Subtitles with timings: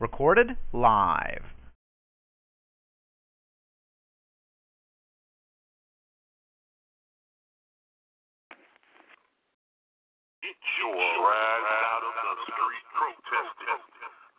[0.00, 1.44] recorded live.
[10.40, 13.84] Get your ass out of the street protesting.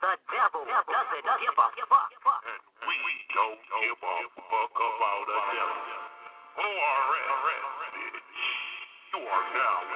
[0.01, 2.09] The devil doesn't give a fuck.
[2.41, 4.17] And we don't give a
[4.49, 6.01] fuck about a devil.
[6.57, 7.21] ORS,
[7.93, 8.41] bitch.
[9.13, 9.91] You are now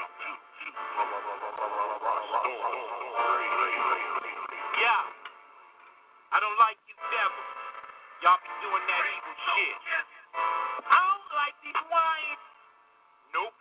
[4.76, 5.15] Yeah.
[6.36, 7.44] I don't like you devil.
[8.20, 9.80] Y'all be doing that evil shit.
[10.84, 12.44] I don't like these wines.
[13.32, 13.56] Nope.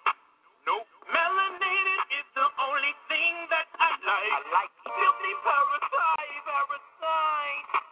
[0.67, 0.91] Nope.
[1.07, 4.27] Melanated is the only thing that I like.
[4.27, 7.84] I like filthy parasite, parasite.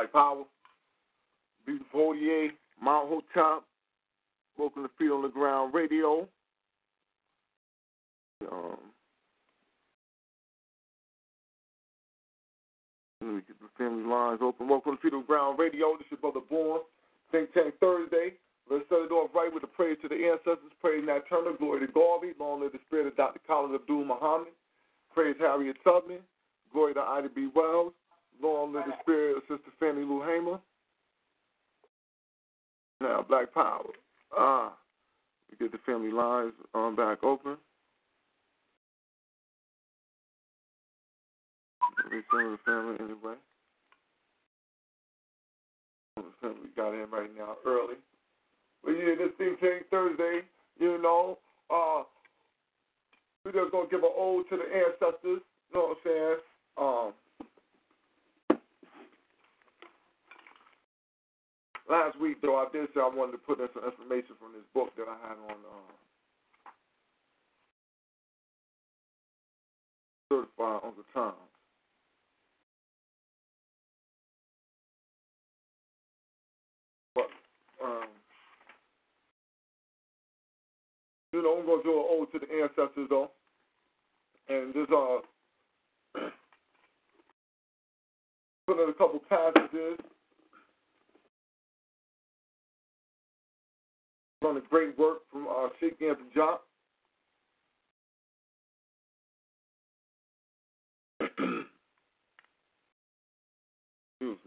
[0.00, 0.44] like Power,
[1.66, 2.52] Beautiful Fortier,
[2.82, 3.64] Mount Hotep,
[4.56, 6.26] Smoking the Feet on the Ground Radio.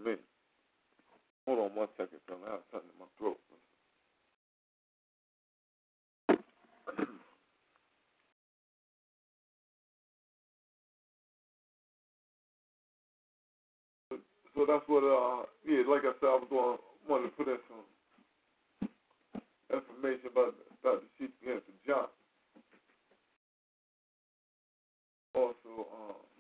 [0.06, 0.16] Me.
[1.48, 2.38] Hold on one second, son.
[2.48, 3.40] I have something in my throat.
[14.56, 16.78] so that's what uh yeah, like I said, I was going
[17.10, 17.86] wanted to put in some
[19.74, 21.08] information about the Dr.
[21.20, 22.08] Chief Anthony John.
[25.36, 26.33] Also, um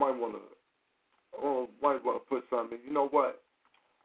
[0.00, 0.38] might wanna
[1.40, 3.42] oh might wanna put something you know what?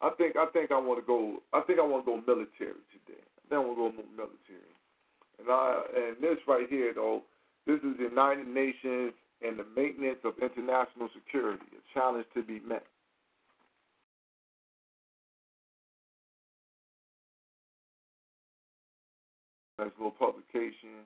[0.01, 3.23] I think I think I wanna go I think I wanna go military today.
[3.51, 4.75] I wanna go military.
[5.39, 7.23] And I and this right here though
[7.65, 12.59] this is the United Nations and the maintenance of international security, a challenge to be
[12.59, 12.85] met.
[19.77, 21.03] Nice little publication.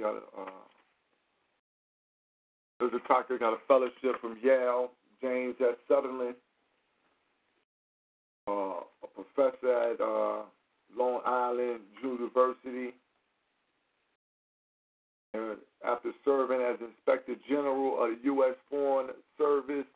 [0.00, 0.44] Got a, uh,
[3.38, 4.90] got a fellowship from Yale,
[5.20, 5.74] James S.
[5.90, 6.34] Sutterlin,
[8.46, 10.42] uh, a professor at uh,
[10.96, 12.94] Long Island University.
[15.34, 18.54] And after serving as Inspector General of the U.S.
[18.70, 19.86] Foreign Service,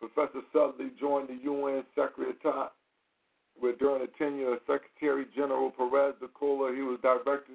[0.00, 2.72] Professor Sutterlin joined the UN Secretariat,
[3.58, 7.52] where during the tenure of Secretary General Perez de Cola, he was director.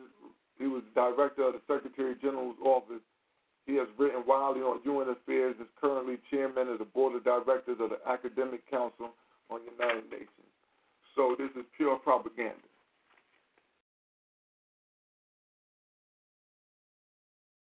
[0.59, 3.01] He was director of the Secretary General's office.
[3.65, 5.55] He has written widely on UN affairs.
[5.59, 9.11] Is currently chairman of the board of directors of the Academic Council
[9.49, 10.51] on United Nations.
[11.15, 12.55] So this is pure propaganda.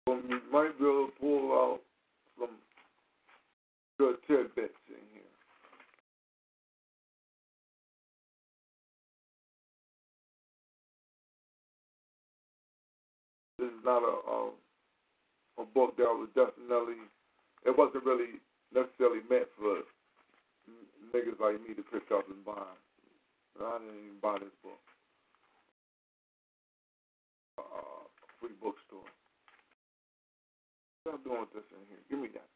[0.08, 1.80] You might be able to pull out
[2.40, 2.50] some
[4.00, 4.74] good tidbits
[13.60, 14.56] This is not a um,
[15.60, 17.04] a book that was definitely
[17.68, 18.40] it wasn't really
[18.72, 19.84] necessarily meant for
[21.12, 22.72] niggas like me to pick up and buy.
[23.60, 24.80] I didn't even buy this book.
[27.60, 28.08] Uh,
[28.40, 29.04] free bookstore.
[31.04, 32.04] What I'm doing with this in here?
[32.08, 32.48] Give me that.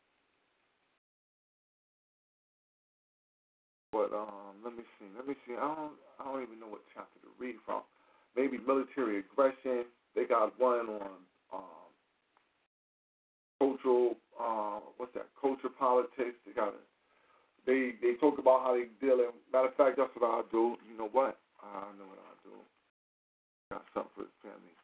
[3.91, 5.11] But um, let me see.
[5.19, 5.59] Let me see.
[5.59, 5.99] I don't.
[6.15, 7.83] I don't even know what chapter to read from.
[8.39, 9.83] Maybe military aggression.
[10.15, 11.11] They got one on
[11.53, 11.91] um,
[13.59, 14.15] cultural.
[14.39, 15.27] Uh, what's that?
[15.39, 16.37] Culture politics.
[16.45, 16.83] They got a
[17.65, 19.31] they they talk about how they dealing.
[19.51, 20.75] Matter of fact, that's what I do.
[20.89, 21.37] You know what?
[21.63, 22.55] I know what I do.
[23.71, 24.75] Got something for the family.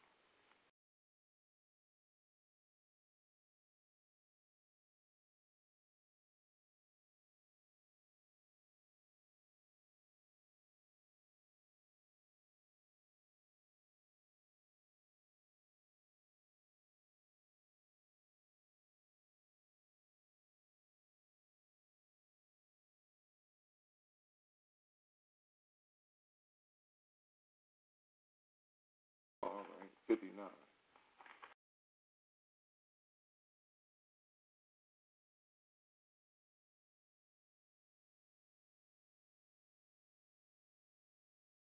[30.09, 30.45] 59.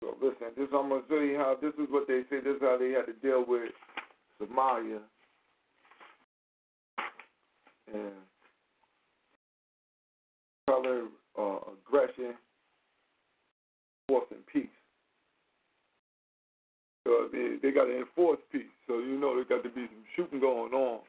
[0.01, 2.41] So listen, this I'm gonna show you how this is what they say.
[2.43, 3.71] This is how they had to deal with
[4.41, 4.99] Somalia
[7.93, 8.13] and
[10.67, 11.05] color
[11.39, 12.35] uh, aggression,
[14.09, 14.82] force and peace.
[17.05, 18.71] So they they got to enforce peace.
[18.87, 21.01] So you know there got to be some shooting going on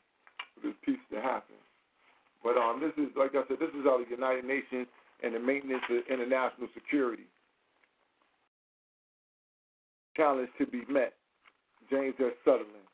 [0.56, 1.56] for this peace to happen.
[2.44, 4.88] But um, this is like I said, this is how the United Nations
[5.24, 7.24] and the maintenance of international security
[10.16, 11.14] challenge to be met.
[11.90, 12.34] James S.
[12.46, 12.88] Sutterlin,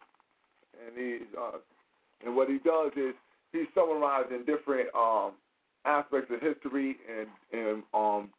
[0.85, 1.57] and he's uh,
[2.25, 3.13] and what he does is
[3.51, 5.33] he's summarizing different um,
[5.85, 8.29] aspects of history and and um,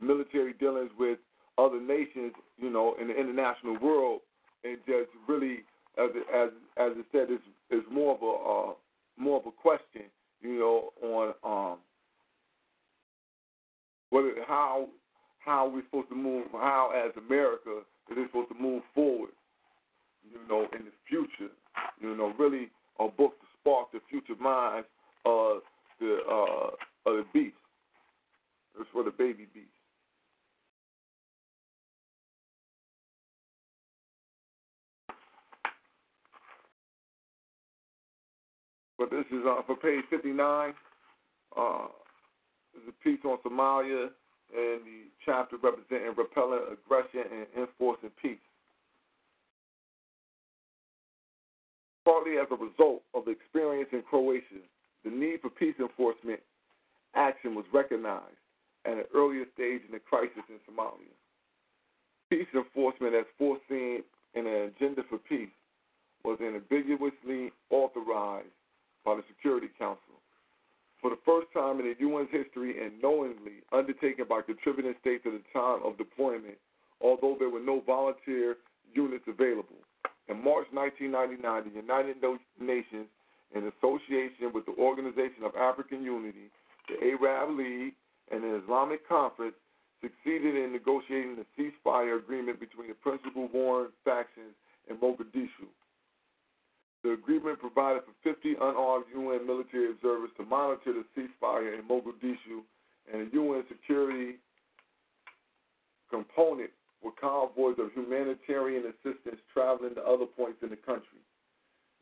[0.00, 1.18] military dealings with
[1.56, 4.20] other nations, you know, in the international world,
[4.64, 5.58] and just really,
[5.98, 8.74] as as as I said, is is more of a uh,
[9.16, 10.04] more of a question,
[10.40, 11.78] you know, on um,
[14.10, 14.88] whether how
[15.38, 19.30] how we're supposed to move, how as America is it supposed to move forward,
[20.30, 21.52] you know, in the future,
[22.00, 24.86] you know, really a book to spark the future minds
[25.24, 25.60] of
[26.00, 27.54] the uh, of the beast.
[28.78, 29.77] It's for the baby beast.
[38.98, 40.74] But this is uh, for page 59.
[41.56, 41.86] Uh,
[42.74, 44.10] there's a piece on Somalia
[44.54, 48.38] and the chapter representing repelling aggression and enforcing peace.
[52.04, 54.64] Partly as a result of the experience in Croatia,
[55.04, 56.40] the need for peace enforcement
[57.14, 58.40] action was recognized
[58.84, 61.12] at an earlier stage in the crisis in Somalia.
[62.30, 64.02] Peace enforcement, as foreseen
[64.34, 65.48] in an agenda for peace,
[66.24, 68.48] was ambiguously authorized
[69.08, 70.20] by the Security Council.
[71.00, 75.32] For the first time in the UN's history and knowingly undertaken by contributing states at
[75.32, 76.60] the time of deployment,
[77.00, 78.60] although there were no volunteer
[78.92, 79.80] units available.
[80.28, 82.20] In March 1999, the United
[82.60, 83.08] Nations,
[83.56, 86.52] in association with the Organization of African Unity,
[86.92, 87.96] the Arab League,
[88.28, 89.56] and the Islamic Conference,
[90.04, 94.52] succeeded in negotiating a ceasefire agreement between the principal warring factions
[94.90, 95.64] in Mogadishu.
[97.08, 102.60] The agreement provided for 50 unarmed UN military observers to monitor the ceasefire in Mogadishu
[103.10, 104.36] and a UN security
[106.10, 106.68] component
[107.02, 111.24] with convoys of humanitarian assistance traveling to other points in the country.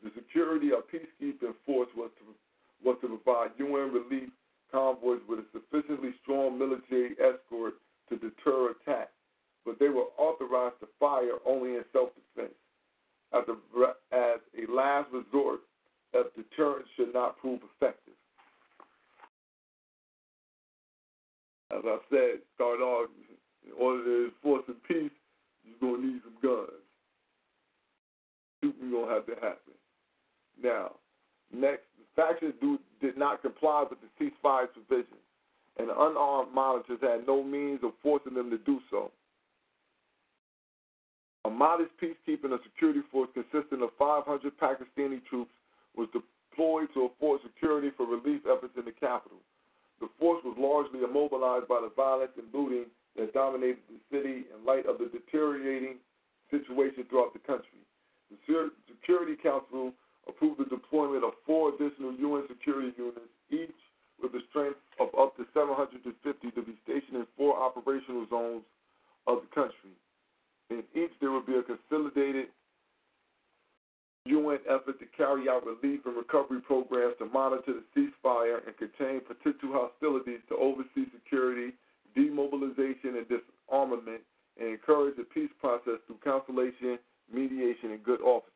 [0.02, 2.24] The security of peacekeeping force was to,
[2.82, 4.30] was to provide UN relief
[4.72, 7.74] convoys with a sufficiently strong military escort
[8.08, 9.10] to deter attack,
[9.64, 12.58] but they were authorized to fire only in self defense
[13.32, 15.60] as a, as a last resort
[16.14, 18.14] if deterrence should not prove effective.
[21.70, 23.10] As I said, start off,
[23.66, 25.10] in order to enforce the peace,
[25.64, 26.70] you're going to need some guns.
[28.62, 29.74] Shooting going to have to happen.
[30.62, 30.92] Now,
[31.52, 35.20] next, the factions do, did not comply with the ceasefire provisions,
[35.78, 39.10] and unarmed monitors had no means of forcing them to do so.
[41.46, 44.26] A modest peacekeeping and security force consisting of 500
[44.58, 45.54] Pakistani troops
[45.94, 49.38] was deployed to afford security for relief efforts in the capital.
[50.02, 54.58] The force was largely immobilized by the violence and looting that dominated the city in
[54.66, 56.02] light of the deteriorating
[56.50, 57.78] situation throughout the country.
[58.26, 59.94] The Security Council
[60.26, 63.78] approved the deployment of four additional UN security units, each
[64.18, 68.66] with a strength of up to 750 to be stationed in four operational zones
[69.30, 69.94] of the country.
[70.70, 72.46] In each, there will be a consolidated
[74.26, 79.20] UN effort to carry out relief and recovery programs to monitor the ceasefire and contain
[79.20, 81.72] potential hostilities to oversee security,
[82.16, 84.22] demobilization, and disarmament,
[84.58, 86.98] and encourage the peace process through conciliation,
[87.32, 88.52] mediation, and good offices.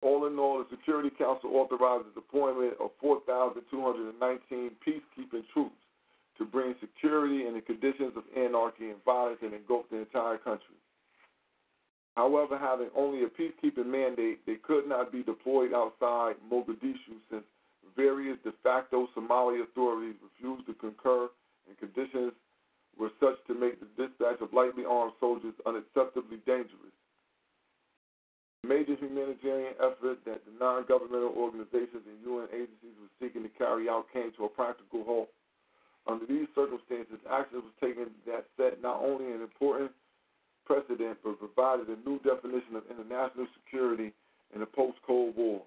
[0.00, 5.74] All in all, the Security Council authorizes deployment of 4,219 peacekeeping troops
[6.38, 10.78] to bring security in the conditions of anarchy and violence and engulf the entire country.
[12.16, 17.44] However, having only a peacekeeping mandate, they could not be deployed outside Mogadishu since
[17.96, 21.28] various de facto Somali authorities refused to concur
[21.68, 22.32] and conditions
[22.98, 26.94] were such to make the dispatch of lightly armed soldiers unacceptably dangerous.
[28.62, 33.52] The major humanitarian effort that the non governmental organizations and UN agencies were seeking to
[33.54, 35.30] carry out came to a practical halt
[36.08, 39.92] under these circumstances, action was taken that set not only an important
[40.64, 44.12] precedent, but provided a new definition of international security
[44.54, 45.62] in the post Cold War.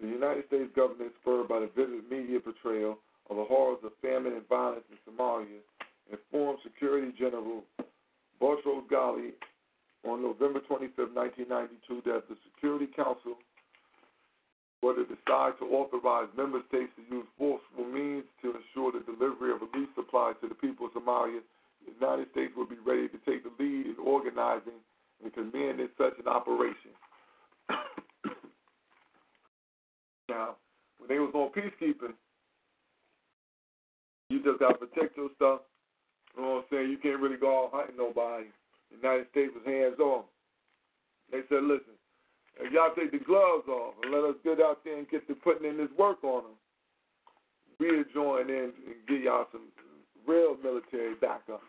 [0.00, 2.98] The United States government, spurred by the vivid media portrayal
[3.30, 5.62] of the horrors of famine and violence in Somalia,
[6.10, 7.62] informed Security General
[8.40, 9.30] Boutros Ghali
[10.04, 13.38] on November 25, 1992, that the Security Council
[14.90, 19.62] to decide to authorize member states to use forceful means to ensure the delivery of
[19.62, 21.38] relief supplies to the people of Somalia,
[21.86, 24.82] the United States would be ready to take the lead in organizing
[25.22, 26.90] and commanding such an operation.
[30.28, 30.56] now,
[30.98, 32.14] when they was on peacekeeping,
[34.30, 35.60] you just got to protect your stuff.
[36.34, 36.90] You know what I'm saying?
[36.90, 38.46] You can't really go out hunting nobody.
[38.90, 40.24] The United States was hands off.
[41.30, 41.94] They said, listen,
[42.60, 45.34] if y'all take the gloves off and let us get out there and get to
[45.34, 46.56] putting in this work on them,
[47.80, 49.68] we'll join in and give y'all some
[50.26, 51.62] real military backup.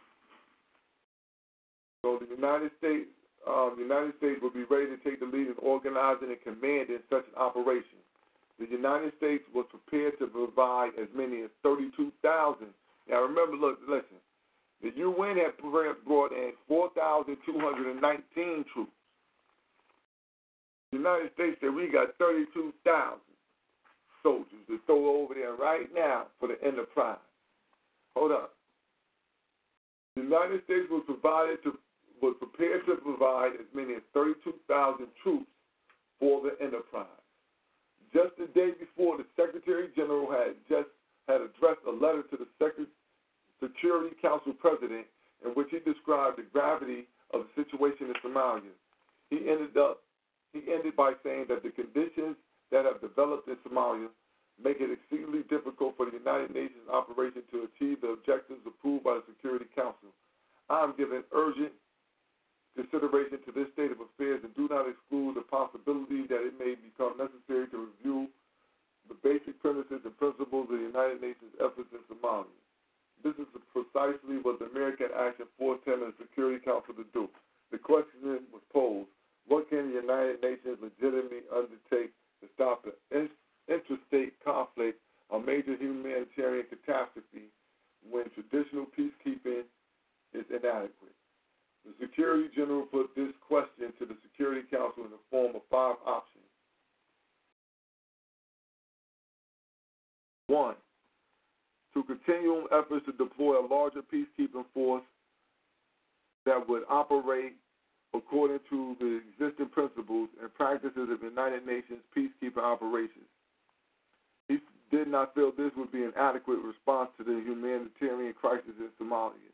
[2.04, 3.08] So the United States,
[3.48, 7.00] um, the United States will be ready to take the lead in organizing and commanding
[7.10, 8.04] such an operation.
[8.60, 12.68] The the United States was prepared to provide as many as 32,000.
[13.10, 14.20] Now remember, look, listen.
[14.82, 15.58] The UN had
[16.06, 18.92] brought in 4,219 troops.
[20.94, 23.18] The United States said we got 32,000
[24.22, 27.18] soldiers to throw over there right now for the enterprise.
[28.16, 28.54] Hold up.
[30.16, 31.74] The United States was provided to
[32.22, 35.50] was prepared to provide as many as 32,000 troops
[36.20, 37.26] for the enterprise.
[38.14, 40.94] Just the day before, the Secretary General had just
[41.28, 42.46] had addressed a letter to the
[43.60, 45.08] Security Council President
[45.44, 48.78] in which he described the gravity of the situation in Somalia.
[49.32, 50.04] He ended up
[50.54, 52.38] he ended by saying that the conditions
[52.72, 54.08] that have developed in Somalia
[54.62, 59.18] make it exceedingly difficult for the United Nations operation to achieve the objectives approved by
[59.18, 60.14] the Security Council.
[60.70, 61.74] I am giving urgent
[62.78, 66.78] consideration to this state of affairs and do not exclude the possibility that it may
[66.78, 68.30] become necessary to review
[69.10, 72.50] the basic premises and principles of the United Nations efforts in Somalia.
[73.22, 77.30] This is precisely what the American Action 410 and the Security Council to do.
[77.72, 79.10] The question was posed,
[79.48, 82.94] what can the United Nations legitimately undertake to stop the
[83.68, 87.52] interstate conflict or major humanitarian catastrophe
[88.10, 89.64] when traditional peacekeeping
[90.34, 91.16] is inadequate?
[91.86, 95.96] The Security General put this question to the Security Council in the form of five
[96.06, 96.44] options.
[100.48, 100.76] One,
[101.94, 105.04] to continue efforts to deploy a larger peacekeeping force
[106.46, 107.56] that would operate
[108.14, 113.30] according to the existing principles and practices of United Nations peacekeeping operations.
[114.48, 114.60] He
[114.92, 119.54] did not feel this would be an adequate response to the humanitarian crisis in Somalia.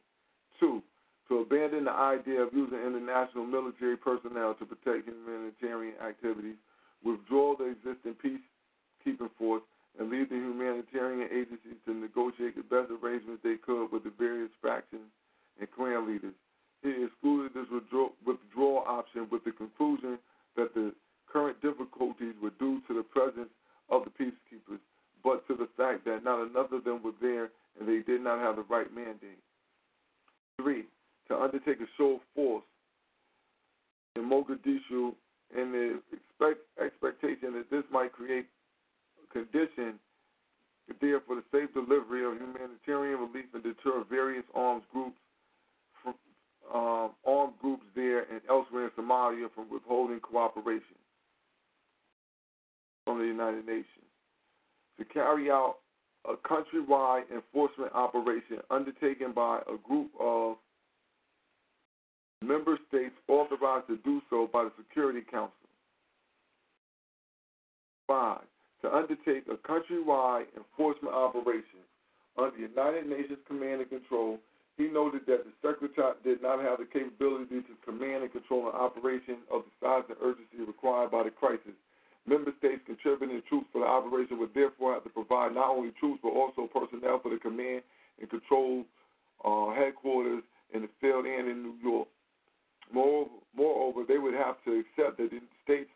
[0.59, 0.83] Two,
[1.29, 6.57] to abandon the idea of using international military personnel to protect humanitarian activities,
[7.03, 9.63] withdraw the existing peacekeeping force,
[9.97, 14.51] and leave the humanitarian agencies to negotiate the best arrangements they could with the various
[14.61, 15.07] factions
[15.59, 16.33] and clan leaders.
[16.81, 17.67] He excluded this
[18.25, 20.17] withdrawal option with the conclusion
[20.55, 20.93] that the
[21.31, 23.49] current difficulties were due to the presence
[23.89, 24.79] of the peacekeepers,
[25.23, 28.39] but to the fact that not enough of them were there and they did not
[28.39, 29.43] have the right mandate.
[30.57, 30.85] Three,
[31.27, 32.63] to undertake a show of force
[34.15, 35.13] in Mogadishu
[35.55, 38.47] in the expect, expectation that this might create
[39.31, 39.99] condition
[41.01, 45.17] there for the safe delivery of humanitarian relief and deter various armed groups
[46.73, 50.97] um, armed groups there and elsewhere in Somalia from withholding cooperation
[53.05, 53.85] from the United Nations.
[54.99, 55.77] To carry out
[56.25, 60.57] a countrywide enforcement operation undertaken by a group of
[62.43, 65.53] member states authorized to do so by the Security Council.
[68.07, 68.41] Five,
[68.81, 71.83] to undertake a countrywide enforcement operation
[72.37, 74.39] under the United Nations command and control.
[74.79, 78.79] He noted that the Secretary did not have the capability to command and control an
[78.79, 81.75] operation of the size and urgency required by the crisis.
[82.25, 86.21] Member states contributing troops for the operation would therefore have to provide not only troops
[86.23, 87.83] but also personnel for the command
[88.23, 88.85] and control
[89.43, 92.07] uh, headquarters in the field and in New York.
[92.93, 95.91] Moreover, moreover, they would have to accept that the states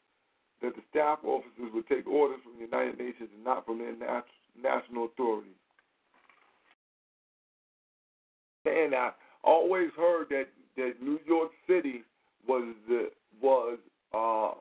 [0.62, 3.96] that the staff officers would take orders from the United Nations and not from their
[3.96, 4.28] nat-
[4.60, 5.56] national authorities.
[8.66, 9.12] And I
[9.44, 10.46] always heard that,
[10.78, 12.04] that New York City
[12.48, 13.10] was the,
[13.42, 13.78] was
[14.14, 14.58] uh,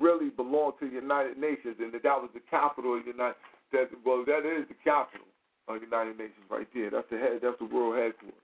[0.00, 3.36] really belonged to the United Nations, and that that was the capital of the United.
[3.72, 5.26] That well, that is the capital
[5.68, 6.90] of the United Nations right there.
[6.90, 7.40] That's the head.
[7.42, 8.36] That's the world headquarters.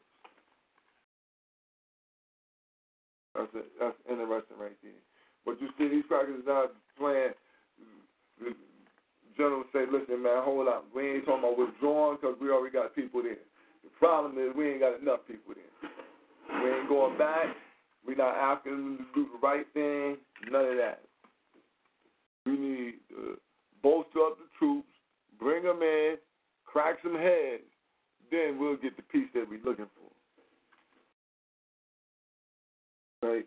[3.35, 5.03] That's a, that's interesting right there.
[5.45, 7.37] But you see, these crackers not playing.
[8.41, 8.55] The
[9.37, 10.87] general say, "Listen, man, hold up.
[10.95, 13.39] We ain't talking about withdrawing because we already got people there.
[13.99, 16.63] Problem is we ain't got enough people there.
[16.63, 17.47] We ain't going back.
[18.07, 20.17] we not asking them to do the right thing.
[20.51, 21.03] None of that.
[22.47, 23.39] We need to
[23.83, 24.89] bolster up the troops,
[25.39, 26.17] bring them in,
[26.65, 27.63] crack some heads.
[28.31, 30.09] Then we'll get the peace that we're looking for."
[33.23, 33.47] right?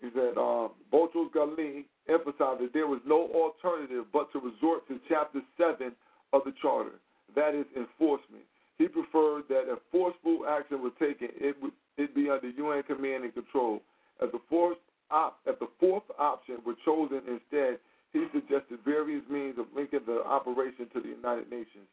[0.00, 5.00] He said, uh, Boutros Ghali emphasized that there was no alternative but to resort to
[5.08, 5.92] Chapter 7
[6.32, 7.00] of the Charter,
[7.34, 8.44] that is, enforcement.
[8.78, 13.24] He preferred that if forceful action was taken, it would it be under UN command
[13.24, 13.82] and control.
[14.22, 14.78] As the fourth,
[15.10, 17.78] op, if the fourth option were chosen instead,
[18.12, 21.90] he suggested various means of linking the operation to the United Nations.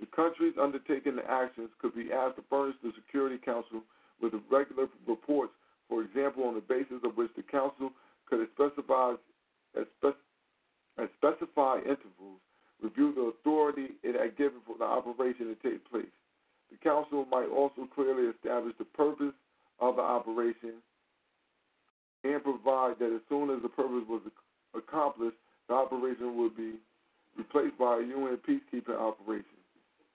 [0.00, 3.82] The countries undertaking the actions could be asked to furnish the Security Council
[4.20, 5.52] with regular reports
[5.88, 7.90] for example, on the basis of which the Council
[8.26, 9.14] could specify,
[9.76, 9.86] at
[11.16, 12.40] specified intervals,
[12.82, 16.10] review the authority it had given for the operation to take place.
[16.70, 19.34] The Council might also clearly establish the purpose
[19.80, 20.82] of the operation
[22.24, 24.22] and provide that as soon as the purpose was
[24.76, 25.36] accomplished,
[25.68, 26.74] the operation would be
[27.36, 29.44] replaced by a UN peacekeeping operation.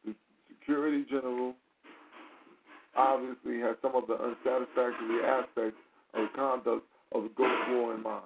[0.05, 0.15] The
[0.49, 1.53] Security General
[2.95, 5.79] obviously has some of the unsatisfactory aspects
[6.13, 8.23] of the conduct of the Gulf War in mind.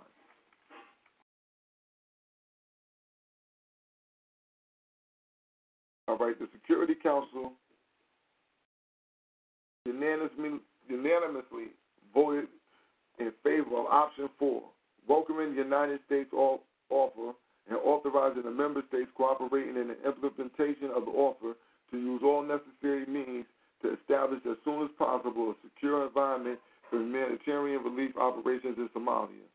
[6.07, 7.53] All right, the Security Council
[9.85, 11.75] unanimously, unanimously
[12.13, 12.47] voted
[13.19, 14.63] in favor of option four,
[15.07, 17.33] welcoming the United States offer
[17.69, 21.55] and authorizing the member states cooperating in the implementation of the offer
[21.91, 23.45] to use all necessary means
[23.81, 29.47] to establish as soon as possible a secure environment for humanitarian relief operations in Somalia.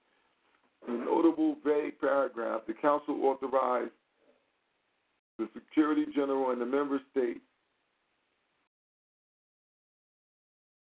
[0.86, 3.90] In a notable vague paragraph, the Council authorized
[5.38, 7.40] the Security General and the member states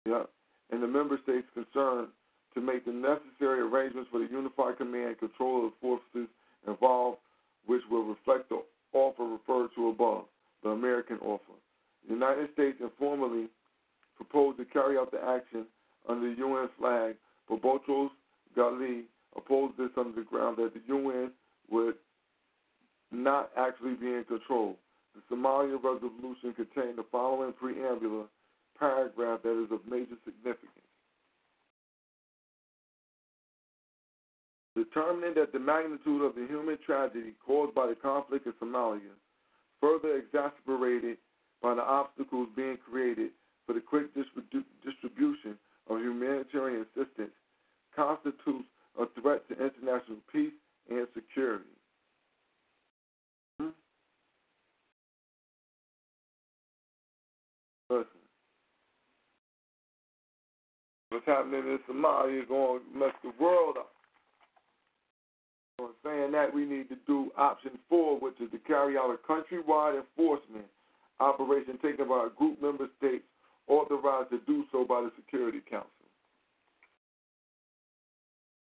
[0.05, 0.23] yeah,
[0.71, 2.07] and the member states concerned
[2.53, 6.27] to make the necessary arrangements for the unified command and control of forces
[6.67, 7.17] involved,
[7.65, 8.61] which will reflect the
[8.93, 10.25] offer referred to above,
[10.63, 11.53] the American offer.
[12.07, 13.47] The United States informally
[14.15, 15.65] proposed to carry out the action
[16.09, 17.15] under the UN flag,
[17.47, 18.09] but Boutros
[18.57, 19.03] Ghali
[19.35, 21.31] opposed this on the ground that the UN
[21.69, 21.95] would
[23.11, 24.77] not actually be in control.
[25.15, 28.25] The Somalia resolution contained the following preambular
[28.81, 30.67] paragraph that is of major significance.
[34.75, 39.13] Determining that the magnitude of the human tragedy caused by the conflict in Somalia,
[39.79, 41.17] further exacerbated
[41.61, 43.29] by the obstacles being created
[43.67, 47.35] for the quick distribution of humanitarian assistance,
[47.95, 48.65] constitutes
[48.99, 50.53] a threat to international peace
[50.89, 51.65] and security.
[53.59, 53.67] Hmm?
[57.89, 58.20] Listen.
[61.11, 63.91] What's happening in Somalia is going to mess the world up.
[65.77, 69.13] So in saying that, we need to do option four, which is to carry out
[69.13, 70.65] a countrywide enforcement
[71.19, 73.25] operation taken by a group member states
[73.67, 75.89] authorized to do so by the Security Council.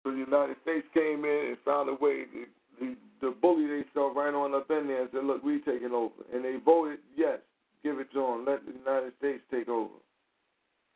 [0.02, 4.16] So the United States came in and found a way to, to, to bully themselves
[4.16, 6.14] right on up in there and said, look, we taking over.
[6.34, 7.38] And they voted, yes,
[7.84, 8.44] give it to them.
[8.44, 9.94] Let the United States take over.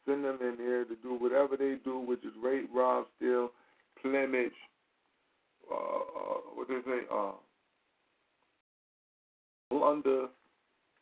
[0.07, 3.51] Send them in there to do whatever they do, which is rape, rob, steal,
[4.01, 4.53] plumage,
[5.71, 7.33] uh, uh, what they say, uh,
[9.71, 10.29] plunder.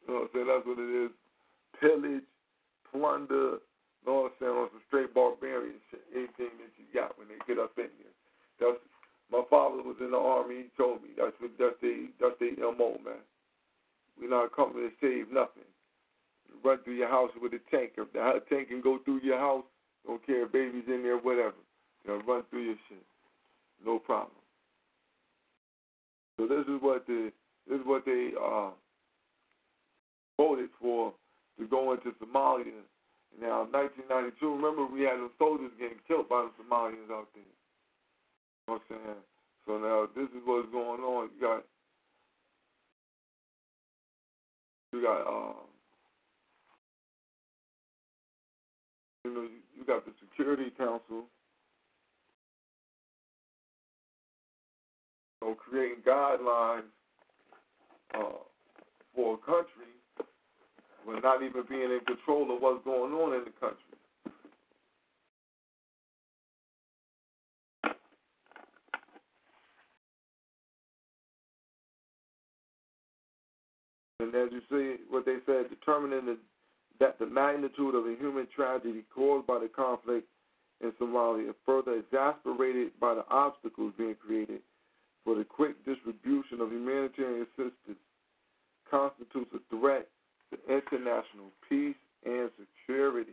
[0.03, 0.47] You know what I'm saying?
[0.47, 1.11] That's what it is.
[1.81, 2.29] Pillage,
[2.91, 3.63] plunder.
[4.03, 4.53] You know what I'm saying?
[4.53, 6.03] On some straight barbarian shit.
[6.15, 8.15] Anything that you got when they get up in here.
[8.59, 8.79] That's
[9.31, 10.67] my father was in the army.
[10.67, 13.23] He told me that's what that's the that's the mo man.
[14.19, 15.69] We're not coming to save nothing.
[16.67, 17.93] Run through your house with a tank.
[17.97, 19.63] If the tank can go through your house,
[20.05, 21.55] don't care if baby's in there, whatever.
[22.05, 23.07] Know, run through your shit.
[23.85, 24.35] No problem.
[26.37, 27.31] So this is what the
[27.69, 28.71] this is what they uh,
[30.37, 31.13] voted for
[31.61, 32.83] to go into Somalia.
[33.41, 37.47] Now, 1992, remember we had the soldiers getting killed by the Somalians out there.
[37.47, 39.23] You know what I'm saying?
[39.67, 41.31] So now this is what's going on.
[41.35, 41.65] You got
[44.93, 45.63] you got uh,
[49.27, 51.25] you know you got the Security Council
[55.47, 56.83] know, creating guidelines
[58.15, 58.43] uh,
[59.15, 59.93] for a country
[61.05, 63.79] when not even being in control of what's going on in the country.
[74.19, 76.39] And as you see, what they said, determining the,
[77.01, 80.27] that the magnitude of the human tragedy caused by the conflict
[80.81, 84.61] in Somalia, further exasperated by the obstacles being created
[85.25, 87.99] for the quick distribution of humanitarian assistance
[88.91, 90.07] constitutes a threat
[90.51, 93.33] to international peace and security.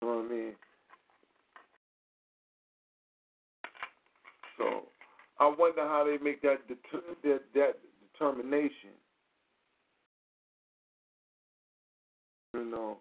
[0.00, 0.52] You know what I mean?
[4.56, 4.82] So
[5.40, 6.60] I wonder how they make that
[7.24, 7.74] that, that
[8.12, 8.94] determination.
[12.54, 12.96] You know,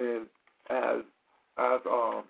[0.00, 0.26] and
[0.70, 1.04] as
[1.58, 2.24] as um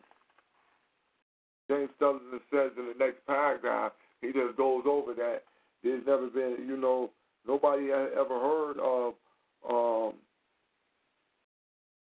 [1.68, 5.42] James Sullivan says in the next paragraph, he just goes over that.
[5.82, 7.10] There's never been, you know,
[7.46, 9.14] nobody ever heard of.
[9.68, 10.14] Um,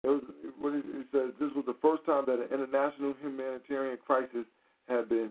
[0.05, 0.23] it was,
[0.61, 4.45] what he says, this was the first time that an international humanitarian crisis
[4.89, 5.31] had been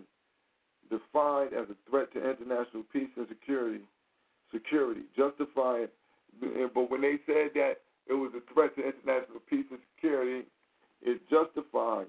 [0.90, 3.80] defined as a threat to international peace and security.
[4.52, 5.88] Security, justifying.
[6.40, 7.76] But when they said that
[8.08, 10.46] it was a threat to international peace and security,
[11.02, 12.06] it justified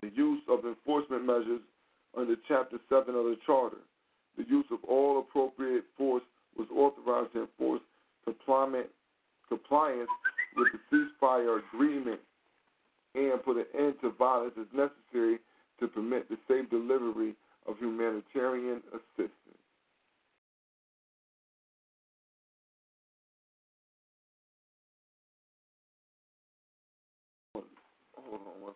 [0.00, 1.60] the use of enforcement measures
[2.16, 3.78] under Chapter 7 of the Charter.
[4.36, 6.22] The use of all appropriate force
[6.56, 7.82] was authorized to enforce
[9.48, 10.08] compliance
[10.56, 12.20] with the ceasefire agreement
[13.14, 15.38] and put an end to violence as necessary
[15.80, 17.34] to permit the safe delivery
[17.66, 19.61] of humanitarian assistance.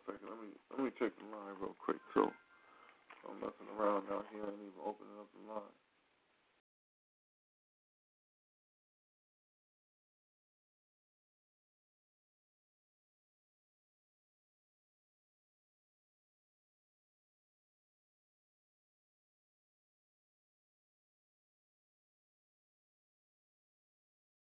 [0.06, 0.28] Second.
[0.30, 2.30] Let me let me check the line real quick too.
[3.28, 5.76] I'm messing around out here and even opening up the line.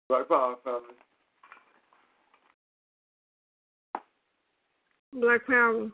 [0.09, 0.99] Black Power family.
[5.15, 5.91] Black Power.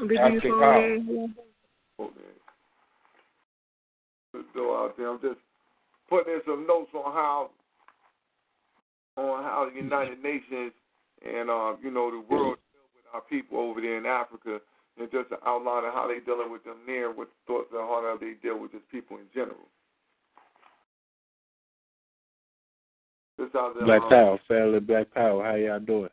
[0.00, 0.98] Did Black you Power.
[1.06, 1.06] phone
[1.98, 2.14] man.
[4.34, 5.10] Let's go out there.
[5.10, 5.40] I'm just
[6.08, 7.50] putting in some notes on how
[9.16, 10.72] on how the United Nations
[11.24, 14.58] and uh, you know the world deal with our people over there in Africa,
[14.98, 18.16] and just an outline of how they dealing with them there, what thoughts and how
[18.18, 19.68] they deal with just people in general.
[23.38, 25.44] Just out there, Black um, Power, family, Black Power.
[25.44, 26.10] How y'all doing?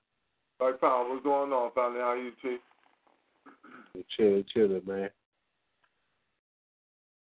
[0.59, 2.01] Black Power, what's going on, family?
[2.01, 2.59] How you, Chief?
[4.17, 5.09] Chilling, chilling, man.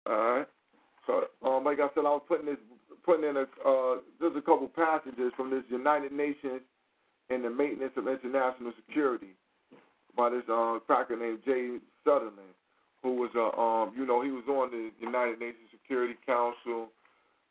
[0.08, 0.48] All right.
[1.08, 2.58] So, um, like I said, I was putting this,
[3.04, 6.62] putting in a, uh, just a couple passages from this United Nations
[7.32, 9.34] and the Maintenance of International Security
[10.16, 12.54] by this uh, cracker named Jay Sutterlin,
[13.02, 16.90] who was a, um, you know, he was on the United Nations Security Council,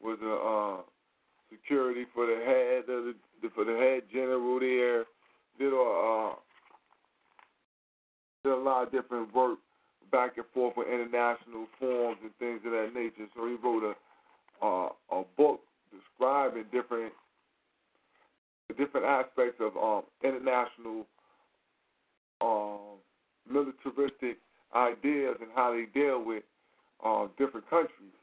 [0.00, 0.82] was a uh,
[1.50, 3.14] security for the head of the,
[3.54, 5.04] for the head general there,
[5.58, 6.34] did a, uh,
[8.42, 9.58] did a lot of different work
[10.10, 13.28] back and forth with international forums and things of that nature.
[13.34, 13.94] So he wrote a
[14.62, 17.12] uh, a book describing different
[18.78, 21.06] different aspects of um, international
[22.40, 22.98] um,
[23.48, 24.38] militaristic
[24.74, 26.42] ideas and how they deal with
[27.04, 28.16] uh, different countries.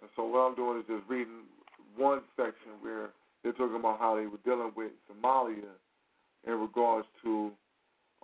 [0.00, 1.46] And so what I'm doing is just reading
[1.96, 3.10] one section where
[3.42, 5.72] they're talking about how they were dealing with Somalia
[6.64, 7.50] regards to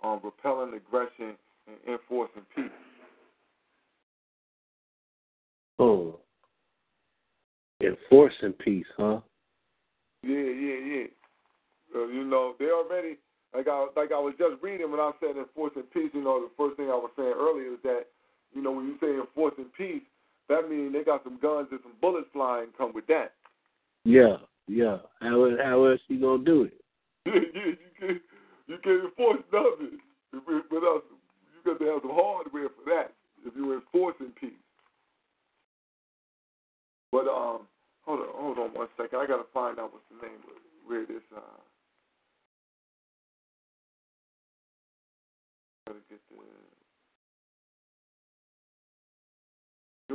[0.03, 1.35] um, repelling aggression
[1.67, 2.65] and enforcing peace.
[5.79, 6.19] Oh.
[7.81, 9.21] Enforcing peace, huh?
[10.23, 11.05] Yeah, yeah, yeah.
[11.95, 13.17] Uh, you know, they already
[13.55, 16.11] like I like I was just reading when I said enforcing peace.
[16.13, 18.05] You know, the first thing I was saying earlier is that
[18.53, 20.03] you know when you say enforcing peace,
[20.47, 23.33] that means they got some guns and some bullets flying come with that.
[24.05, 24.97] Yeah, yeah.
[25.19, 26.73] How how else you gonna do it?
[27.25, 28.19] yeah, you
[28.71, 29.99] you can't enforce nothing
[30.31, 31.03] with, with us.
[31.51, 33.11] You got to have some hardware for that
[33.45, 34.51] if you're enforcing peace.
[37.11, 37.67] But um,
[38.07, 39.19] hold on, hold on one second.
[39.19, 40.55] I gotta find out what's the name of
[40.87, 41.41] where this uh.
[45.87, 46.35] Gotta get the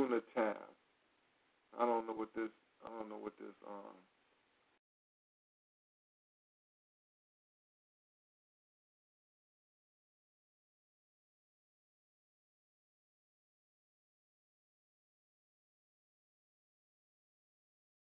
[0.00, 0.56] UNITAF.
[1.78, 2.48] I don't know what this.
[2.84, 4.15] I don't know what this um.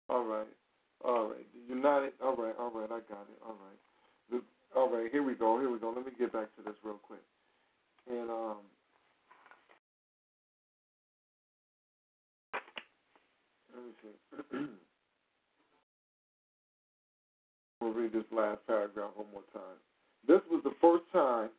[0.10, 0.48] All right,
[1.06, 1.46] all right.
[1.54, 2.14] The United.
[2.24, 2.90] All right, all right.
[2.90, 3.40] I got it.
[3.46, 3.80] All right.
[4.32, 4.42] The,
[4.76, 5.12] all right.
[5.12, 5.60] Here we go.
[5.60, 5.94] Here we go.
[5.96, 7.22] Let me get back to this real quick.
[8.10, 8.58] And um.
[13.76, 14.58] Let me see.
[17.82, 19.78] we'll read this last paragraph one more time.
[20.28, 21.50] This was the first time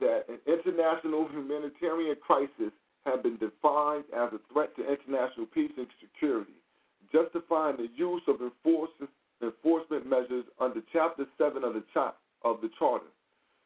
[0.00, 2.72] that an international humanitarian crisis
[3.06, 6.58] had been defined as a threat to international peace and security,
[7.12, 8.90] justifying the use of enforce-
[9.42, 11.84] enforcement measures under Chapter 7 of the,
[12.42, 13.06] of the Charter.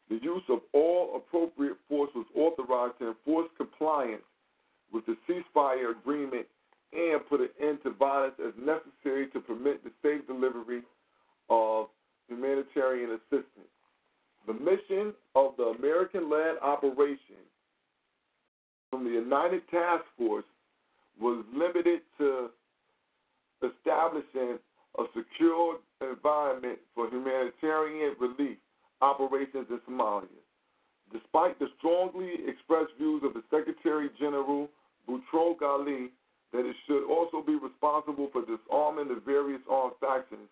[0.09, 4.23] The use of all appropriate force was authorized to enforce compliance
[4.93, 6.45] with the ceasefire agreement
[6.93, 10.83] and put an end to violence as necessary to permit the safe delivery
[11.49, 11.87] of
[12.27, 13.71] humanitarian assistance.
[14.47, 17.39] The mission of the American led operation
[18.91, 20.45] from the United Task Force
[21.19, 22.49] was limited to
[23.63, 24.59] establishing
[24.99, 28.57] a secure environment for humanitarian relief
[29.01, 30.27] operations in Somalia.
[31.11, 34.67] Despite the strongly expressed views of the Secretary General
[35.07, 36.09] Boutros Ghali
[36.51, 40.49] that it should also be responsible for disarming the various armed factions,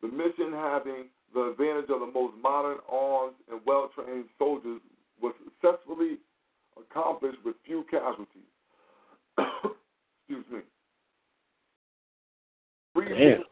[0.00, 4.80] the mission having the advantage of the most modern arms and well trained soldiers
[5.20, 6.16] was successfully
[6.78, 8.50] accomplished with few casualties.
[9.38, 10.60] Excuse me.
[12.94, 13.42] Free Damn.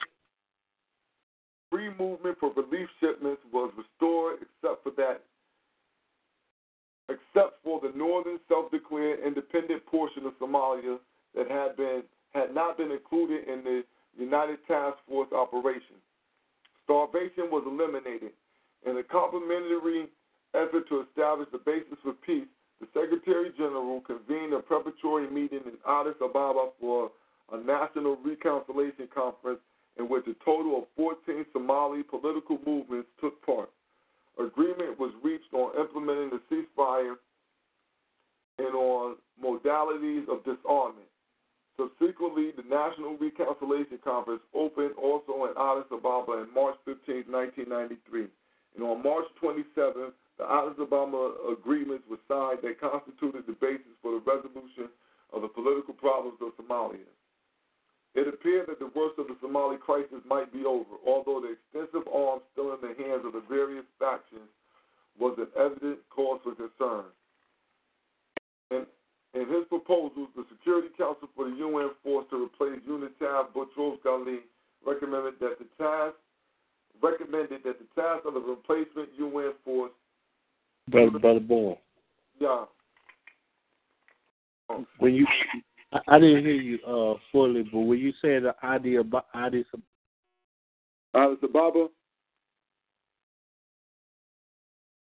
[1.71, 5.23] free movement for relief shipments was restored except for that
[7.11, 10.99] except for the northern self-declared independent portion of Somalia
[11.35, 12.03] that had been
[12.33, 13.83] had not been included in the
[14.17, 15.99] United Task Force operation.
[16.85, 18.31] Starvation was eliminated.
[18.87, 20.07] In a complementary
[20.55, 22.49] effort to establish the basis for peace,
[22.81, 27.11] the Secretary General convened a preparatory meeting in Addis Ababa for
[27.53, 29.61] a national reconciliation conference
[29.99, 33.69] in which a total of 14 Somali political movements took part.
[34.39, 37.17] Agreement was reached on implementing the ceasefire
[38.59, 41.09] and on modalities of disarmament.
[41.77, 48.27] Subsequently, the National Reconciliation Conference opened also in Addis Ababa on March 15, 1993.
[48.77, 54.17] And on March 27th, the Addis Ababa agreements were signed that constituted the basis for
[54.17, 54.89] the resolution
[55.37, 57.05] of the political problems of Somalia.
[58.15, 62.09] It appeared that the worst of the Somali crisis might be over, although the extensive
[62.09, 64.49] arms still in the hands of the various factions
[65.21, 67.05] was an evident cause for concern.
[68.73, 68.89] In,
[69.37, 74.41] in his proposals, the Security Council for the UN force to replace UNITAF Boutros Ghali
[74.89, 76.17] recommended that the task
[77.05, 79.93] recommended that the task of the replacement UN force
[80.89, 81.79] Brother, brother Boy.
[82.39, 82.65] yeah
[84.99, 85.27] When you,
[85.93, 89.67] I, I didn't hear you uh fully, but when you said the idea about Addis,
[91.15, 91.89] Addis Ababa.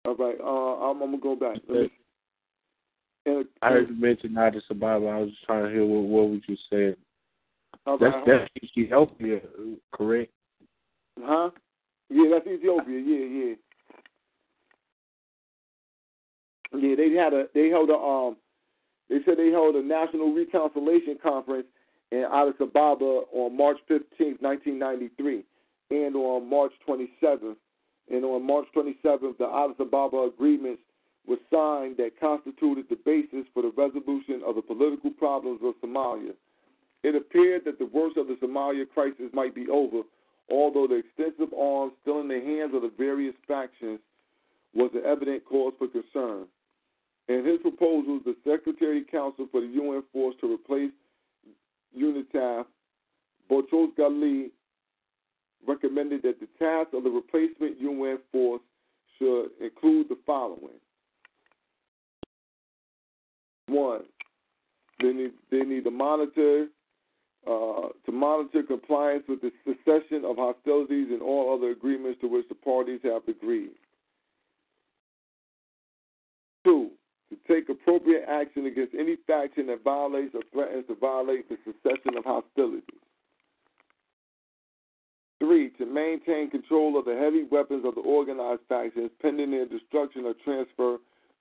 [0.05, 1.69] All right, uh, I'm, I'm gonna go back.
[1.69, 1.91] Me-
[3.25, 5.07] I heard you mention Addis Ababa.
[5.07, 6.97] I was just trying to hear what, what was you saying.
[7.87, 9.41] all That's that's Ethiopia,
[9.93, 10.33] correct?
[11.21, 11.51] Huh?
[12.11, 12.99] Yeah, that's Ethiopia.
[12.99, 13.55] Yeah, yeah.
[16.75, 18.37] Yeah, they had a they held a um
[19.09, 21.67] they said they held a national reconciliation conference
[22.11, 25.45] in Addis Ababa on March fifteenth, nineteen ninety three,
[25.91, 27.59] and on March twenty seventh.
[28.11, 30.83] And on March twenty seventh the Addis Ababa agreements
[31.27, 36.33] were signed that constituted the basis for the resolution of the political problems of Somalia.
[37.05, 40.03] It appeared that the worst of the Somalia crisis might be over,
[40.51, 44.01] although the extensive arms still in the hands of the various factions
[44.75, 46.47] was an evident cause for concern.
[47.33, 50.91] In his proposals, the Secretary Council for the UN force to replace
[51.99, 52.67] UNITAF,
[53.51, 54.51] Boutros Ghali,
[55.67, 58.61] recommended that the task of the replacement UN force
[59.19, 60.79] should include the following.
[63.69, 64.03] One,
[65.01, 66.67] they need, they need to monitor
[67.47, 72.47] uh, to monitor compliance with the cessation of hostilities and all other agreements to which
[72.51, 73.73] the parties have agreed.
[76.65, 76.91] Two,
[77.49, 82.25] take appropriate action against any faction that violates or threatens to violate the cessation of
[82.25, 83.01] hostilities.
[85.41, 90.25] Three, to maintain control of the heavy weapons of the organized factions pending their destruction
[90.25, 90.99] or transfer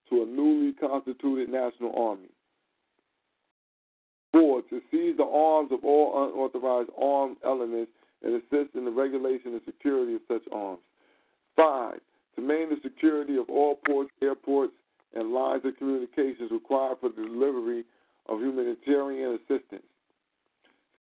[0.10, 2.30] to a newly constituted national army.
[4.32, 7.92] Four, to seize the arms of all unauthorized armed elements
[8.24, 10.80] and assist in the regulation and security of such arms.
[11.56, 12.00] Five,
[12.36, 14.74] to maintain the security of all ports, airports,
[15.14, 17.84] and lines of communications required for the delivery
[18.28, 19.84] of humanitarian assistance.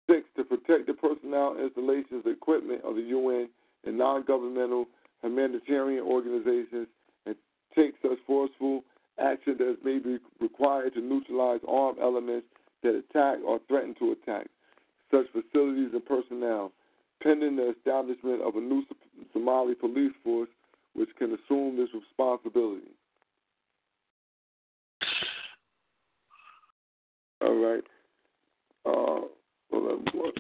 [0.10, 3.50] Six, to protect the personnel, installations, equipment of the UN
[3.86, 4.88] and non governmental
[5.22, 6.88] humanitarian organizations
[7.26, 7.36] and
[7.76, 8.84] take such forceful
[9.20, 12.48] action as may be required to neutralize armed elements
[12.84, 14.48] that attack or threaten to attack
[15.12, 16.72] such facilities and personnel,
[17.22, 18.84] pending the establishment of a new
[19.34, 20.50] Somali police force
[20.94, 22.92] which can assume this responsibility.
[27.42, 27.84] All right.
[28.86, 29.28] Uh,
[29.72, 30.34] well, what?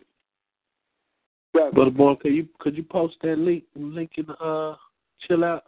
[1.55, 1.73] Seven.
[1.73, 4.75] Brother Boy, could you could you post that link link in the uh
[5.27, 5.65] chill out?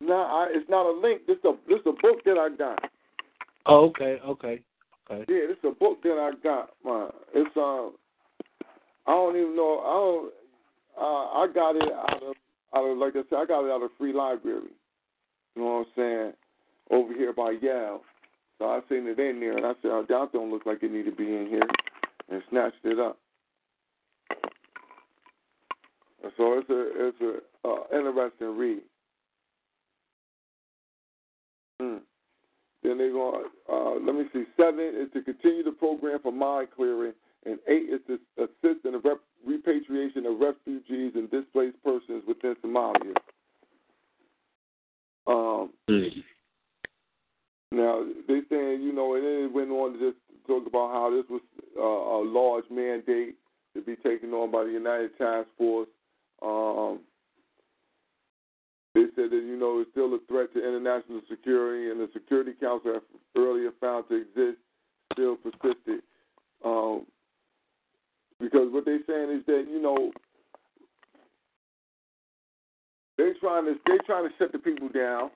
[0.00, 1.26] No, I, it's not a link.
[1.26, 2.90] This a this a book that I got.
[3.66, 4.60] Oh, okay, okay,
[5.10, 5.24] okay.
[5.32, 6.70] Yeah, this a book that I got.
[6.84, 7.94] Man, it's um,
[9.06, 9.80] I don't even know.
[9.80, 10.32] I don't.
[11.00, 12.34] Uh, I got it out of
[12.74, 14.70] out of like I said, I got it out of free library.
[15.54, 16.32] You know what I'm saying?
[16.90, 18.02] Over here by Yale.
[18.62, 20.92] So I seen it in there, and I said, oh, that don't look like it
[20.92, 21.66] need to be in here,
[22.30, 23.18] and snatched it up.
[26.36, 28.82] So it's a it's a uh, interesting read.
[31.80, 32.02] Mm.
[32.84, 33.46] then they're going.
[33.68, 34.44] Uh, let me see.
[34.56, 38.92] Seven is to continue the program for mind clearing, and eight is to assist in
[38.92, 43.16] the rep- repatriation of refugees and displaced persons within Somalia.
[45.26, 46.22] Um, Mm.
[47.72, 51.10] Now they saying, you know, and then it went on to just talk about how
[51.10, 51.40] this was
[51.78, 53.36] uh, a large mandate
[53.74, 55.88] to be taken on by the United Task Force.
[56.42, 57.00] Um,
[58.94, 62.52] they said that you know it's still a threat to international security, and the Security
[62.60, 63.00] Council
[63.36, 64.58] earlier found to exist
[65.12, 66.02] still persisted.
[66.64, 67.06] Um,
[68.38, 70.12] because what they're saying is that you know
[73.16, 75.30] they're trying to they're trying to shut the people down.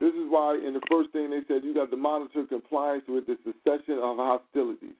[0.00, 3.26] This is why in the first thing they said you got to monitor compliance with
[3.26, 4.96] the cessation of hostilities.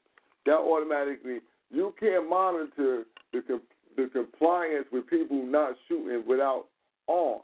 [0.46, 1.40] That automatically
[1.70, 3.60] you can't monitor the
[3.96, 6.66] the compliance with people not shooting without
[7.08, 7.42] arms.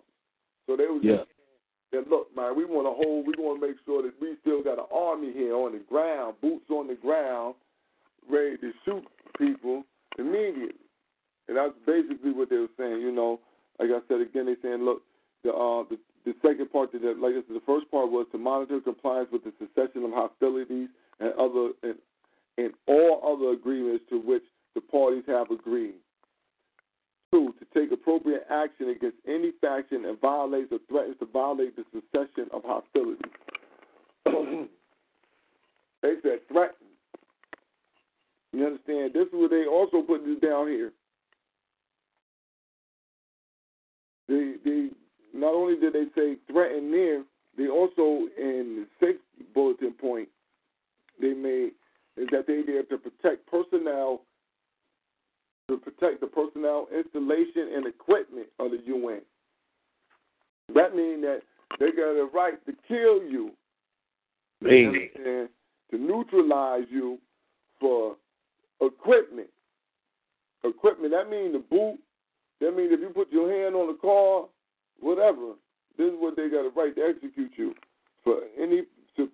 [0.66, 1.16] So they was Yeah.
[1.18, 1.30] just
[1.92, 4.62] that look, man, we want to hold, we want to make sure that we still
[4.62, 7.54] got an army here on the ground, boots on the ground,
[8.28, 9.06] ready to shoot
[9.38, 9.84] people
[10.18, 10.74] immediately.
[11.48, 13.00] And that's basically what they were saying.
[13.00, 13.40] You know,
[13.78, 15.02] like I said again, they saying, look,
[15.46, 18.80] the uh, the, the second part to that, like the first part was to monitor
[18.80, 20.88] compliance with the cessation of hostilities
[21.20, 21.94] and other and,
[22.58, 24.42] and all other agreements to which
[24.74, 25.94] the parties have agreed.
[27.32, 31.84] Two, to take appropriate action against any faction that violates or threatens to violate the
[31.92, 33.32] cessation of hostilities.
[36.02, 36.86] they said threaten.
[38.52, 39.12] You understand?
[39.14, 40.92] This is what they also put this down here.
[44.28, 44.88] They they
[45.34, 47.22] not only did they say threaten there,
[47.56, 49.22] they also in the sixth
[49.54, 50.28] bulletin point
[51.20, 51.72] they made
[52.16, 54.22] is that they there to protect personnel
[55.68, 59.20] to protect the personnel, installation, and equipment of the UN.
[60.74, 61.40] That means that
[61.78, 63.50] they got a right to kill you,
[64.60, 64.94] Man.
[65.16, 65.48] and
[65.90, 67.18] to neutralize you
[67.80, 68.16] for
[68.80, 69.48] equipment.
[70.64, 71.98] Equipment, that means the boot.
[72.60, 74.46] That means if you put your hand on the car,
[75.00, 75.54] whatever,
[75.98, 77.74] this is what they got a right to execute you
[78.24, 78.82] for any
[79.16, 79.28] to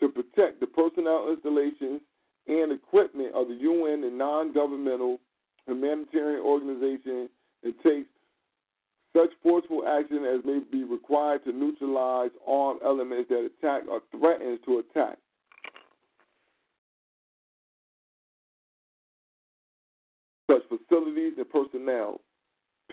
[0.00, 2.00] to protect the personnel installations
[2.46, 5.18] and equipment of the UN and non-governmental
[5.66, 7.28] humanitarian organization
[7.62, 8.08] and takes
[9.16, 14.58] such forceful action as may be required to neutralize armed elements that attack or threaten
[14.64, 15.18] to attack.
[20.50, 22.20] Such facilities and personnel,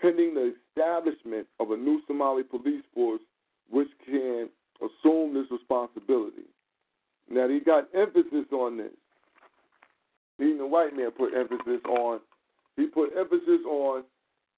[0.00, 3.20] pending the establishment of a new Somali police force
[3.70, 4.48] which can
[4.80, 6.46] assume this responsibility.
[7.28, 8.92] Now, he got emphasis on this.
[10.38, 12.20] Even the white man put emphasis on
[12.76, 14.04] he put emphasis on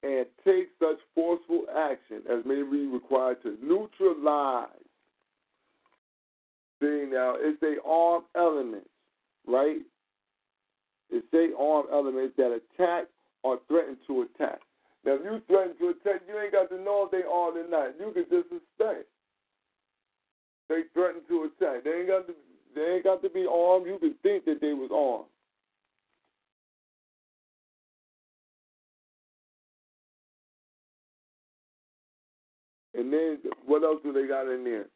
[0.03, 4.69] and take such forceful action as may be required to neutralize.
[6.81, 8.89] See now, it's a armed elements,
[9.47, 9.81] right?
[11.11, 13.07] It's a armed elements that attack
[13.43, 14.61] or threaten to attack.
[15.05, 17.69] Now, if you threaten to attack, you ain't got to know if they are or
[17.69, 17.95] not.
[17.99, 19.07] You can just suspect.
[20.69, 21.85] They threaten to attack.
[21.85, 22.35] They ain't got to.
[22.75, 23.87] They ain't got to be armed.
[23.87, 25.31] You can think that they was armed.
[32.95, 34.87] And then what else do they got in there?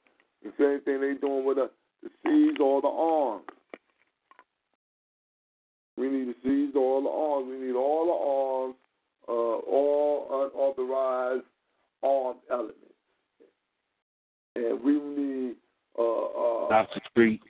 [0.42, 1.70] The same thing they doing with us
[2.03, 3.44] to seize all the arms.
[5.96, 7.46] We need to seize all the arms.
[7.48, 8.74] We need all the arms,
[9.28, 11.44] uh, all unauthorized
[12.02, 12.78] armed elements.
[14.54, 15.56] And we need
[15.98, 17.40] uh, uh, the street.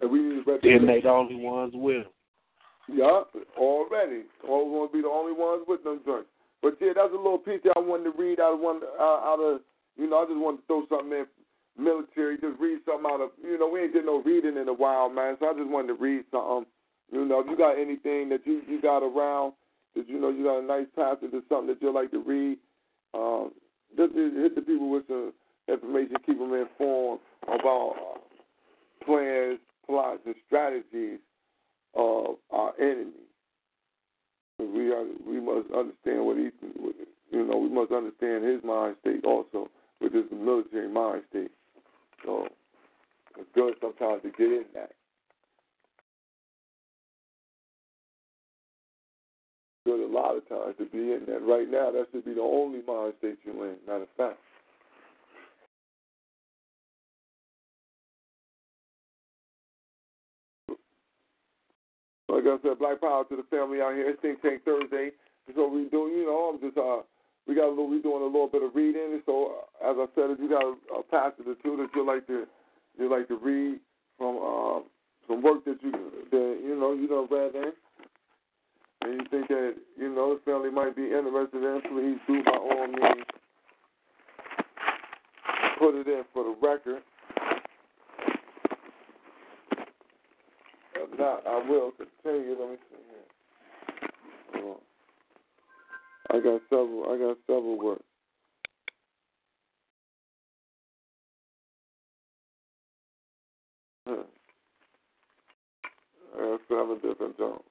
[0.00, 2.12] and we need the only ones with them.
[2.88, 3.22] Yeah,
[3.58, 4.22] already.
[4.48, 6.28] All we're gonna be the only ones with them joints.
[6.62, 9.02] But yeah, that's a little piece that I wanted to read out of one uh,
[9.02, 9.60] out of
[9.96, 11.26] you know, I just wanted to throw something in
[11.76, 14.72] military, just read something out of you know, we ain't did no reading in a
[14.72, 15.36] while, man.
[15.38, 16.66] So I just wanted to read something.
[17.12, 19.52] You know, if you got anything that you, you got around
[19.96, 22.58] that you know you got a nice passage or something that you like to read,
[23.14, 23.52] um,
[23.96, 25.32] just hit the people with some
[25.68, 31.18] information, keep them informed about uh, plans, plots, and strategies
[31.94, 33.12] of our enemy.
[34.58, 36.50] We are, we must understand what he,
[37.30, 39.70] you know, we must understand his mind state also,
[40.00, 41.50] which is the military mind state.
[42.24, 42.48] So
[43.38, 44.90] it's good sometimes to get in that.
[49.88, 51.40] Good a lot of times to be in that.
[51.40, 53.76] Right now, that should be the only mind state you're in.
[53.86, 54.36] Matter of fact.
[62.28, 64.10] Like I said, Black Power to the family out here.
[64.10, 65.12] It's Think Tank Thursday.
[65.56, 67.00] So we do, you know, I'm just uh,
[67.46, 69.22] we got a little, we doing a little bit of reading.
[69.24, 72.26] So as I said, if you got a, a passage or two that you like
[72.26, 72.44] to,
[72.98, 73.80] you like to read
[74.18, 74.80] from uh,
[75.26, 75.92] some work that you
[76.30, 77.72] that you know you don't read in,
[79.02, 82.56] and you think that you know the family might be interested in, please do by
[82.56, 83.24] all means
[85.78, 87.02] put it in for the record.
[90.94, 92.56] If not, I will continue.
[92.58, 92.96] Let me see
[94.60, 94.74] here.
[96.30, 97.04] I got several.
[97.04, 98.02] I got several words.
[104.06, 104.22] Hmm.
[106.36, 107.67] I got seven different jobs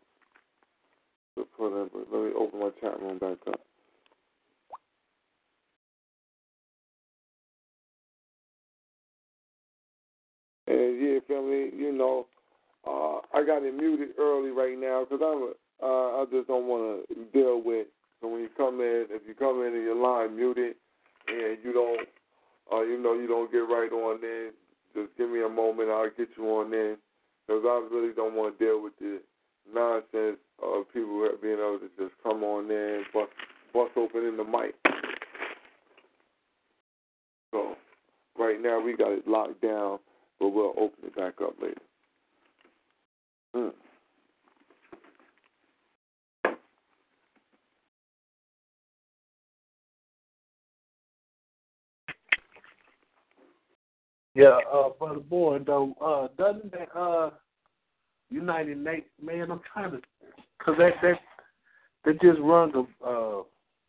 [1.59, 1.71] but
[2.11, 3.61] let me open my chat room back up.
[10.67, 12.27] And yeah, family, you know,
[12.87, 17.07] uh, I got it muted early right now because I'm, uh, I just don't want
[17.09, 17.87] to deal with.
[18.21, 20.75] So when you come in, if you come in and your line muted
[21.27, 22.07] and you don't,
[22.73, 24.51] uh, you know, you don't get right on in,
[24.95, 25.89] just give me a moment.
[25.89, 26.97] I'll get you on in
[27.47, 29.21] because I really don't want to deal with the
[29.73, 33.31] nonsense of people being able to just come on in, bust,
[33.73, 34.75] bust open in the mic.
[37.51, 37.75] So
[38.37, 39.99] right now we got it locked down,
[40.39, 41.75] but we'll open it back up later.
[43.53, 43.69] Hmm.
[54.35, 57.31] Yeah, uh, brother boy, though, uh, doesn't that uh,
[58.29, 60.01] United Nations, man, I'm trying to,
[60.63, 61.19] cause that that
[62.05, 63.43] that just runs a uh,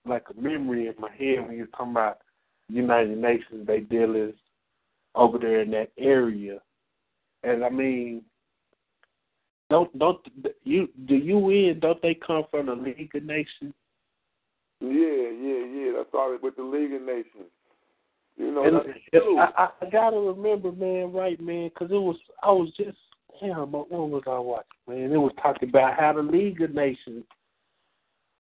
[0.06, 2.18] like a memory in my head when you're talking about
[2.68, 3.66] United Nations.
[3.66, 4.34] They deal is
[5.14, 6.60] over there in that area,
[7.42, 8.22] and I mean,
[9.70, 10.18] don't don't
[10.64, 13.74] you the UN don't they come from the League of Nations?
[14.80, 15.92] Yeah, yeah, yeah.
[15.96, 17.50] That's all with the League of Nations.
[18.36, 19.24] You know, And that's.
[19.56, 22.96] I, I gotta remember, man, right, man, because it was I was just
[23.40, 25.12] damn, what was I watching, man?
[25.12, 27.24] It was talking about how the League of Nations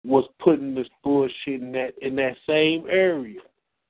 [0.03, 3.41] was putting this bullshit in that in that same area.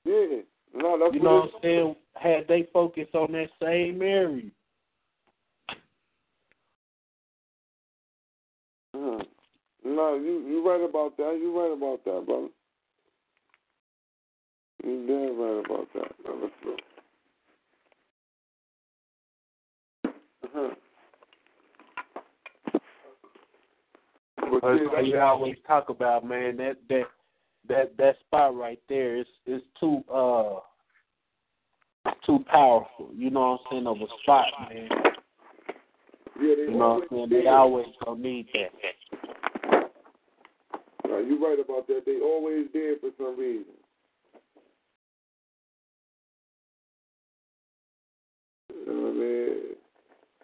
[0.05, 0.41] Yeah,
[0.73, 1.95] no, that's You know what I'm saying?
[2.15, 4.49] Had they focused on that same area.
[8.95, 9.27] Mhm.
[9.83, 11.37] No, you you right about that.
[11.39, 12.49] You right about that, brother.
[14.83, 16.11] You damn right about that.
[16.25, 16.79] Now, let's look.
[20.53, 20.77] Mhm.
[24.51, 26.57] That's yeah, you always talk about, man.
[26.57, 27.03] That that
[27.67, 30.59] that that spot right there is is too uh
[32.25, 33.09] too powerful.
[33.13, 33.87] You know what I'm saying?
[33.87, 34.89] Of a spot, man.
[36.39, 37.29] yeah, You know what I'm saying?
[37.29, 39.81] They always gonna need that.
[41.07, 42.03] No, you're right about that.
[42.05, 43.73] They always did for some reason.
[48.69, 49.75] You know what I mean?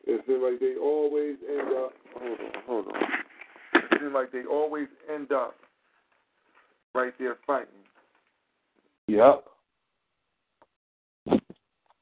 [0.04, 1.94] It seems like they always end up.
[2.16, 3.02] Hold on, hold on.
[4.02, 5.56] It seems like they always end up
[6.96, 7.68] right there fighting.
[9.08, 9.46] Yep.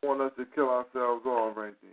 [0.04, 1.92] Want us to kill ourselves off right there.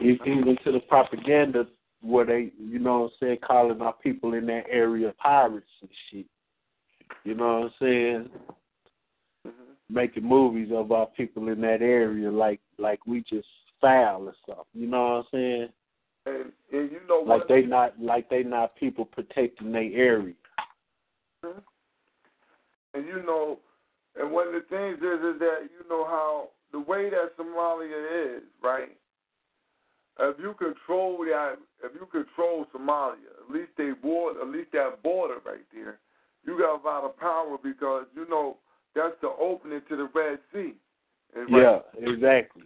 [0.00, 1.66] Even to the propaganda
[2.00, 5.90] where they, you know what I'm saying, calling our people in that area pirates and
[6.10, 6.26] shit.
[7.24, 8.30] You know what I'm saying?
[9.90, 13.46] Making movies of our people in that area like like we just
[13.80, 14.64] foul or something.
[14.72, 15.68] You know what I'm saying?
[16.26, 17.48] And and you know Like what?
[17.48, 20.34] they not like they not people protecting their area.
[21.44, 21.58] Mm-hmm.
[22.94, 23.58] And you know,
[24.18, 28.36] and one of the things is is that you know how the way that Somalia
[28.36, 28.96] is, right?
[30.18, 35.02] If you control that, if you control Somalia, at least they border, at least that
[35.02, 35.98] border right there,
[36.44, 38.56] you got a lot of power because you know
[38.94, 40.74] that's the opening to the Red Sea.
[41.36, 42.64] And Yeah, exactly.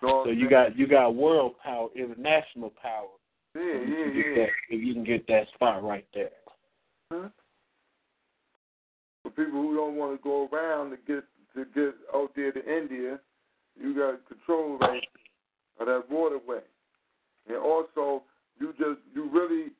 [0.00, 3.08] so, So you got you got world power, international power.
[3.54, 4.34] yeah, yeah, yeah.
[4.36, 6.30] that if you can get that spot right there.
[7.12, 7.28] Huh?
[9.22, 11.24] For people who don't want to go around to get
[11.54, 13.20] to get out there to India,
[13.80, 15.02] you got control right
[15.80, 16.60] of that waterway.
[17.48, 18.22] And also,
[18.58, 19.72] you just you really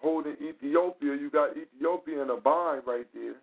[0.00, 1.14] holding Ethiopia.
[1.14, 3.34] You got Ethiopia in a bind right there.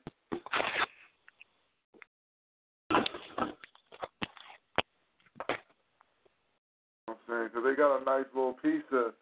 [7.08, 9.14] I'm saying because they got a nice little piece of.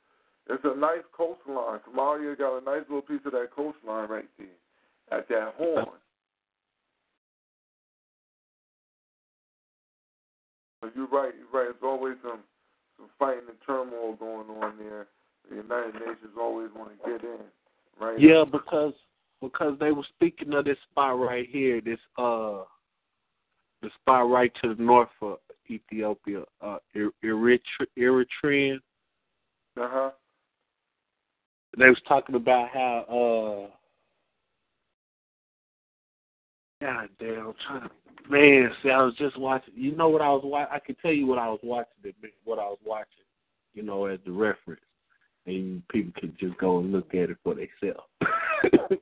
[0.48, 1.80] It's a nice coastline.
[1.90, 5.86] Somalia got a nice little piece of that coastline right there at that horn.
[10.82, 11.34] But you're right.
[11.36, 11.74] You're right.
[11.74, 12.42] There's always some
[12.98, 15.08] some fighting and turmoil going on there.
[15.50, 17.40] The United Nations always want to get in,
[18.00, 18.20] right?
[18.20, 18.94] Yeah, because
[19.42, 22.64] because they were speaking of this spot right here, this uh,
[23.82, 25.38] the spot right to the north of
[25.70, 27.60] Ethiopia, uh, Eritrea,
[27.98, 28.78] Eritrean.
[29.80, 30.12] Uh huh.
[31.78, 33.70] They was talking about how
[36.82, 37.90] uh, God damn, I'm trying to
[38.30, 38.72] man.
[38.82, 39.74] See, I was just watching.
[39.76, 40.74] You know what I was watching?
[40.74, 42.14] I can tell you what I was watching.
[42.44, 43.10] What I was watching.
[43.74, 44.82] You know, as the reference,
[45.46, 48.08] and people can just go and look at it for themselves.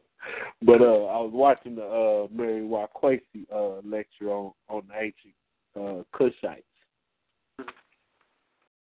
[0.62, 5.36] but uh, I was watching the uh, Mary Wakwacy uh, lecture on on the ancient
[5.76, 6.04] uh,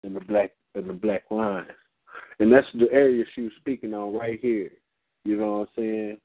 [0.02, 1.68] and the black and the black lines,
[2.40, 4.70] and that's the area she was speaking on right here.
[5.24, 6.18] You know what I'm saying?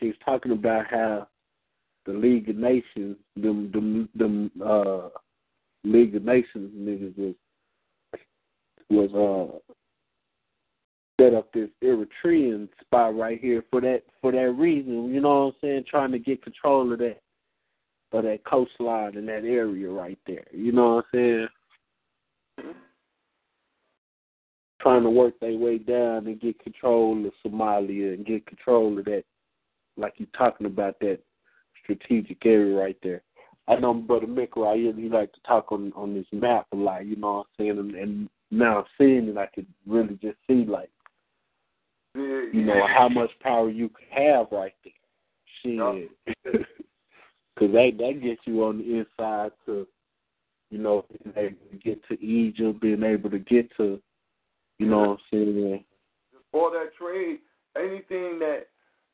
[0.00, 1.28] she was talking about how
[2.06, 5.08] the League of Nations, them, them, them uh,
[5.84, 7.34] League of Nations niggas was
[8.88, 9.72] was uh
[11.20, 15.12] set up this Eritrean spot right here for that for that reason.
[15.12, 15.84] You know what I'm saying?
[15.88, 17.20] Trying to get control of that
[18.16, 20.44] of that coastline in that area right there.
[20.52, 21.48] You know what I'm
[22.58, 22.74] saying?
[24.80, 29.04] Trying to work their way down and get control of Somalia and get control of
[29.06, 29.24] that
[29.96, 31.18] like you're talking about that
[31.82, 33.22] strategic area right there.
[33.68, 36.76] I know Brother Mick right here, he like to talk on on this map a
[36.76, 37.78] lot, you know what I'm saying?
[37.78, 40.90] And, and now seeing it, I could really just see like,
[42.14, 44.92] you know, how much power you could have right there.
[45.62, 46.10] Shit,
[47.56, 49.86] because that that gets you on the inside to,
[50.70, 54.00] you know, being able to get to Egypt, being able to get to,
[54.78, 55.84] you know, what I'm saying.
[56.52, 57.38] For that trade,
[57.76, 58.66] anything that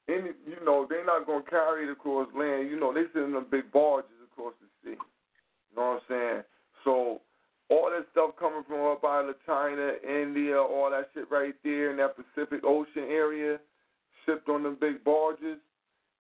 [0.09, 2.68] any, you know, they're not gonna carry it across land.
[2.68, 4.97] You know, they send them big barges across the sea.
[4.97, 6.43] You know what I'm saying?
[6.84, 7.20] So
[7.70, 11.90] all that stuff coming from up out of China, India, all that shit right there
[11.93, 13.59] in that Pacific Ocean area,
[14.26, 15.59] shipped on them big barges.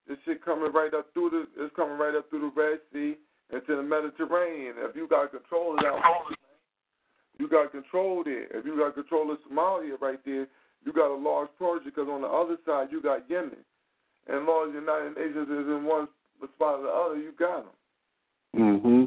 [0.08, 3.16] This shit coming right up through the, it's coming right up through the Red Sea
[3.52, 4.74] into the Mediterranean.
[4.78, 6.00] If you got control of that,
[7.38, 8.44] you got control there.
[8.56, 10.46] If you got control of Somalia right there,
[10.84, 13.56] you got a large project because on the other side you got Yemen.
[14.26, 16.08] And as long as the United Nations is in one
[16.54, 17.72] spot or the other, you got them.
[18.56, 19.04] Mm-hmm.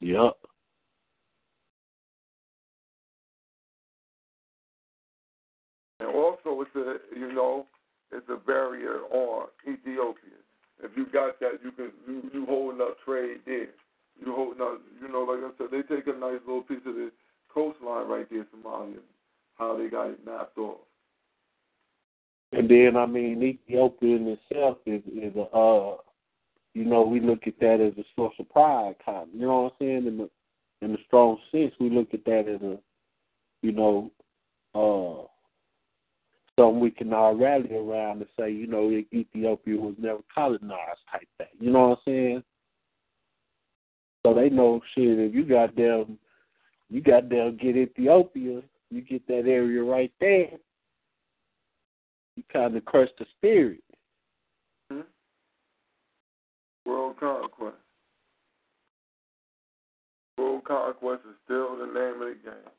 [0.00, 0.36] Yep.
[6.00, 7.66] And also, it's a you know,
[8.14, 10.38] it's a barrier on Ethiopia.
[10.82, 13.68] If you got that, you can you, you holding up trade there.
[14.24, 16.94] You holding up, you know, like I said, they take a nice little piece of
[16.94, 17.10] the
[17.52, 18.98] coastline right there, Somalia.
[19.56, 20.80] How they got it mapped off.
[22.52, 25.96] And then I mean Ethiopia in itself is is a uh
[26.74, 29.72] you know, we look at that as a source of pride kind you know what
[29.72, 30.06] I'm saying?
[30.06, 30.30] In the
[30.82, 32.78] in the strong sense we look at that as a
[33.62, 34.10] you know,
[34.74, 35.26] uh
[36.58, 41.28] something we can all rally around to say, you know, Ethiopia was never colonized type
[41.38, 41.46] thing.
[41.58, 42.42] You know what I'm saying?
[44.24, 46.18] So they know shit if you got them
[46.90, 50.50] you got them get Ethiopia, you get that area right there,
[52.36, 53.82] you kind of curse the spirit.
[54.90, 55.00] Hmm?
[56.86, 57.76] World conquest.
[60.38, 62.70] World conquest is still the name of the game.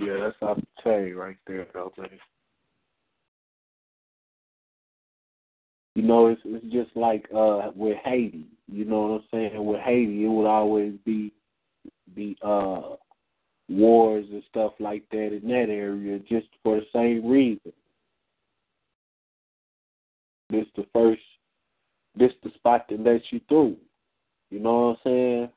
[0.00, 1.66] Yeah, that's I'm saying right there.
[5.94, 8.46] You know, it's it's just like uh with Haiti.
[8.66, 9.64] You know what I'm saying?
[9.64, 11.32] With Haiti, it would always be
[12.14, 12.96] be uh
[13.68, 17.72] wars and stuff like that in that area, just for the same reason.
[20.48, 21.22] This the first,
[22.16, 23.76] this the spot that lets you through.
[24.50, 25.48] You know what I'm saying?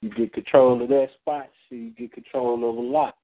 [0.00, 3.14] You get control of that spot, you get control of a lot.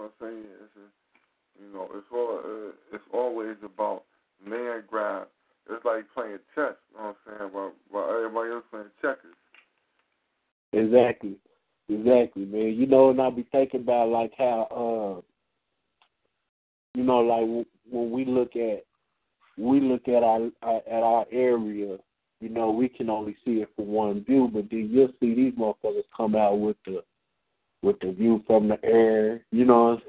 [0.00, 0.82] I'm saying is,
[1.60, 4.04] you know, it's all uh, it's always about
[4.44, 5.28] man grab.
[5.70, 6.74] It's like playing chess.
[6.92, 7.50] You know what I'm saying?
[7.52, 9.34] While while everybody else playing checkers.
[10.72, 11.36] Exactly,
[11.88, 12.74] exactly, man.
[12.74, 15.20] You know, and I be thinking about like how, uh,
[16.94, 18.84] you know, like w- when we look at
[19.58, 21.98] we look at our, our at our area,
[22.40, 25.54] you know, we can only see it from one view, but then you'll see these
[25.54, 27.02] motherfuckers come out with the
[27.82, 30.00] with the view from the air, you know,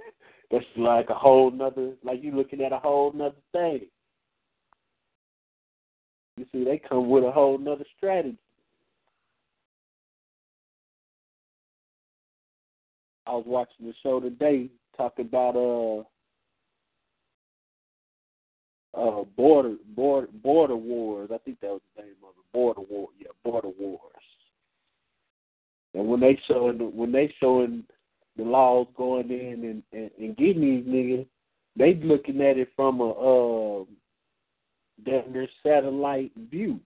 [0.51, 3.81] that's like a whole nother like you looking at a whole nother thing.
[6.37, 8.37] You see, they come with a whole nother strategy.
[13.27, 16.03] I was watching the show today talking about uh
[18.99, 21.29] uh border border border wars.
[21.33, 22.53] I think that was the name of it.
[22.53, 24.01] Border war, yeah, border wars.
[25.93, 27.83] And when they showing when they showing
[28.37, 31.25] the laws going in and, and, and getting these niggas,
[31.75, 33.83] they looking at it from a uh
[35.05, 36.79] damn near satellite view.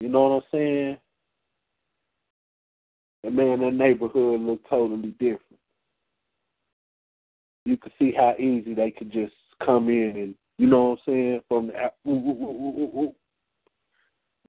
[0.00, 0.96] You know what I'm saying?
[3.24, 5.58] And man, that neighborhood looked totally different.
[7.64, 9.32] You could see how easy they could just
[9.64, 11.72] come in and you know what I'm saying from the
[12.08, 13.14] ooh, ooh, ooh,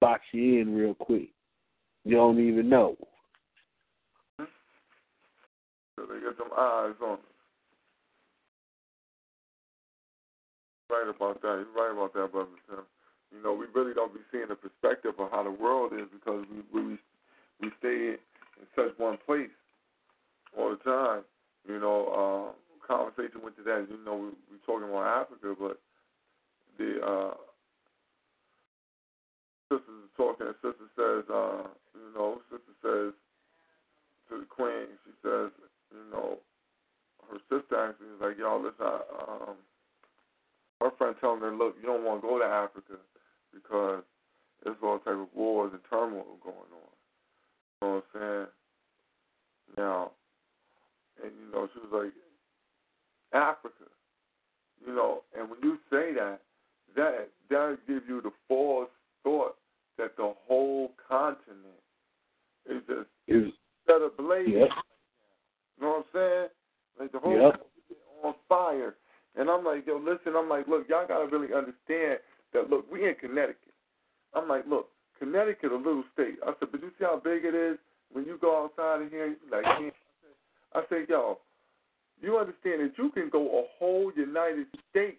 [0.00, 1.30] box you in real quick.
[2.04, 2.96] You don't even know.
[4.38, 4.46] So
[6.06, 7.18] they got some eyes on us.
[10.90, 11.64] Right about that.
[11.64, 12.84] You're right about that, brother Tim.
[13.34, 16.44] You know, we really don't be seeing the perspective of how the world is because
[16.72, 16.98] we we
[17.60, 18.18] we stay in
[18.76, 19.48] such one place
[20.56, 21.22] all the time.
[21.66, 23.86] You know, uh, conversation went to that.
[23.90, 25.80] You know, we we talking about Africa, but
[26.78, 27.34] the uh,
[29.68, 30.46] sisters are talking.
[30.46, 33.12] And sister says, uh, you know, sister says
[34.28, 35.50] to the queen, she says,
[35.92, 36.38] you know,
[37.30, 39.56] her sister actually is like, y'all, listen, I, um,
[40.80, 43.00] her friend telling her, look, you don't want to go to Africa
[43.52, 44.02] because
[44.62, 46.92] there's all type of wars and turmoil going on.
[47.80, 48.46] You know what I'm saying?
[49.76, 50.10] Now,
[51.22, 52.12] and you know, she was like,
[53.34, 53.84] Africa,
[54.86, 56.40] you know, and when you say that,
[56.96, 58.88] that that gives you the false
[59.22, 59.56] thought
[59.98, 61.82] that the whole continent
[62.68, 63.52] is just is
[63.86, 64.48] set ablaze.
[64.48, 64.68] Yep.
[65.78, 66.48] You know what I'm saying?
[66.98, 67.54] Like the whole Yep.
[67.90, 68.94] is on fire.
[69.36, 72.20] And I'm like, yo, listen, I'm like, look, y'all gotta really understand
[72.52, 73.74] that look, we in Connecticut.
[74.32, 76.38] I'm like, look, Connecticut a little state.
[76.46, 77.78] I said, but you see how big it is
[78.12, 79.64] when you go outside of here, you be like.
[80.76, 81.38] I said, yo,
[82.20, 85.18] you understand that you can go a whole United States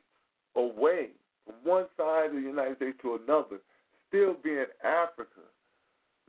[0.55, 1.09] away
[1.45, 3.59] from one side of the United States to another,
[4.07, 5.41] still be in Africa.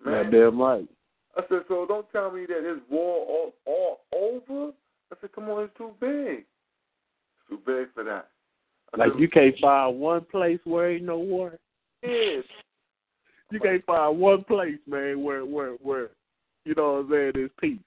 [0.04, 0.88] Man, Goddamn right.
[1.36, 4.72] I said, so don't tell me that it's war all, all over.
[5.12, 6.44] I said, come on, it's too big.
[6.44, 8.28] It's too big for that.
[8.94, 11.58] I Like said, you can't find one place where ain't no war.
[12.02, 12.44] Yes.
[13.50, 16.10] You can't find one place, man, where where where
[16.64, 17.78] you know what I'm saying, there's peace.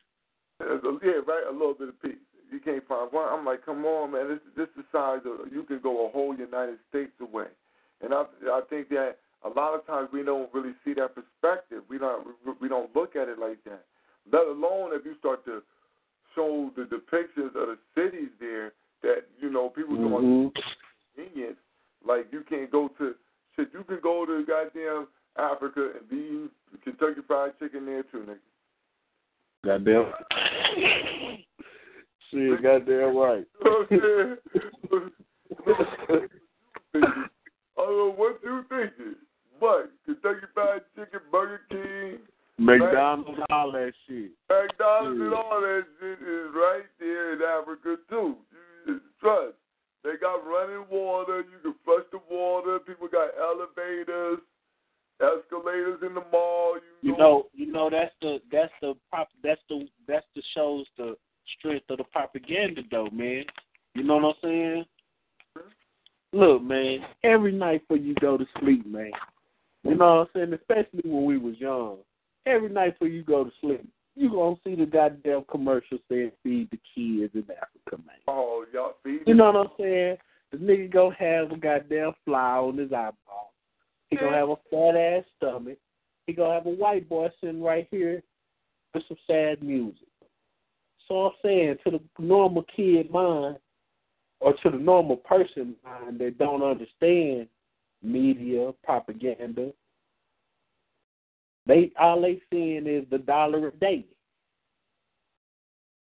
[0.61, 2.15] Yeah, right, a little bit of peace.
[2.51, 3.27] You can't find one.
[3.29, 4.27] I'm like, come on, man.
[4.29, 7.47] This this is the size of you can go a whole United States away,
[8.01, 11.83] and I I think that a lot of times we don't really see that perspective.
[11.89, 12.27] We don't
[12.59, 13.85] we don't look at it like that.
[14.31, 15.61] Let alone if you start to
[16.35, 20.63] show the depictions of the cities there that you know people doing Mhm.
[21.15, 21.57] convenience.
[22.05, 23.15] Like you can't go to
[23.55, 23.73] shit.
[23.73, 26.49] You can go to goddamn Africa and be
[26.83, 28.39] Kentucky Fried Chicken there too, nigga.
[29.65, 31.45] Goddamn.
[32.31, 33.45] Shit, goddamn right.
[33.89, 34.37] You know
[34.87, 35.09] what I'm
[36.09, 36.29] saying?
[37.77, 39.15] I don't know what you thinking,
[39.59, 42.19] but Kentucky Fried Chicken, Burger King,
[42.57, 44.31] McDonald's, all that shit.
[44.49, 45.37] McDonald's, and Yeah.
[45.37, 48.37] all that shit is right there in Africa too.
[49.19, 49.55] Trust.
[50.03, 51.39] They got running water.
[51.41, 52.79] You can flush the water.
[52.79, 54.39] People got elevators,
[55.19, 56.75] escalators in the mall.
[57.01, 60.85] You, You know, you know that's the that's the prop that's the that's the shows
[60.97, 61.17] the
[61.57, 63.45] strength of the propaganda though, man.
[63.95, 64.85] You know what I'm saying?
[66.31, 69.11] Look, man, every night before you go to sleep, man.
[69.83, 70.53] You know what I'm saying?
[70.53, 71.97] Especially when we was young.
[72.45, 76.69] Every night before you go to sleep, you gonna see the goddamn commercial saying feed
[76.71, 78.17] the kids in Africa, man.
[78.27, 79.19] Oh, y'all see?
[79.25, 80.17] You know what I'm saying?
[80.51, 83.53] The nigga gonna have a goddamn fly on his eyeball.
[84.09, 85.77] He gonna have a fat ass stomach.
[86.27, 88.21] He gonna have a white boy sitting right here
[88.93, 90.08] with some sad music.
[91.09, 93.57] So I'm saying to the normal kid mind,
[94.39, 97.47] or to the normal person mind that don't understand
[98.01, 99.71] media propaganda,
[101.65, 104.05] they all they seeing is the dollar a day.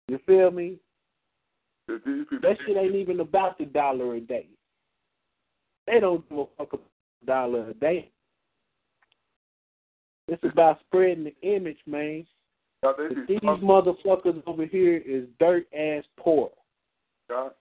[0.08, 0.78] You feel me?
[1.88, 4.48] That shit ain't even about the dollar a day.
[5.86, 6.89] They don't give a fuck about
[7.26, 8.12] dollar a day.
[10.28, 12.26] It's about spreading the image, man.
[13.28, 16.51] These motherfuckers over here is dirt ass poor.
[17.30, 17.51] y'all.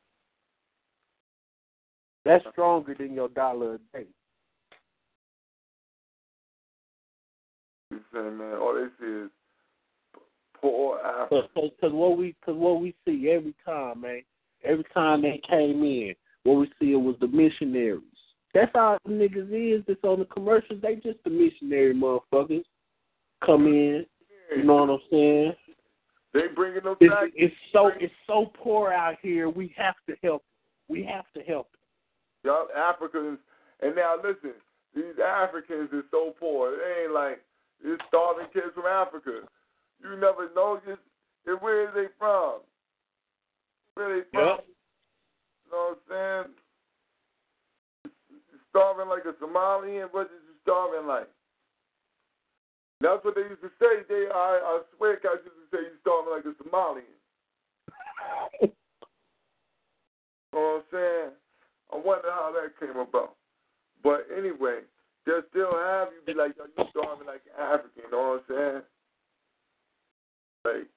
[2.24, 4.06] That's stronger than your dollar a day.
[7.90, 9.30] You saying, man, all they see is
[10.60, 11.48] poor Africa.
[11.54, 14.22] Cause, cause what we, cause what we see every time, man.
[14.64, 18.02] Every time they came in, what we see was the missionaries.
[18.52, 19.84] That's the niggas is.
[19.86, 20.80] That's on the commercials.
[20.82, 22.64] They just the missionary motherfuckers.
[23.44, 24.06] Come in.
[24.55, 25.53] You know what I'm saying?
[26.34, 27.30] They bringing them It's, back.
[27.34, 29.49] it's so it's so poor out here.
[29.49, 30.44] We have to help.
[30.88, 31.68] We have to help.
[32.44, 33.38] Y'all Africans,
[33.80, 34.53] and now listen,
[34.94, 36.76] these Africans is so poor.
[36.76, 37.40] They ain't like
[37.82, 39.40] it's starving kids from Africa.
[40.03, 41.01] You never know just
[41.47, 42.61] and where are they from?
[43.94, 44.47] Where they from?
[44.49, 44.64] Yep.
[45.64, 48.12] You know what I'm saying?
[48.70, 50.09] Starving like a Somalian?
[50.11, 51.28] What is you starving like?
[53.01, 54.03] That's what they used to say.
[54.09, 57.16] They, I, I swear, guys used to say you starving like a Somalian.
[58.62, 58.72] you
[60.53, 61.30] know what I'm saying?
[61.92, 63.36] I wonder how that came about.
[64.03, 64.80] But anyway,
[65.26, 68.03] they'll still have you be like, yo, you starving like an African.
[68.05, 68.82] You know what I'm saying?
[70.64, 70.88] Like,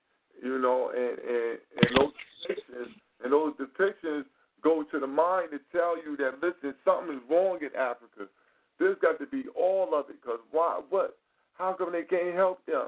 [0.42, 2.14] you know, and and and those
[2.48, 4.24] depictions and those depictions
[4.64, 8.32] go to the mind to tell you that listen, something is wrong in Africa.
[8.80, 10.24] There's got to be all of it.
[10.24, 10.80] Cause why?
[10.90, 11.18] What?
[11.60, 12.88] How come they can't help them?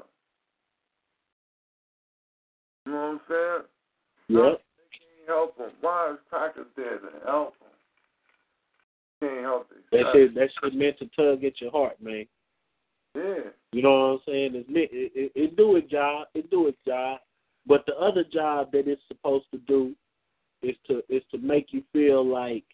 [2.86, 3.62] You know what I'm saying?
[4.28, 4.60] Yep.
[4.60, 5.70] They Can't help them.
[5.82, 7.68] Why is crackers there to help them?
[9.20, 9.84] Can't help it.
[9.92, 12.26] That shit that shit meant to tug at your heart, man.
[13.14, 13.50] Yeah.
[13.72, 14.50] You know what I'm saying?
[14.54, 16.28] It's meant, it, it, it do its job.
[16.34, 17.20] It do its job.
[17.66, 19.94] But the other job that it's supposed to do
[20.62, 22.64] is to is to make you feel like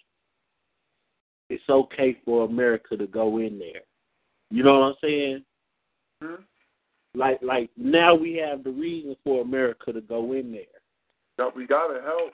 [1.51, 3.83] it's okay for America to go in there.
[4.51, 5.45] You know what I'm saying?
[6.23, 6.43] Hmm?
[7.15, 10.63] Like like now we have the reason for America to go in there.
[11.39, 12.33] No, we gotta help.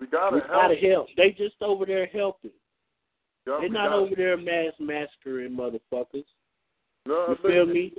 [0.00, 0.52] We gotta We help.
[0.52, 1.06] gotta help.
[1.16, 2.50] They just over there helping.
[3.46, 6.24] Yeah, They're not over there mass massacring motherfuckers.
[7.06, 7.72] No, You feel listen.
[7.74, 7.92] me?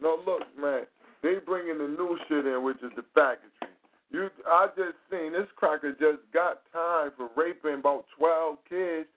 [0.00, 0.82] No, look, man.
[1.22, 3.68] They bringing the new shit in, which is the faggotry.
[4.10, 9.08] You, I just seen this cracker just got time for raping about twelve kids,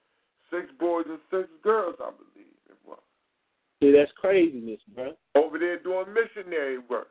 [0.52, 2.35] six boys and six girls, I believe.
[3.86, 5.14] See, that's craziness, bro.
[5.36, 7.10] Over there doing missionary work.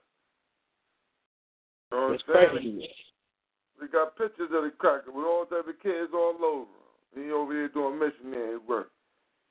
[1.93, 2.91] You know That's craziness.
[3.81, 7.27] We got pictures of the cracker with all type of kids all over him.
[7.27, 8.91] He over there doing missionary work.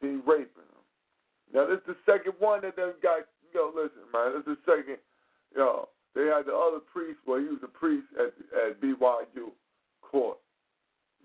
[0.02, 0.84] He raping them.
[1.54, 3.24] Now this is the second one that done got.
[3.54, 4.34] Yo, listen, man.
[4.34, 4.98] This is the second.
[5.56, 7.20] Yo, they had the other priest.
[7.26, 8.34] Well, he was a priest at
[8.68, 9.56] at BYU
[10.02, 10.40] court,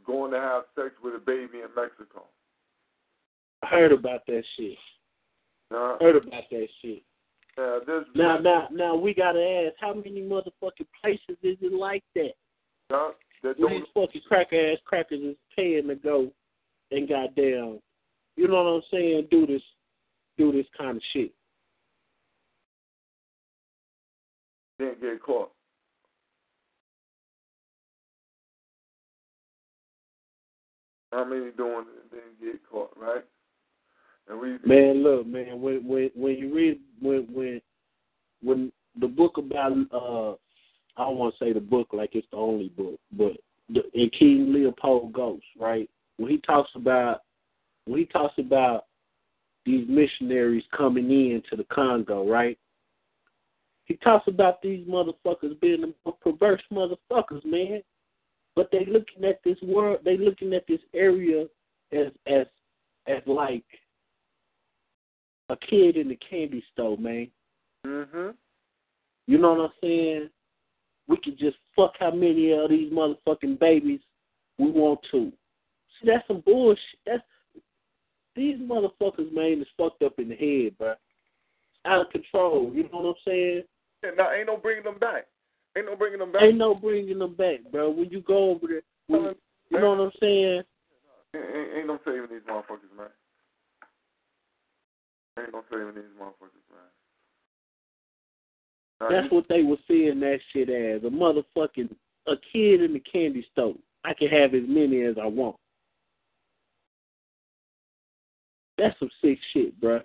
[0.07, 2.23] going to have sex with a baby in Mexico.
[3.65, 4.79] I heard about that shit.
[5.71, 7.03] Now, Heard about that shit.
[7.57, 8.05] now this.
[8.15, 12.33] Now, now, now, we gotta ask, how many motherfucking places is it like that?
[12.91, 13.13] Now,
[13.43, 16.31] that Where these fucking cracker ass crackers is paying to go
[16.91, 17.81] and goddamn,
[18.37, 19.29] you know what I'm saying?
[19.31, 19.63] Do this,
[20.37, 21.33] do this kind of shit.
[24.79, 25.51] didn't get caught.
[31.13, 33.25] How many doing it didn't get caught, right?
[34.31, 37.61] We Man, look, man, when when when you read when when
[38.43, 40.33] when the book about uh
[41.01, 43.33] I don't want to say the book like it's the only book, but
[43.71, 45.89] the, in King Leopold Ghost, right?
[46.17, 47.23] When he talks about
[47.87, 48.87] when he talks about
[49.65, 52.59] these missionaries coming in to the Congo, right?
[53.85, 57.83] He talks about these motherfuckers being the perverse motherfuckers, man.
[58.55, 61.47] But they looking at this world, they looking at this area
[61.93, 62.47] as as
[63.07, 63.65] as like
[65.49, 67.31] a kid in the candy store, man.
[67.87, 68.37] Mhm.
[69.27, 70.31] You know what I'm saying?
[71.07, 74.01] We could just fuck how many of these motherfucking babies
[74.59, 75.33] we want to.
[76.01, 76.81] See, that's some bullshit.
[77.07, 77.23] That's
[78.35, 80.95] these motherfuckers, man, is fucked up in the head, bro.
[81.85, 82.73] Out of control.
[82.75, 83.63] You know what I'm saying?
[84.03, 85.27] Yeah, now ain't no bringing them back.
[85.77, 86.43] Ain't no bringing them back.
[86.43, 87.91] Ain't no bringing them back, bro.
[87.91, 89.35] When you go over there, when,
[89.71, 90.63] you know what I'm saying?
[91.35, 93.09] Ain't, ain't, ain't no saving these motherfuckers, man.
[95.39, 96.89] Ain't no saving these motherfuckers, man.
[99.11, 101.95] That's you- what they were seeing that shit as a motherfucking
[102.27, 103.75] a kid in the candy store.
[104.05, 105.57] I can have as many as I want.
[108.77, 110.05] That's some sick shit, bruh.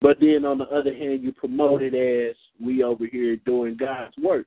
[0.00, 4.16] But then on the other hand, you promote it as we over here doing God's
[4.18, 4.46] work.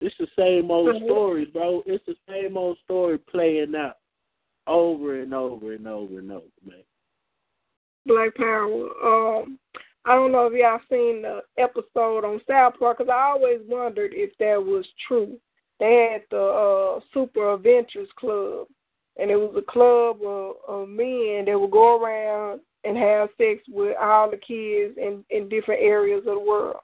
[0.00, 1.82] It's the same old story, bro.
[1.86, 3.96] It's the same old story playing out
[4.66, 6.82] over and over and over and over, man.
[8.06, 8.88] Black Power.
[9.04, 9.58] Um,
[10.04, 14.12] I don't know if y'all seen the episode on South Park because I always wondered
[14.14, 15.38] if that was true.
[15.80, 18.66] They had the uh, Super Adventures Club,
[19.18, 23.60] and it was a club of, of men that would go around and have sex
[23.68, 26.76] with all the kids in in different areas of the world.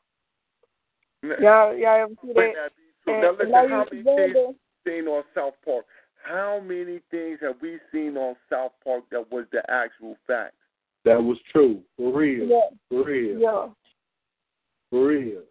[1.22, 2.52] Now- Y'all, y'all ever see that?
[2.54, 3.12] that be.
[3.12, 4.58] And, Now and listen, I how many kids?
[4.86, 5.86] seen on South Park.
[6.22, 10.54] How many things have we seen on South Park that was the actual fact?
[11.04, 11.80] That was true.
[11.96, 12.46] For real.
[12.46, 12.76] Yeah.
[12.88, 13.38] For real.
[13.40, 13.66] Yeah.
[14.90, 15.42] For real.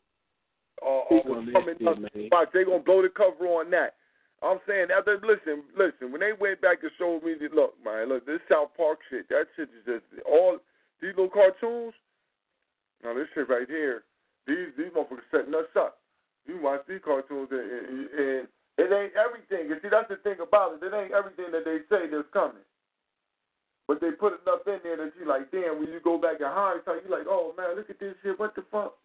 [0.81, 2.29] Uh, uh, on this coming up, man.
[2.31, 3.95] watch, they gonna blow the cover on that.
[4.41, 6.11] I'm saying after listen, listen.
[6.11, 9.29] When they went back and showed me, the, look, man, look, this South Park shit.
[9.29, 10.57] That shit is just all
[11.01, 11.93] these little cartoons.
[13.03, 14.03] Now this shit right here,
[14.47, 15.99] these these motherfuckers setting us up.
[16.47, 18.47] You watch these cartoons and, and, and
[18.77, 19.69] it ain't everything.
[19.69, 20.85] You see, that's the thing about it.
[20.85, 22.63] It ain't everything that they say that's coming.
[23.87, 26.47] But they put enough in there that you like, damn, when you go back in
[26.47, 28.39] hindsight, you like, oh man, look at this shit.
[28.39, 28.95] What the fuck?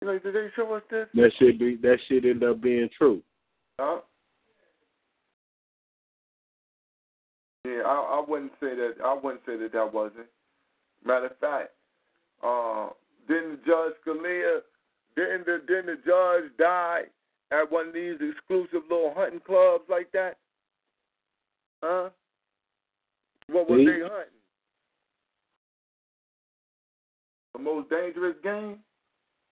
[0.00, 1.08] You like, did they show us this?
[1.14, 3.22] That shit be that shit end up being true.
[3.80, 4.00] Huh?
[7.64, 8.94] Yeah, I, I wouldn't say that.
[9.04, 10.26] I wouldn't say that that wasn't.
[11.04, 11.70] Matter of fact,
[12.44, 12.90] uh,
[13.26, 14.60] didn't Judge Scalia,
[15.16, 17.02] didn't the didn't the judge die
[17.52, 20.36] at one of these exclusive little hunting clubs like that?
[21.82, 22.10] Huh?
[23.48, 23.84] What was See?
[23.84, 24.38] they hunting?
[27.52, 28.78] The most dangerous game?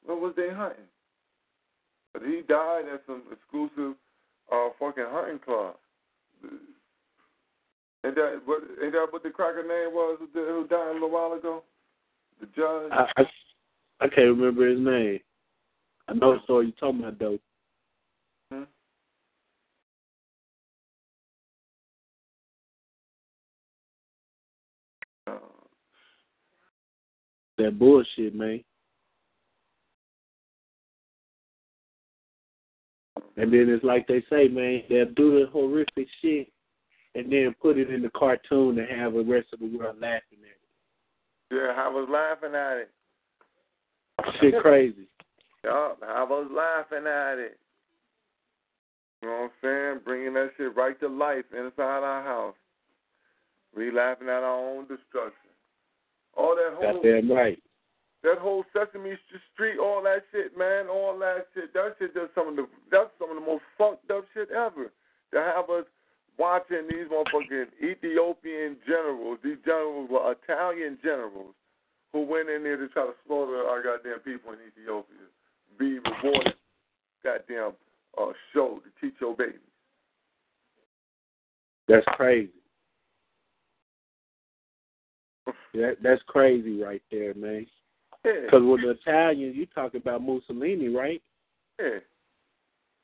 [0.04, 0.84] What was they hunting?
[2.12, 3.96] But he died at some exclusive
[4.50, 5.74] uh fucking hunting club.
[8.02, 10.94] And that what ain't that what the cracker name was who, did- who died a
[10.94, 11.62] little while ago?
[12.40, 12.90] The judge?
[12.90, 13.24] I, I
[14.00, 15.20] I can't remember his name.
[16.08, 17.38] I know the story you talking about though.
[18.50, 18.62] Hmm?
[25.26, 25.32] Uh,
[27.60, 28.64] That bullshit, man.
[33.36, 36.50] And then it's like they say, man, they'll do the horrific shit
[37.14, 40.38] and then put it in the cartoon and have the rest of the world laughing
[40.40, 41.54] at it.
[41.54, 42.90] yeah, I was laughing at it.
[44.20, 44.34] it.
[44.40, 45.08] Shit crazy.
[45.64, 47.58] Yup, I was laughing at it.
[49.20, 50.00] You know what I'm saying?
[50.06, 52.54] Bringing that shit right to life inside our house.
[53.76, 55.50] We laughing at our own destruction.
[56.36, 57.62] All that whole Goddamn right.
[58.22, 59.18] that whole Sesame
[59.52, 61.72] Street, all that shit, man, all that shit.
[61.74, 64.92] That shit just some of the that's some of the most fucked up shit ever.
[65.32, 65.84] To have us
[66.38, 71.54] watching these motherfucking Ethiopian generals, these generals were Italian generals
[72.12, 75.28] who went in there to try to slaughter our goddamn people in Ethiopia,
[75.78, 76.54] be rewarded,
[77.22, 77.72] goddamn
[78.18, 79.60] uh, show to teach your babies.
[81.86, 82.50] That's crazy.
[85.74, 87.66] That that's crazy right there, man.
[88.22, 91.22] Because with the Italians, you talk about Mussolini, right?
[91.80, 91.98] yeah.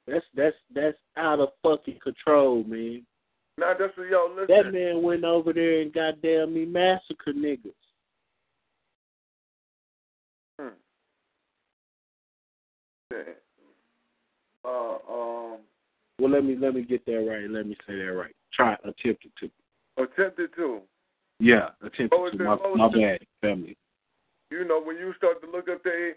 [0.06, 3.02] That's that's that's out of fucking control, man.
[3.58, 4.46] Now that's what y'all listen.
[4.48, 7.72] That man went over there and goddamn me massacred niggas.
[10.60, 10.68] Hmm.
[13.10, 13.18] Yeah.
[14.64, 15.58] Uh, um,
[16.20, 17.50] Well, let me let me get that right.
[17.50, 18.34] Let me say that right.
[18.52, 19.50] Try attempted to.
[19.96, 20.82] attempted to.
[21.38, 22.10] Yeah, attention.
[22.12, 22.36] Oh, to.
[22.36, 23.76] My, my bad, family.
[24.50, 26.12] you know, when you start to look up the,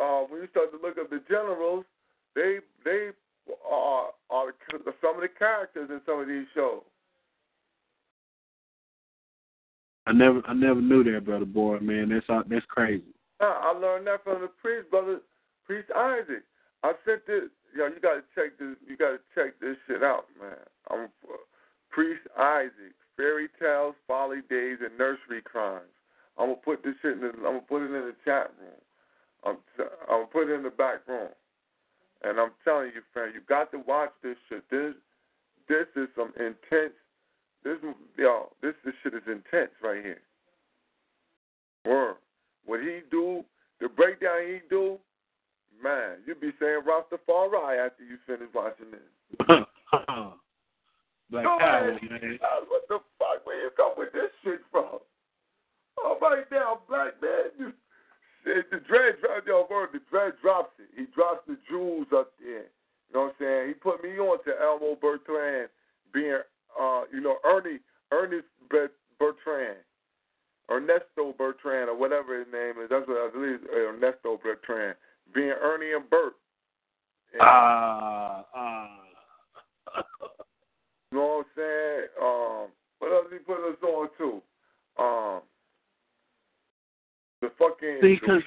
[0.00, 1.84] uh, when you start to look up the generals,
[2.34, 3.10] they they
[3.70, 4.54] are are
[5.00, 6.82] some of the characters in some of these shows.
[10.06, 11.78] I never I never knew that, brother boy.
[11.80, 13.14] Man, that's uh, that's crazy.
[13.40, 15.20] I, I learned that from the priest, brother,
[15.66, 16.44] priest Isaac.
[16.82, 17.50] I sent this.
[17.76, 18.76] Yo, you gotta check this.
[18.88, 20.56] You gotta check this shit out, man.
[20.90, 21.36] I'm uh,
[21.90, 22.94] priest Isaac.
[23.16, 25.84] Fairy tales, holidays, and nursery crimes.
[26.38, 27.20] I'm gonna put this shit in.
[27.20, 28.80] The, I'm gonna put it in the chat room.
[29.44, 31.30] I'm t- I'm gonna put it in the back room.
[32.22, 34.68] And I'm telling you, friend, you got to watch this shit.
[34.70, 34.94] This
[35.68, 36.94] this is some intense.
[37.64, 37.78] This
[38.18, 40.22] yo, this this shit is intense right here.
[41.84, 42.16] Word.
[42.66, 43.44] What he do,
[43.80, 44.98] the breakdown he do,
[45.82, 49.46] man, you be saying Rastafari after you finish watching this.
[51.30, 52.38] Black power, man.
[52.42, 53.44] Uh, What the fuck?
[53.44, 54.98] Where you come with this shit from?
[55.98, 57.50] Oh, right now, black man.
[57.58, 57.72] You,
[58.44, 60.88] the dread drops, yo, word, the dread drops it.
[60.96, 62.68] He drops the jewels up there.
[63.08, 63.68] You know what I'm saying?
[63.68, 65.68] He put me on to Elmo Bertrand
[66.12, 66.38] being,
[66.80, 67.80] uh, you know, Ernie,
[68.12, 69.78] Ernest Bertrand.
[70.70, 72.90] Ernesto Bertrand, or whatever his name is.
[72.90, 74.96] That's what I believe, Ernesto Bertrand.
[75.34, 76.34] Being Ernie and Bert.
[77.40, 78.98] Ah, ah.
[81.12, 82.06] You know what I'm saying?
[82.20, 82.68] Um,
[82.98, 84.42] what else he put us on to?
[85.02, 85.40] Um,
[87.42, 87.98] the fucking.
[88.02, 88.42] See, cause,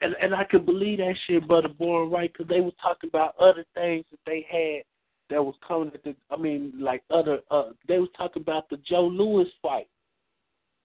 [0.00, 3.34] and and I could believe that shit, brother born right, because they was talking about
[3.38, 4.84] other things that they had
[5.30, 6.14] that was coming at the.
[6.30, 7.40] I mean, like other.
[7.50, 9.88] uh They was talking about the Joe Louis fight.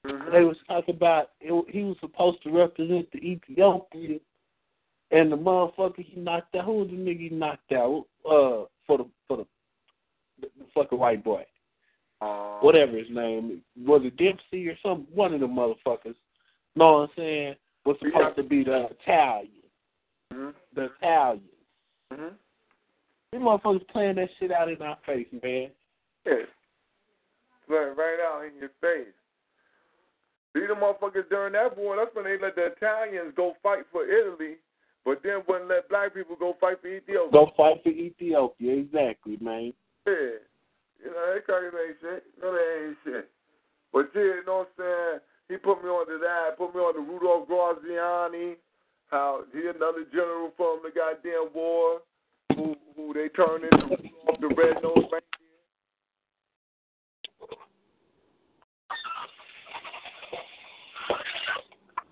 [0.06, 0.32] Mhm.
[0.32, 4.20] They was talking about it, he was supposed to represent the Ethiopia,
[5.12, 6.66] and the motherfucker he knocked out.
[6.66, 8.06] Who was the nigga he knocked out?
[8.26, 9.48] Uh, for the for the,
[10.74, 11.46] the, the fucking white boy,
[12.22, 16.16] Uh, whatever his name was, it Dempsey or some one of the motherfuckers.
[16.76, 17.56] Know what I'm saying?
[17.86, 19.64] Was supposed to be the Italian,
[20.34, 20.54] Mhm.
[20.74, 21.50] the Italian.
[22.12, 22.38] Mhm.
[23.32, 25.72] These motherfuckers playing that shit out in our face, man.
[26.26, 26.46] Yeah.
[27.68, 29.14] Right, right out in your face.
[30.54, 34.06] See the motherfuckers during that war, that's when they let the Italians go fight for
[34.06, 34.58] Italy,
[35.06, 37.32] but then wouldn't let black people go fight for Ethiopia.
[37.32, 39.74] Go fight for Ethiopia, exactly, man.
[40.06, 40.40] Yeah.
[41.04, 42.24] You know, that crazy ain't shit.
[42.42, 43.30] No, that ain't shit.
[43.94, 45.20] But yeah, you know what I'm saying?
[45.50, 48.56] He put me on to that, put me on to Rudolph Graziani,
[49.10, 52.02] how he another general from the goddamn war,
[52.56, 55.40] who who they turned into Rudolph the Red Nose Reindeer.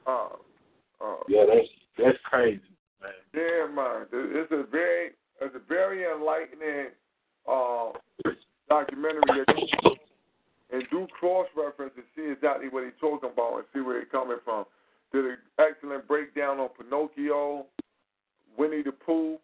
[0.08, 0.40] Oh,
[1.02, 1.24] oh.
[1.28, 2.62] Yeah, that's that's crazy,
[3.02, 3.12] man.
[3.34, 4.08] Yeah, man.
[4.12, 5.12] It's a very,
[5.42, 6.88] it's a very enlightening
[7.48, 7.90] uh,
[8.70, 9.98] documentary that
[10.72, 14.12] and do cross reference and see exactly what he's talking about and see where he's
[14.12, 14.66] coming from.
[15.14, 17.66] Did an excellent breakdown on Pinocchio,
[18.58, 19.38] Winnie the Pooh.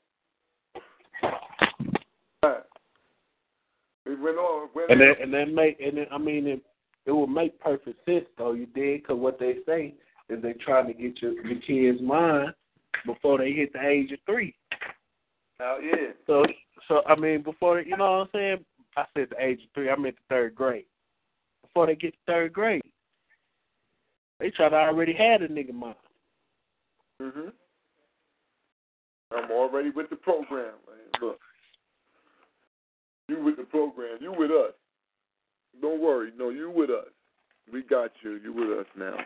[4.06, 4.70] It went on.
[4.76, 6.62] Went And then and then make and then I mean it
[7.06, 8.54] it would make perfect sense though.
[8.54, 9.94] You did because what they say
[10.30, 12.54] is they trying to get your your kids' mind
[13.06, 14.54] before they hit the age of three.
[15.62, 16.12] Oh yeah.
[16.28, 16.46] So
[16.90, 18.66] so I mean before you know what I'm saying.
[18.96, 19.90] I said the age of three.
[19.90, 20.86] I meant the third grade.
[21.62, 22.82] Before they get to third grade,
[24.40, 25.96] they try to already had a nigga mind.
[27.20, 27.54] Mhm.
[29.32, 30.74] I'm already with the program.
[30.88, 31.22] Man.
[31.22, 31.42] Look,
[33.28, 34.18] you with the program.
[34.22, 34.74] You with us.
[35.82, 36.32] Don't worry.
[36.38, 37.10] No, you with us.
[37.72, 38.34] We got you.
[38.44, 39.18] You with us now.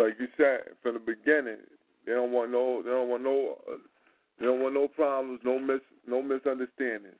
[0.00, 1.58] Like you said from the beginning,
[2.06, 2.82] they don't want no.
[2.82, 3.58] They don't want no.
[4.38, 5.40] They don't want no problems.
[5.44, 5.80] No mis.
[6.06, 7.14] No misunderstandings.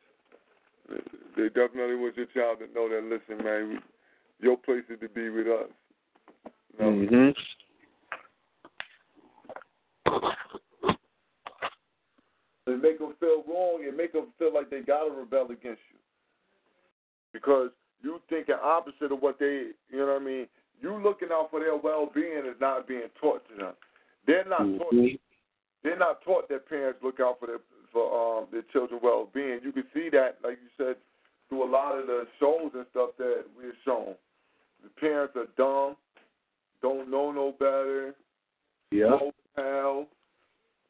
[1.36, 3.02] They definitely want your child to know that.
[3.04, 3.80] Listen, man,
[4.40, 5.70] your place is to be with us.
[6.78, 7.30] No, Mm-hmm.
[12.66, 15.98] and make them feel wrong and make them feel like they gotta rebel against you
[17.32, 17.70] because
[18.02, 20.46] you thinking opposite of what they, you know what I mean.
[20.80, 23.72] You looking out for their well-being is not being taught to them.
[24.26, 24.94] They're not taught.
[25.82, 27.60] They're not taught that parents look out for their
[27.92, 29.60] for um their children's well-being.
[29.62, 30.96] You can see that, like you said,
[31.48, 34.14] through a lot of the shows and stuff that we're shown.
[34.82, 35.96] The parents are dumb,
[36.80, 38.14] don't know no better,
[38.90, 39.10] Yeah.
[39.10, 40.06] no hell.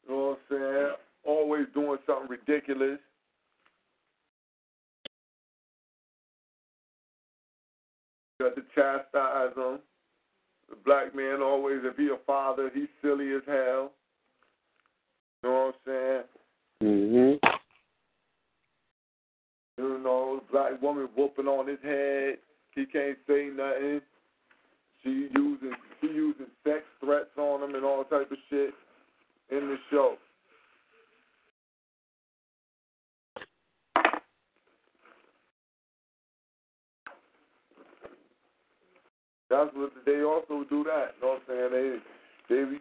[0.07, 0.95] You know what I'm saying?
[1.25, 2.99] Always doing something ridiculous.
[8.39, 9.79] Got to chastise them.
[10.69, 13.91] The black man always, if he a father, he's silly as hell.
[15.43, 16.23] You know what I'm
[16.81, 17.39] saying?
[17.41, 17.47] Mm-hmm.
[19.77, 22.37] You know, black woman whooping on his head.
[22.75, 24.01] He can't say nothing.
[25.03, 28.73] She using she using sex threats on him and all type of shit
[29.51, 30.15] in the show.
[39.49, 41.15] That's what they also do that.
[41.15, 41.99] You know what I'm saying?
[42.49, 42.77] They they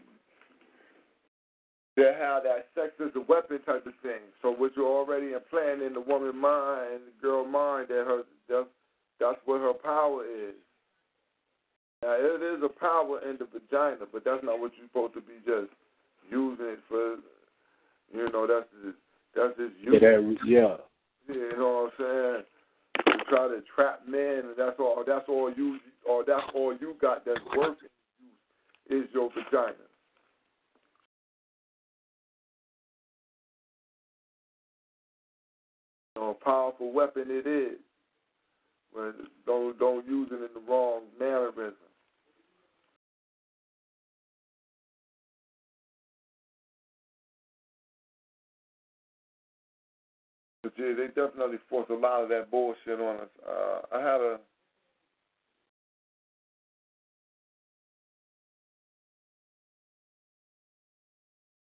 [1.97, 4.25] they have that sex as a weapon type of thing.
[4.41, 8.69] So what you're already implanting in the woman's mind, the girl mind, that her that's
[9.21, 10.55] that's what her power is.
[12.03, 15.21] Now it is a power in the vagina, but that's not what you're supposed to
[15.21, 15.71] be just
[16.31, 17.17] using it for.
[18.13, 18.99] You know, that's just,
[19.35, 20.77] that's just Yeah, yeah.
[21.29, 22.45] Yeah, you know what I'm saying?
[23.07, 25.03] You try to trap men, and that's all.
[25.07, 25.79] That's all you,
[26.09, 27.89] or that's all you got that's working.
[28.91, 29.75] Is your vagina.
[36.31, 37.79] A powerful weapon it is.
[38.95, 39.15] But
[39.47, 41.75] don't don't use it in the wrong mannerism.
[50.63, 53.29] But yeah, they definitely force a lot of that bullshit on us.
[53.49, 54.39] Uh, I had a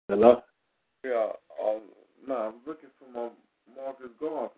[0.08, 0.42] Hello?
[1.02, 1.28] yeah,
[1.64, 1.80] um,
[2.28, 3.28] no, I'm looking for my
[3.76, 4.54] Marcus Garvey.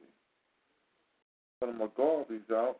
[1.61, 2.77] One of my Garveys out.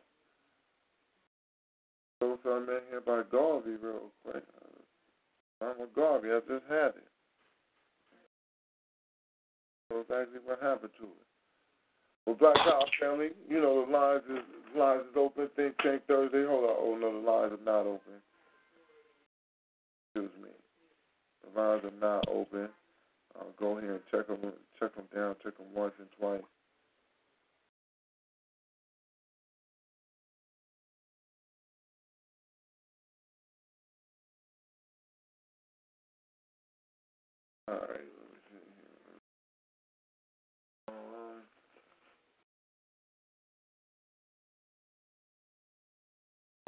[2.21, 4.43] So I'm in here by Garvey real quick.
[5.61, 6.29] I'm a Garvey.
[6.29, 7.07] I just had it.
[9.89, 11.27] So exactly what happened to it.
[12.25, 14.43] Well, Black House family, you know the lines is
[14.77, 15.47] lines is open.
[15.55, 16.45] Think Tank Thursday.
[16.45, 16.75] Hold on.
[16.77, 18.19] Oh no, the lines are not open.
[20.13, 20.49] Excuse me.
[21.43, 22.67] The lines are not open.
[23.39, 24.39] I'll go ahead and check them,
[24.79, 26.41] check them down, check them once and twice.
[37.69, 39.19] All right, let me see here.
[40.87, 41.43] Um,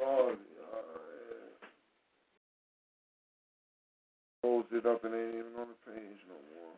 [0.02, 1.56] oh, all right.
[4.42, 6.76] Close it up and ain't even on the page no more.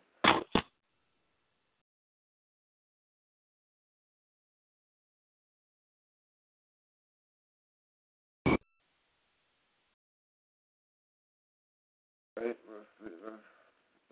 [12.36, 13.46] Right, let's see, let's,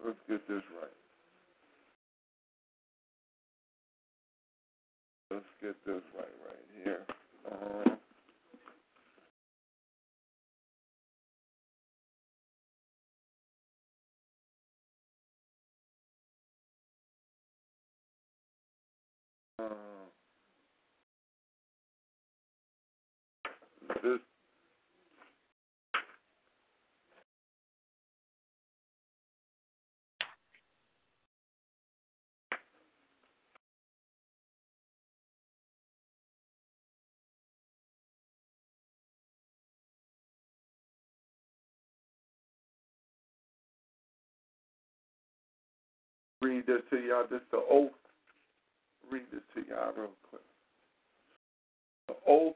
[0.04, 0.98] let's get this right.
[5.30, 6.28] Let's get this right
[6.84, 7.00] here.
[7.50, 7.90] Uh,
[19.62, 19.66] uh,
[24.02, 24.20] this
[46.40, 47.24] read this to y'all.
[47.30, 47.90] This the oath.
[49.10, 50.42] Read this to y'all real quick.
[52.08, 52.54] The oath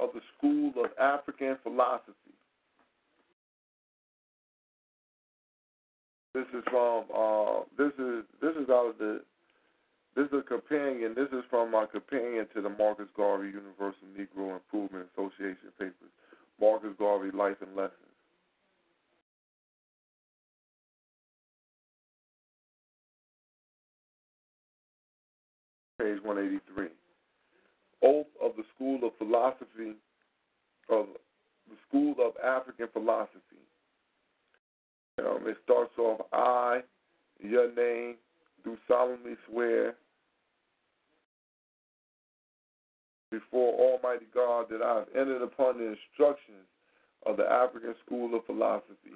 [0.00, 2.14] of the School of African Philosophy.
[6.34, 9.20] This is from uh, this is this is out of the
[10.16, 11.14] this is a companion.
[11.14, 16.10] This is from my companion to the Marcus Garvey Universal Negro Improvement Association papers.
[16.60, 18.13] Marcus Garvey Life and Lessons.
[25.98, 26.88] Page 183.
[28.02, 29.94] Oath of the School of Philosophy
[30.90, 31.06] of
[31.68, 33.62] the School of African Philosophy.
[35.18, 36.80] Um, it starts off, I,
[37.38, 38.16] your name,
[38.64, 39.94] do solemnly swear
[43.30, 46.66] before Almighty God that I have entered upon the instructions
[47.26, 49.14] of the African School of Philosophy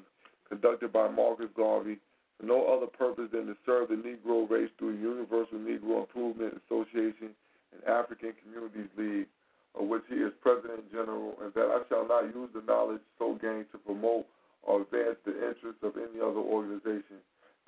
[0.48, 1.98] conducted by Marcus Garvey
[2.42, 7.34] no other purpose than to serve the Negro race through the Universal Negro Improvement Association
[7.72, 9.26] and African Communities League,
[9.74, 13.34] of which he is President General, and that I shall not use the knowledge so
[13.40, 14.26] gained to promote
[14.62, 17.18] or advance the interests of any other organization.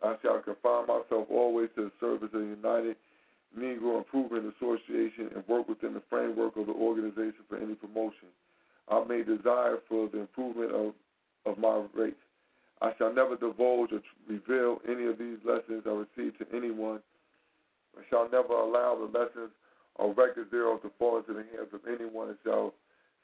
[0.02, 2.96] I shall confine myself always to the service of the United
[3.58, 8.28] Negro Improvement Association and work within the framework of the organization for any promotion.
[8.88, 10.94] I may desire for the improvement of,
[11.46, 12.14] of my race.
[12.82, 17.00] I shall never divulge or reveal any of these lessons I received to anyone.
[17.96, 19.50] I shall never allow the lessons
[19.96, 22.72] or records thereof to fall into the hands of anyone and shall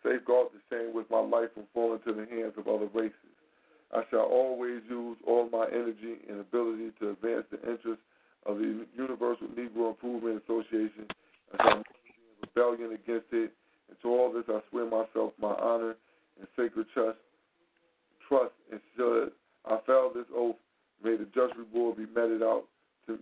[0.04, 3.32] safeguard the same with my life from falling into the hands of other races.
[3.94, 8.04] I shall always use all my energy and ability to advance the interests
[8.44, 11.06] of the Universal Negro Improvement Association.
[11.54, 13.52] I shall never be in rebellion against it.
[13.88, 15.96] And to all this I swear myself my honor
[16.38, 17.18] and sacred trust,
[18.28, 19.32] trust and should
[19.66, 20.56] I fail this oath,
[21.02, 22.64] may the just reward be meted out
[23.06, 23.18] to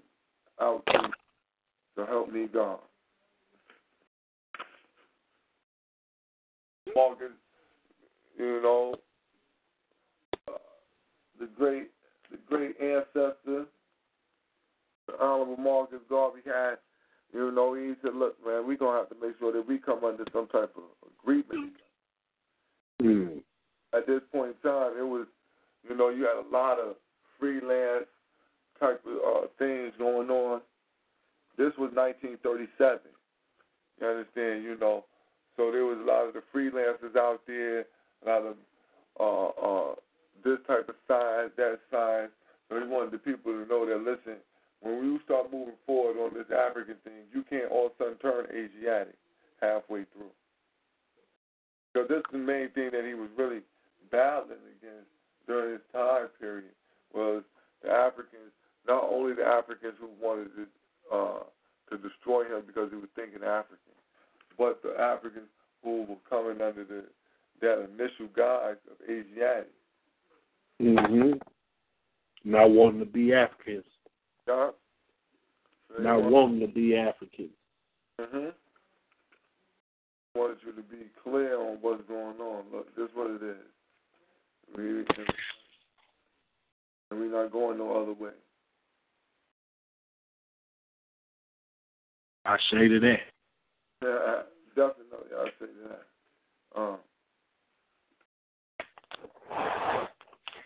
[0.60, 0.98] out to,
[1.96, 2.78] to help me God.
[6.94, 7.32] Marcus,
[8.38, 8.94] you know,
[10.48, 10.52] uh,
[11.40, 11.90] the great
[12.30, 13.66] the great ancestor,
[15.06, 16.76] the Honorable Marcus Garvey had,
[17.32, 19.78] you know, he said, look, man, we're going to have to make sure that we
[19.78, 20.84] come under some type of
[21.22, 21.74] agreement.
[23.02, 23.40] Mm.
[23.92, 25.26] At this point in time, it was,
[25.88, 26.96] you know, you had a lot of
[27.38, 28.06] freelance
[28.80, 30.60] type of uh, things going on.
[31.56, 32.98] This was 1937.
[34.00, 34.64] You understand?
[34.64, 35.04] You know,
[35.56, 38.56] so there was a lot of the freelancers out there, a lot of
[39.20, 39.94] uh, uh,
[40.42, 42.28] this type of signs, that sign.
[42.68, 44.40] So he wanted the people to know that, listen,
[44.80, 48.18] when we start moving forward on this African thing, you can't all of a sudden
[48.18, 49.14] turn Asiatic
[49.60, 50.34] halfway through.
[51.94, 53.60] So this is the main thing that he was really
[54.10, 55.13] battling against
[55.46, 56.70] during his time period
[57.12, 57.42] was
[57.82, 58.52] the Africans,
[58.86, 60.66] not only the Africans who wanted to
[61.14, 61.42] uh,
[61.90, 63.92] to destroy him because he was thinking African,
[64.58, 65.48] but the Africans
[65.82, 67.04] who were coming under the
[67.60, 69.70] that initial guise of Asiatic.
[70.80, 71.40] Mhm.
[72.44, 73.84] Not wanting to be Africans.
[74.48, 74.70] Yeah.
[75.88, 77.52] So Not want- wanting to be Africans.
[78.18, 78.54] Mhm.
[80.34, 82.70] Wanted you to be clear on what's going on.
[82.72, 83.66] Look, this is what it is.
[84.74, 85.26] Read it to me.
[87.10, 88.32] And we're not going no other way.
[92.44, 93.18] I say to that.
[94.02, 94.42] Yeah,
[94.74, 96.80] definitely I say that.
[96.80, 96.98] Um,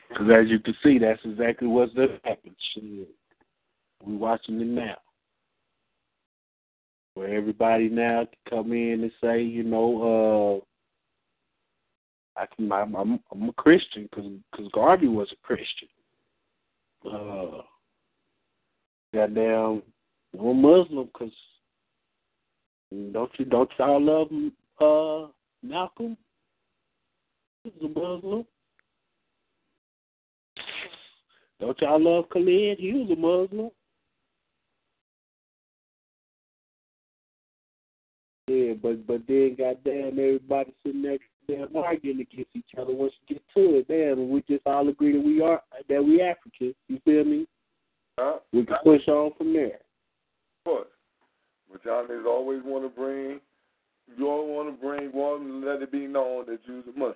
[0.08, 1.92] because as you can see, that's exactly what's
[2.24, 3.06] happening.
[4.04, 4.96] We're watching it now.
[7.14, 10.64] Where everybody now can come in and say, you know, uh,
[12.38, 15.88] I can, I'm, I'm, I'm a Christian because Garvey was a Christian.
[17.04, 17.62] Uh,
[19.12, 19.82] goddamn,
[20.38, 21.32] I'm Muslim because
[23.12, 24.28] don't you don't y'all love
[24.80, 25.30] uh
[25.62, 26.16] Malcolm?
[27.64, 28.46] He's a Muslim.
[31.60, 32.78] Don't y'all love Khalid?
[32.78, 33.70] He was a Muslim.
[38.46, 41.18] Yeah, but but then goddamn everybody sitting there
[41.48, 45.12] damn arguing against each other once you get to it, damn, we just all agree
[45.12, 46.74] that we are that we Africans.
[46.88, 47.46] You feel me?
[48.18, 48.38] huh?
[48.52, 49.76] We can push on from there.
[49.76, 50.88] Of course.
[51.70, 53.40] But y'all niggas always want to bring,
[54.16, 57.14] you all want to bring one, let it be known that you're a Muslim.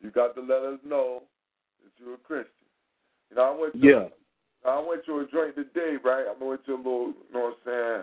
[0.00, 1.22] You got to let us know
[1.82, 2.50] that you're a Christian.
[3.30, 4.08] You know, I went to, Yeah.
[4.64, 6.26] I went to a drink today, right?
[6.28, 8.02] I went to a little, you know what I'm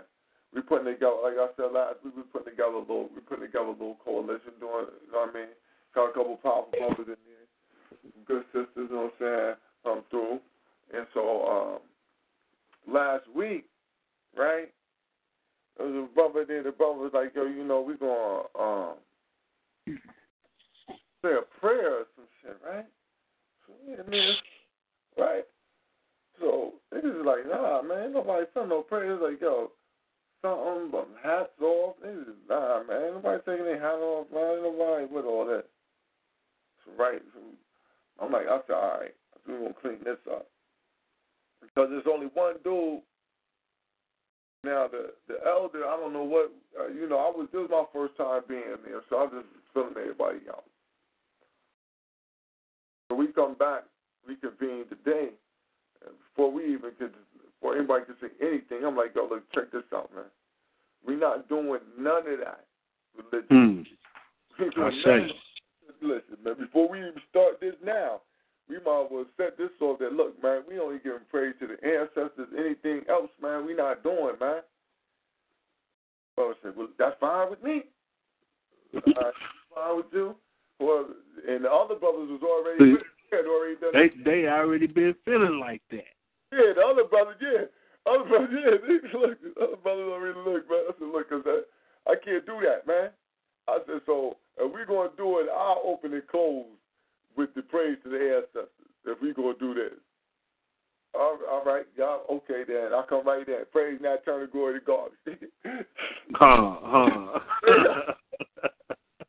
[0.54, 3.46] We putting together, like I said last week, we putting together a little, we putting
[3.46, 5.52] together a little coalition doing, you know what I mean?
[5.94, 7.46] Got a couple powerful brothers in there,
[8.24, 9.54] good sisters, you know what I'm saying,
[9.84, 10.40] come through.
[10.94, 13.66] And so, um, last week,
[14.36, 14.72] right?
[15.76, 16.62] There was a brother there.
[16.62, 18.94] The brother was like, "Yo, you know, we gonna um
[21.22, 22.86] say a prayer or some shit, right?"
[23.66, 24.34] So yeah, man,
[25.16, 25.46] right?
[26.40, 29.70] So niggas is like, "Nah, man, nobody saying no prayers." Like, yo,
[30.42, 31.96] something but hats off.
[32.04, 34.54] Is nah, man, ain't nobody taking their hat off, man.
[34.54, 35.64] Ain't nobody with all that.
[36.84, 37.22] So right,
[38.20, 39.14] I'm like, I said, all right,
[39.46, 40.46] we gonna clean this up
[41.60, 43.02] because there's only one dude
[44.64, 47.18] now the the elder, I don't know what uh, you know.
[47.18, 50.40] I was this was my first time being there, so I was just filling everybody
[50.50, 50.64] out.
[53.08, 53.84] So we come back,
[54.26, 55.30] we convene today,
[56.02, 57.14] and before we even could,
[57.60, 60.24] before anybody could say anything, I'm like, yo, look, check this out, man.
[61.06, 62.64] We're not doing none of that
[63.16, 63.46] religion.
[63.48, 63.82] Hmm.
[64.58, 65.32] We ain't doing I say.
[66.00, 68.20] Listen, man, before we even start this now,
[68.68, 71.66] we might as well set this off that look, man, we only giving praise to
[71.66, 72.48] the ancestors.
[72.56, 74.60] Anything else, man, we not doing, man.
[76.36, 77.82] Well, I said, well, that's fine with me.
[78.96, 79.00] uh,
[79.74, 80.36] fine with you.
[80.78, 81.06] Well,
[81.48, 83.02] and the other brothers was already
[83.32, 84.24] had already done They it.
[84.24, 86.17] they already been feeling like that.
[86.52, 87.66] Yeah, the other brother, yeah.
[88.06, 89.18] Other brothers, yeah.
[89.20, 90.84] Look, the other brothers already look, man.
[90.88, 93.10] I said, look, cause I, I can't do that, man.
[93.68, 96.64] I said, so if we're going to do it, I'll open and close
[97.36, 98.70] with the praise to the ancestors
[99.04, 99.98] if we're going to do this.
[101.14, 102.92] All, all right, y'all, okay then.
[102.94, 103.64] I'll come right there.
[103.66, 105.10] Praise now, turn the glory to God.
[106.34, 107.40] Huh, huh.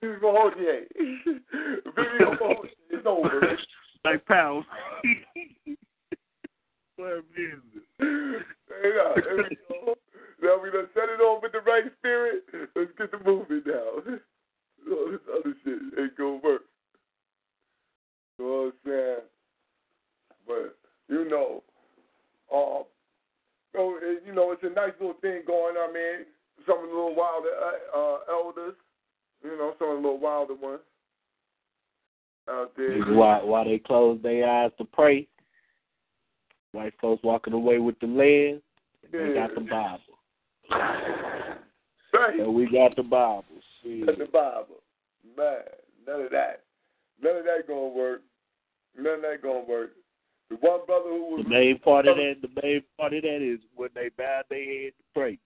[0.02, 0.82] Bibi Mahodier.
[0.96, 2.70] Bibi Mahodier.
[2.90, 3.58] It's over.
[4.04, 4.66] like pals.
[7.00, 7.88] what business?
[7.98, 9.96] Hey, now, there we go.
[10.42, 12.44] Now we done set it on with the right spirit.
[12.76, 14.04] Let's get the movement now.
[14.92, 16.62] All this other shit ain't gonna work.
[18.38, 19.26] You know what I'm saying?
[20.48, 20.78] But
[21.08, 21.64] you know,
[22.54, 22.84] um,
[23.74, 26.26] so it, you know, it's a nice little thing going on, man.
[26.66, 28.76] Some of the little wilder uh, uh, elders,
[29.44, 30.82] you know, some of the little wilder ones
[32.50, 33.00] out there.
[33.14, 35.28] Why why they close their eyes to pray?
[36.72, 38.62] White folks walking away with the land.
[39.12, 40.00] They got the Bible.
[42.12, 42.40] Right.
[42.40, 43.46] And we got the Bible.
[43.84, 44.04] See.
[44.06, 44.82] That's the Bible.
[45.38, 45.60] Man,
[46.08, 46.64] none of that.
[47.22, 48.22] None of that gonna work.
[48.98, 49.92] None of that gonna work.
[50.50, 53.42] The one brother who was The main part of that, the main part of that
[53.42, 55.38] is when they bowed their head to pray,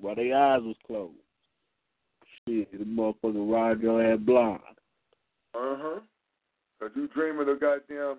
[0.00, 1.14] while their eyes was closed.
[2.46, 4.60] Shit, the motherfucker Roger had blind.
[5.54, 6.00] Uh huh.
[6.80, 8.18] Cause you dreaming of the goddamn,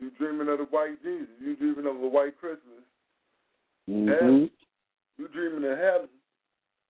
[0.00, 1.28] you dreaming of the white Jesus.
[1.40, 2.82] You dreaming of a white Christmas.
[3.88, 4.44] Mm-hmm.
[5.18, 6.08] You dreaming of heaven.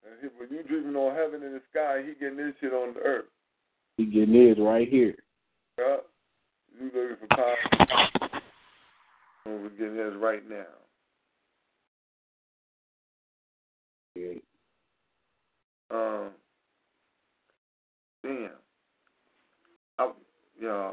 [0.04, 2.94] And he, when you dreaming on heaven in the sky, he getting this shit on
[2.94, 3.26] the earth.
[3.96, 5.14] He getting his right here.
[5.78, 5.96] Yeah.
[6.80, 8.40] You looking for power.
[9.46, 10.64] We're getting his right now.
[14.14, 14.40] Yeah.
[15.90, 16.30] Um.
[18.22, 18.50] Damn.
[19.98, 20.10] I.
[20.66, 20.92] Uh,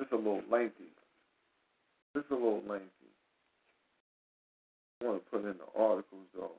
[0.00, 0.88] this is a little lengthy.
[2.14, 2.88] This is a little lengthy.
[5.02, 6.52] I want to put in the articles though.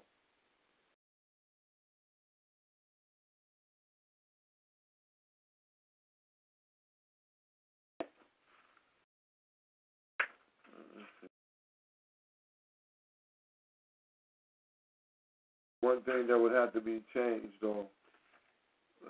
[15.82, 17.88] One thing that would have to be changed, though,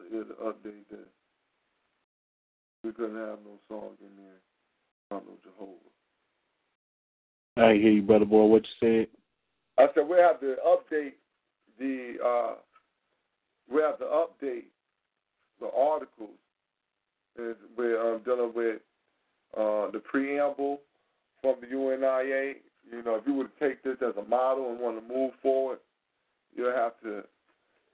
[0.10, 1.21] is update that.
[2.84, 4.40] We couldn't have no song in there
[5.10, 5.74] about no Jehovah.
[7.58, 8.46] I hear you, brother boy.
[8.46, 9.08] What you said?
[9.78, 11.14] I said we have to update
[11.80, 12.56] the uh,
[13.72, 14.66] we have to update
[15.60, 16.30] the articles
[17.38, 18.82] is we're um, dealing with
[19.56, 20.82] uh, the preamble
[21.42, 22.56] from the UNIA.
[22.92, 25.32] You know, if you were to take this as a model and want to move
[25.42, 25.80] forward,
[26.56, 27.24] you have to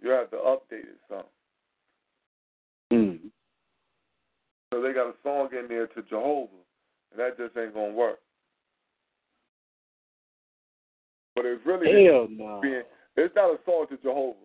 [0.02, 1.24] you have to update it some.
[2.92, 3.20] Mm.
[4.74, 6.64] So they got a song in there to Jehovah,
[7.12, 8.20] and that just ain't gonna work.
[11.36, 12.62] But it's really Hell no.
[13.16, 14.38] it's not a song to Jehovah.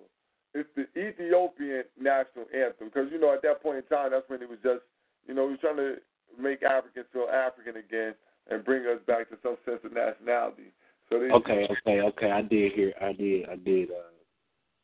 [0.54, 4.42] It's the Ethiopian national anthem because you know at that point in time that's when
[4.42, 4.82] it was just
[5.26, 5.96] you know he was trying to
[6.38, 8.14] make Africans feel African again
[8.50, 10.72] and bring us back to some sense of nationality.
[11.10, 12.30] So they Okay, okay, okay.
[12.30, 12.92] I did hear.
[13.00, 13.48] I did.
[13.48, 13.90] I did.
[13.90, 14.12] Uh,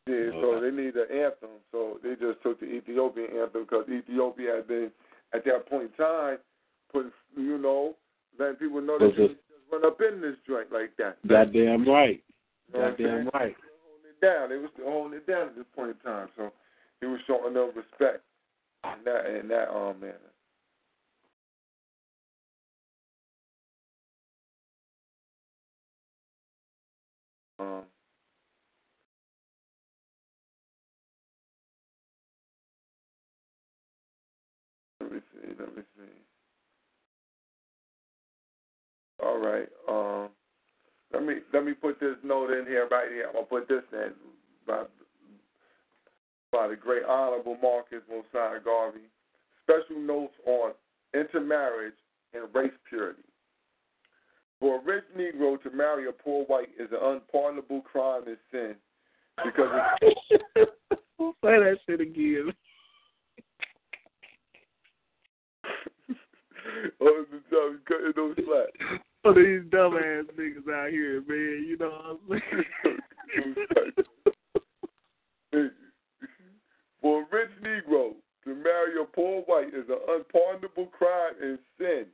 [0.06, 1.60] Yeah, so they need an anthem.
[1.72, 4.90] So they just took the Ethiopian anthem because Ethiopia had been,
[5.34, 6.38] at that point in time,
[6.92, 7.96] put you know,
[8.38, 9.40] letting people know that Was you just
[9.72, 11.18] run up in this joint like that.
[11.26, 12.22] goddamn right.
[12.72, 13.08] You know what I'm saying?
[13.08, 13.56] Goddamn right.
[13.84, 14.48] Holding it down.
[14.48, 16.28] They were still holding it down at this point in time.
[16.36, 16.52] So
[17.00, 18.24] he was showing them respect
[18.84, 20.14] in that in that um manner.
[27.60, 27.82] Um,
[35.58, 36.02] let me see.
[39.22, 39.68] All right.
[39.88, 40.28] Um,
[41.12, 43.26] let me let me put this note in here right here.
[43.28, 44.12] I'm gonna put this in
[44.66, 44.84] by
[46.52, 49.00] by the great honorable Marcus Mosiah Garvey.
[49.64, 50.72] Special notes on
[51.14, 51.94] intermarriage
[52.34, 53.22] and race purity.
[54.60, 58.74] For a rich Negro to marry a poor white is an unpardonable crime and sin
[59.44, 59.68] because
[60.56, 60.64] Say
[61.42, 62.52] that shit again.
[67.00, 69.00] Oh, the job cutting those slack.
[69.24, 71.64] Oh, these dumbass niggas out here, man.
[71.66, 72.42] You know what I'm
[75.52, 75.64] saying?
[77.02, 78.14] For a rich Negro
[78.44, 82.06] to marry a poor white is an unpardonable crime and sin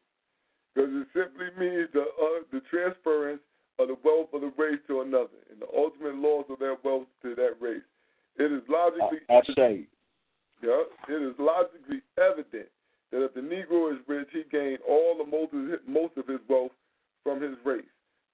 [0.74, 3.40] because it simply means the, uh, the transference
[3.78, 7.06] of the wealth of the race to another and the ultimate loss of that wealth
[7.22, 7.82] to that race.
[8.38, 9.86] It is logically I say.
[10.62, 12.68] yeah, it is logically evident
[13.10, 16.26] that if the Negro is rich, he gained all the most of his, most of
[16.26, 16.72] his wealth
[17.22, 17.84] from his race.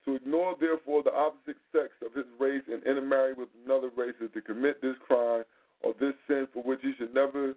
[0.07, 4.31] To ignore, therefore, the opposite sex of his race and intermarry with another race is
[4.35, 5.45] to commit this crime
[5.83, 7.55] or this sin for which he should never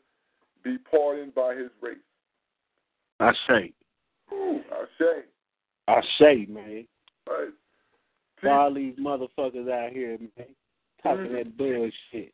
[0.64, 1.98] be pardoned by his race.
[3.20, 3.74] I say.
[4.34, 5.24] Ooh, I say,
[5.88, 6.88] I say, man.
[7.28, 7.50] right?
[8.46, 10.48] All these motherfuckers out here, man,
[11.02, 11.32] talking Mhm.
[11.34, 12.34] that bullshit.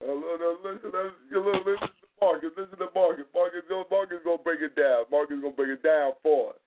[0.00, 2.50] Look, look, listen, listen, look, listen to Marcus.
[2.56, 3.24] Listen to Marcus.
[3.34, 5.04] Marcus, Marcus gonna break it down.
[5.10, 6.60] Marcus gonna break it down for us.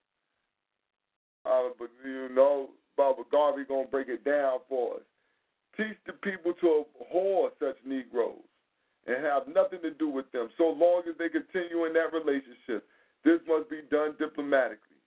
[1.45, 5.01] Uh, but you know, Baba Garvey gonna break it down for us.
[5.77, 8.43] Teach the people to abhor such Negroes
[9.07, 12.85] and have nothing to do with them, so long as they continue in that relationship.
[13.23, 14.97] This must be done diplomatically,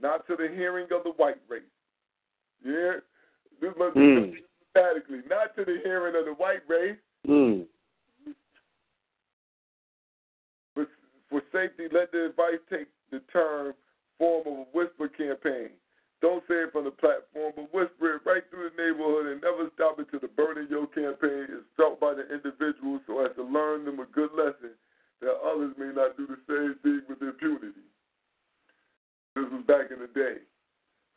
[0.00, 1.62] not to the hearing of the white race.
[2.64, 2.98] Yeah,
[3.60, 4.14] this must be Mm.
[4.16, 6.98] done diplomatically, not to the hearing of the white race.
[7.26, 7.66] Mm.
[11.34, 13.74] For, safety, let the advice take the term
[14.22, 15.74] form of a whisper campaign.
[16.22, 19.66] Don't say it from the platform, but whisper it right through the neighborhood and never
[19.74, 23.42] stop it till the burden your campaign is felt by the individual so as to
[23.42, 24.78] learn them a good lesson
[25.26, 27.82] that others may not do the same thing with impunity.
[29.34, 30.38] This was back in the day.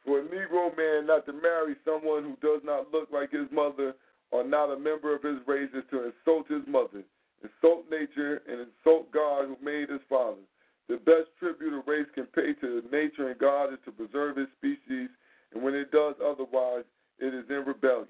[0.01, 3.93] For a Negro man not to marry someone who does not look like his mother
[4.31, 7.05] or not a member of his race is to insult his mother,
[7.43, 10.41] insult nature, and insult God who made his father.
[10.89, 14.47] The best tribute a race can pay to nature and God is to preserve his
[14.57, 15.09] species,
[15.53, 16.85] and when it does otherwise,
[17.19, 18.07] it is in rebellion.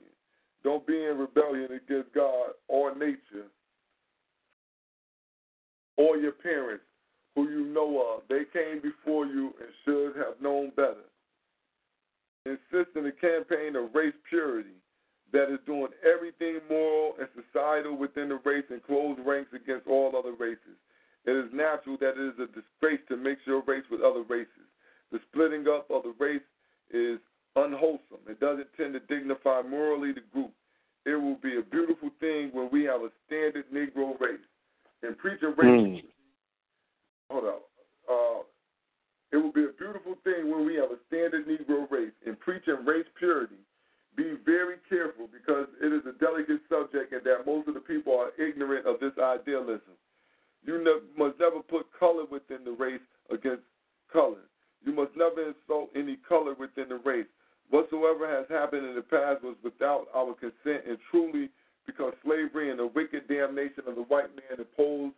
[0.63, 3.47] Don't be in rebellion against God or nature
[5.97, 6.83] or your parents
[7.35, 8.23] who you know of.
[8.29, 11.05] They came before you and should have known better.
[12.45, 14.69] Insist in a campaign of race purity
[15.33, 20.15] that is doing everything moral and societal within the race and close ranks against all
[20.15, 20.77] other races.
[21.25, 24.67] It is natural that it is a disgrace to mix your race with other races.
[25.11, 26.45] The splitting up of the race
[26.91, 27.19] is
[27.55, 28.23] unwholesome.
[28.29, 30.51] It doesn't tend to dignify morally the group.
[31.05, 34.39] It will be a beautiful thing when we have a standard Negro race.
[35.03, 36.03] And preaching race, Mm.
[37.29, 37.61] hold on.
[38.09, 38.43] Uh,
[39.31, 42.13] it will be a beautiful thing when we have a standard Negro race.
[42.25, 43.57] In preaching race purity,
[44.17, 48.17] be very careful because it is a delicate subject and that most of the people
[48.17, 49.93] are ignorant of this idealism.
[50.65, 53.63] You ne- must never put color within the race against
[54.11, 54.41] color.
[54.83, 57.29] You must never insult any color within the race.
[57.69, 61.49] Whatsoever has happened in the past was without our consent and truly
[61.85, 65.15] because slavery and the wicked damnation of the white man imposed,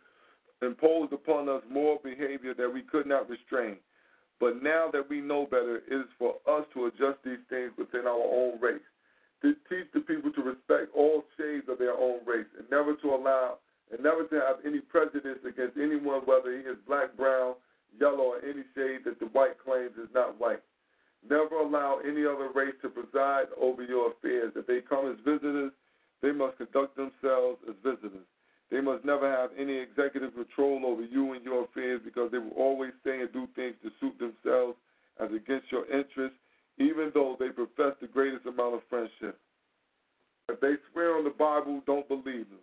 [0.62, 3.76] imposed upon us moral behavior that we could not restrain.
[4.40, 8.06] But now that we know better, it is for us to adjust these things within
[8.06, 8.80] our own race.
[9.42, 13.14] To teach the people to respect all shades of their own race and never to
[13.14, 13.58] allow
[13.92, 17.54] and never to have any prejudice against anyone, whether he is black, brown,
[18.00, 20.62] yellow, or any shade that the white claims is not white.
[21.28, 24.52] Never allow any other race to preside over your affairs.
[24.56, 25.72] If they come as visitors,
[26.22, 28.28] they must conduct themselves as visitors.
[28.70, 32.56] They must never have any executive control over you and your affairs because they will
[32.56, 34.76] always say and do things to suit themselves
[35.18, 36.38] as against your interests,
[36.78, 39.38] even though they profess the greatest amount of friendship.
[40.48, 42.62] If they swear on the Bible, don't believe them.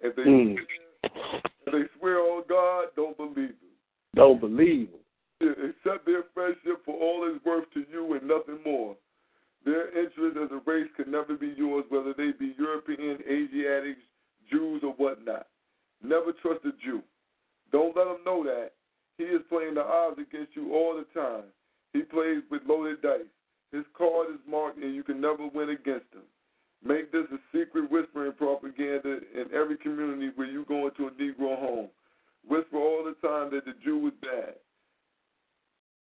[0.00, 0.58] If they, Mm.
[1.02, 3.70] if they swear on God, don't believe them.
[4.14, 5.00] Don't believe them.
[5.40, 8.96] Accept their friendship for all it's worth to you and nothing more.
[9.64, 14.02] Their interest as a race can never be yours, whether they be European, Asiatics,
[14.50, 15.46] Jews, or whatnot.
[16.02, 17.02] Never trust a Jew.
[17.72, 18.72] Don't let him know that.
[19.18, 21.44] He is playing the odds against you all the time.
[21.92, 23.20] He plays with loaded dice.
[23.72, 26.22] His card is marked, and you can never win against him.
[26.84, 31.58] Make this a secret whispering propaganda in every community where you go into a Negro
[31.58, 31.88] home.
[32.46, 34.54] Whisper all the time that the Jew is bad.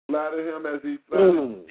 [0.08, 1.36] Flatter him as he flatters.
[1.36, 1.64] Mm.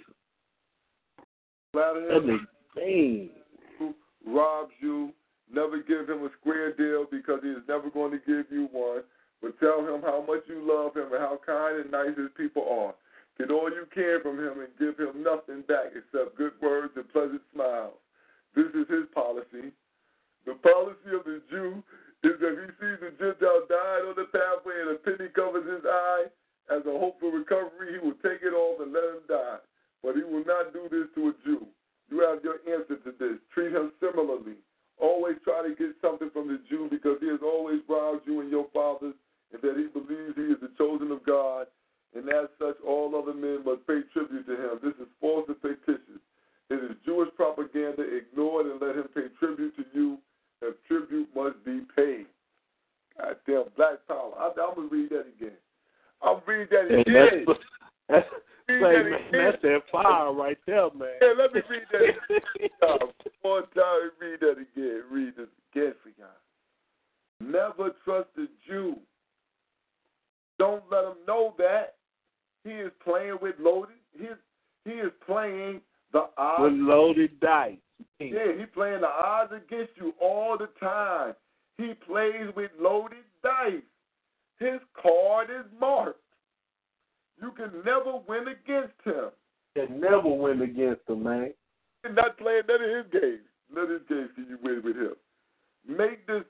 [1.73, 3.31] Flatter him
[3.79, 3.95] who
[4.27, 5.13] robs you.
[5.53, 9.03] Never give him a square deal because he is never going to give you one.
[9.41, 12.67] But tell him how much you love him and how kind and nice his people
[12.69, 12.95] are.
[13.39, 17.07] Get all you can from him and give him nothing back except good words and
[17.15, 17.95] pleasant smiles.
[18.55, 19.71] This is his policy.
[20.45, 21.81] The policy of the Jew
[22.27, 25.87] is that he sees a Gentile dying on the pathway and a penny covers his
[25.87, 26.27] eye
[26.71, 29.59] as a hope for recovery, he will take it off and let him die.
[30.03, 31.67] But he will not do this to a Jew.
[32.11, 33.41] You have your answer to this.
[33.53, 34.61] Treat him similarly.
[35.01, 38.51] Always try to get something from the Jew because he has always roused you and
[38.51, 39.15] your fathers,
[39.53, 41.67] and that he believes he is the chosen of God,
[42.15, 44.79] and as such, all other men must pay tribute to him.
[44.83, 46.21] This is false and fictitious.
[46.71, 48.03] It is Jewish propaganda.
[48.03, 50.19] Ignore it and let him pay tribute to you,
[50.63, 52.27] if tribute must be paid.
[53.17, 54.33] Goddamn black power.
[54.39, 55.57] I, I'm going to read that again.
[56.23, 57.47] I'll read that again.
[58.69, 59.45] That's, that's, Read say, that man, again.
[59.45, 61.09] that's that fire right there, man.
[61.21, 62.69] Yeah, let me read that again.
[62.83, 62.99] Oh,
[63.43, 65.03] one time, read that again.
[65.11, 66.29] Read this again for y'all.
[67.41, 68.97] Never trust a Jew.
[70.59, 71.95] Don't let him know that
[72.65, 73.97] he is playing with loaded.
[74.13, 74.37] He is,
[74.85, 75.81] he is playing
[76.13, 76.63] the odds.
[76.63, 77.77] With loaded dice.
[78.21, 81.35] Yeah, he playing the odds against you all the time.
[81.79, 83.83] He plays with loaded dice.
[84.59, 86.21] His card is marked.
[87.41, 89.31] You can never win against him.
[89.75, 91.53] You Can never win against him, man.
[92.03, 93.41] You're not playing none of his games.
[93.75, 95.15] None of his games can you win with him.
[95.87, 96.43] Make this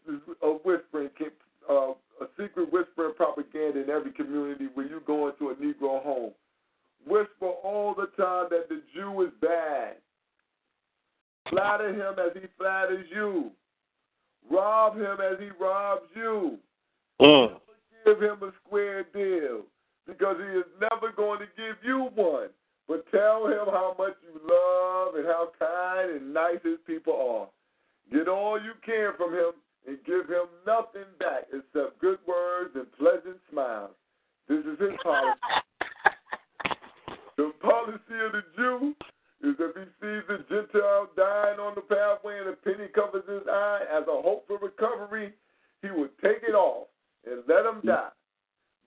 [0.42, 1.10] a whispering,
[1.68, 6.32] uh, a secret whispering propaganda in every community when you go into a Negro home.
[7.06, 9.96] Whisper all the time that the Jew is bad.
[11.50, 13.50] Flatter him as he flatters you.
[14.50, 16.58] Rob him as he robs you.
[17.20, 17.58] Uh.
[18.04, 19.64] Give him a square deal
[20.08, 22.48] because he is never going to give you one.
[22.88, 27.48] But tell him how much you love and how kind and nice his people are.
[28.10, 29.52] Get all you can from him
[29.86, 33.90] and give him nothing back except good words and pleasant smiles.
[34.48, 35.36] This is his policy.
[37.36, 38.96] the policy of the Jew
[39.44, 43.46] is if he sees a Gentile dying on the pathway and a penny covers his
[43.46, 45.34] eye as a hope for recovery,
[45.82, 46.88] he will take it off
[47.26, 47.86] and let him mm.
[47.86, 48.08] die.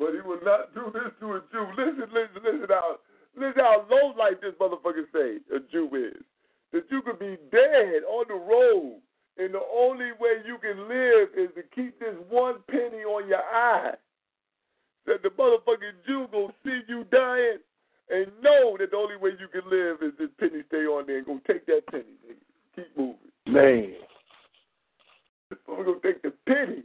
[0.01, 1.67] But he will not do this to a Jew.
[1.77, 2.97] Listen, listen, listen how
[3.37, 6.25] listen how low life this motherfucker say a Jew is.
[6.73, 8.97] That you could be dead on the road,
[9.37, 13.43] and the only way you can live is to keep this one penny on your
[13.43, 13.93] eye.
[15.05, 17.59] That the motherfucking Jew gonna see you dying
[18.09, 21.17] and know that the only way you can live is this penny stay on there
[21.17, 22.17] and go take that penny.
[22.25, 22.41] Nigga.
[22.75, 23.17] Keep moving.
[23.45, 23.93] Man.
[25.67, 26.81] We're gonna take the penny.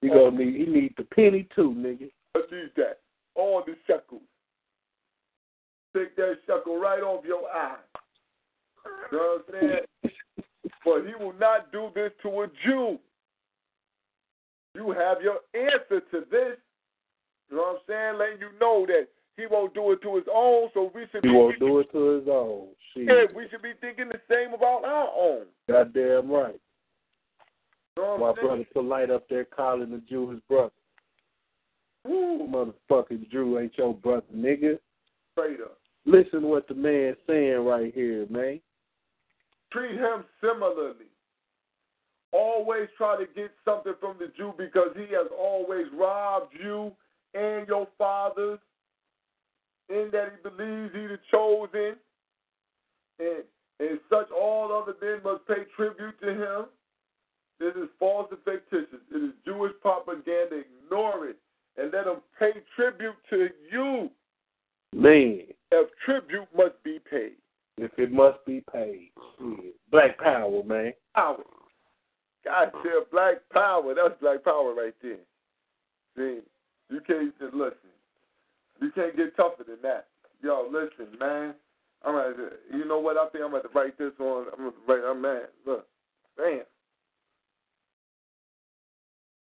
[0.00, 2.08] He gonna need he need the penny too, nigga.
[2.34, 2.98] Need that.
[3.34, 4.20] All the shekels.
[5.96, 7.76] Take that shekel right off your eye.
[9.10, 9.60] You know what I'm
[10.02, 10.12] saying?
[10.84, 12.98] but he will not do this to a Jew.
[14.74, 16.56] You have your answer to this.
[17.50, 18.18] You know what I'm saying?
[18.18, 21.30] Letting you know that he won't do it to his own, so we should He
[21.30, 22.68] be won't do it to his own.
[22.96, 25.46] Yeah, we should be thinking the same about our own.
[25.68, 26.60] Goddamn right.
[27.96, 30.72] You know My brother polite up there calling the Jew his brother.
[32.04, 34.78] Woo, motherfucking Jew ain't your brother, nigga.
[35.32, 35.78] Straight up.
[36.04, 38.60] Listen what the man's saying right here, man.
[39.72, 41.06] Treat him similarly.
[42.32, 46.92] Always try to get something from the Jew because he has always robbed you
[47.34, 48.58] and your fathers
[49.88, 51.96] in that he believes he the chosen.
[53.18, 53.44] And,
[53.78, 56.66] and such all other men must pay tribute to him.
[57.60, 59.04] This is false and fictitious.
[59.14, 60.62] It is Jewish propaganda.
[60.84, 61.36] Ignore it
[61.76, 64.10] and let them pay tribute to you.
[64.94, 65.40] Man,
[65.70, 67.36] If tribute must be paid.
[67.78, 69.10] if it must be paid.
[69.16, 69.54] Hmm.
[69.90, 70.92] Black power, man.
[71.14, 71.42] Power.
[72.44, 73.94] God damn, black power.
[73.94, 75.16] That's black power right there.
[76.16, 76.40] See,
[76.90, 77.76] you can't just listen.
[78.80, 80.08] You can't get tougher than that.
[80.42, 81.54] Yo, listen, man.
[82.04, 83.16] I'm gonna, you know what?
[83.16, 84.46] I think I'm about to write this on.
[84.52, 85.08] I'm gonna write.
[85.08, 85.48] I'm mad.
[85.64, 85.86] Look,
[86.36, 86.62] bam.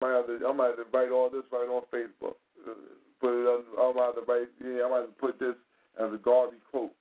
[0.06, 2.36] I might have to, I might have to write all this right on Facebook.
[2.68, 2.73] Uh,
[3.22, 3.64] Put it on.
[3.80, 4.48] I might have to write.
[4.64, 5.56] Yeah, I might have to put this
[5.99, 6.91] as a Garvey quote.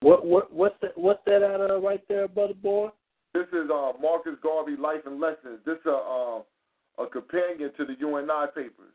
[0.00, 2.88] What what what's that what's that out of right there, brother boy?
[3.34, 5.60] This is uh, Marcus Garvey Life and Lessons.
[5.64, 8.94] This is a uh, a companion to the UNI papers.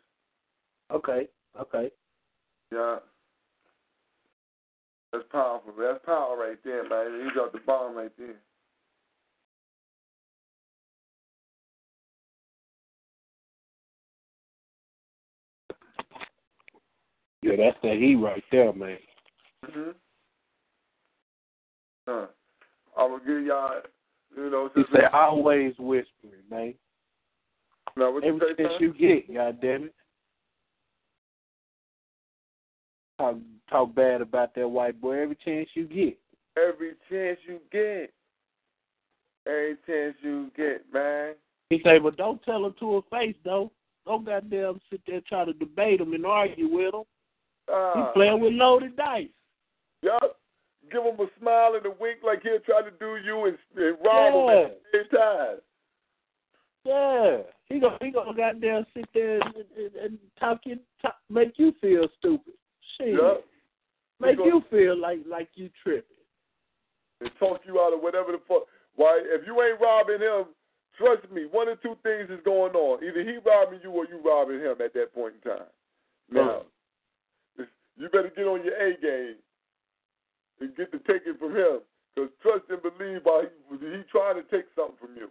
[0.92, 1.28] Okay,
[1.60, 1.92] okay.
[2.72, 2.98] Yeah.
[5.14, 5.74] That's powerful.
[5.78, 7.28] That's power right there, man.
[7.28, 8.40] He got the bomb right there.
[17.42, 18.98] Yeah, that's that he right there, man.
[19.66, 19.92] Mm-hmm.
[22.08, 22.26] Huh.
[22.98, 23.82] I will give y'all,
[24.36, 26.74] you know, He said always whispering, man.
[27.96, 29.96] now what you Every say, you get, god damn it.
[33.18, 33.36] Talk
[33.70, 36.18] talk bad about that white boy every chance you get.
[36.58, 38.12] Every chance you get.
[39.48, 41.34] Every chance you get, man.
[41.70, 43.72] He say, but don't tell him to her face though.
[44.06, 47.04] Don't goddamn sit there try to debate him and argue with him.
[47.70, 47.94] Ah.
[47.96, 49.28] He playing with loaded dice.
[50.04, 50.38] Yup.
[50.92, 53.98] Give him a smile and a wink like he'll try to do you and, and
[54.04, 55.58] rob him at the same time.
[56.84, 57.38] Yeah,
[57.70, 61.74] he gonna he gonna goddamn sit there and, and, and talk you talk, make you
[61.80, 62.54] feel stupid.
[62.98, 63.44] Shit, Yup.
[64.20, 66.18] make gonna- you feel like like you tripping.
[67.22, 68.64] and talk you out of whatever the fuck.
[68.96, 70.46] Why, if you ain't robbing him,
[70.98, 73.04] trust me, one or two things is going on.
[73.04, 75.70] Either he robbing you or you robbing him at that point in time.
[76.32, 76.64] Now,
[78.02, 79.38] you better get on your A game
[80.60, 81.86] and get the taking from him.
[82.16, 85.30] Because trust and believe while he, he trying to take something from you.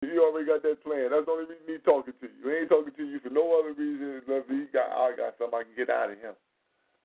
[0.00, 1.12] He already got that plan.
[1.12, 2.40] That's the only reason he talking to you.
[2.40, 5.60] He ain't talking to you for no other reason than he got I got something
[5.60, 6.34] I can get out of him.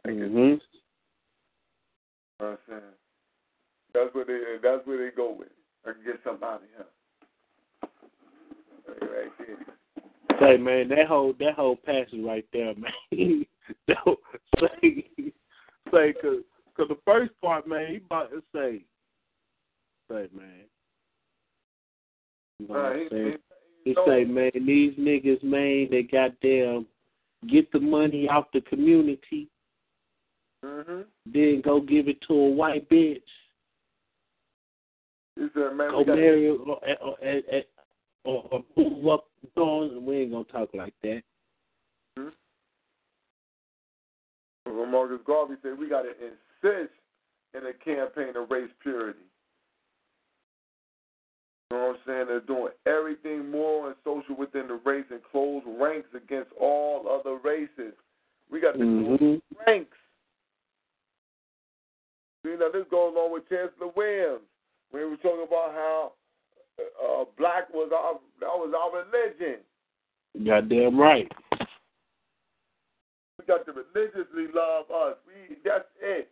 [0.07, 0.37] Mm-hmm.
[0.37, 0.59] You know
[2.39, 2.95] what I'm saying?
[3.93, 5.51] That's where they that's where they go with.
[5.85, 6.87] I can get something out of him.
[9.01, 10.39] Right there.
[10.39, 13.45] Say man, that whole that whole passage right there, man.
[14.59, 15.05] Say
[15.91, 16.43] say cause,
[16.77, 18.83] cause the first part, man, he about to say,
[20.09, 20.65] say man.
[22.59, 23.31] You know what Uh, I'm he- saying?
[23.31, 23.37] he-
[23.83, 26.85] He say, man, these niggas, man, they goddamn
[27.47, 29.49] get the money off the community,
[30.63, 31.07] Mhm.
[31.25, 33.23] then go give it to a white bitch,
[35.35, 37.17] He said, man, go marry or, or, or,
[38.25, 39.27] or, or move up.
[39.55, 41.23] We ain't gonna talk like that.
[42.17, 42.31] Well,
[44.67, 46.93] Marcus Garvey said we got to insist
[47.53, 49.19] in a campaign of race purity.
[51.71, 52.25] You know what I'm saying?
[52.27, 57.37] They're doing everything moral and social within the race and close ranks against all other
[57.37, 57.93] races.
[58.49, 59.17] We got to Mhm.
[59.17, 59.97] close ranks.
[62.43, 64.43] See, now this goes along with Chancellor Williams
[64.89, 66.13] when he was talking about how
[67.01, 69.63] uh, black was our that was our religion.
[70.43, 71.31] Goddamn right.
[73.41, 75.17] We got to religiously love us.
[75.25, 76.29] We that's it.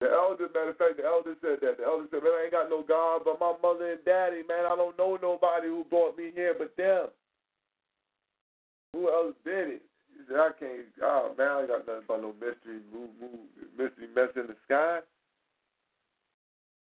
[0.00, 1.78] The elder, matter of fact, the elder said that.
[1.78, 4.70] The elder said, Man, I ain't got no God but my mother and daddy, man.
[4.70, 7.08] I don't know nobody who brought me here but them.
[8.92, 9.82] Who else did it?
[10.14, 13.42] He said, I can't oh man, I ain't got nothing but no mystery move, move
[13.74, 15.00] mystery mess in the sky.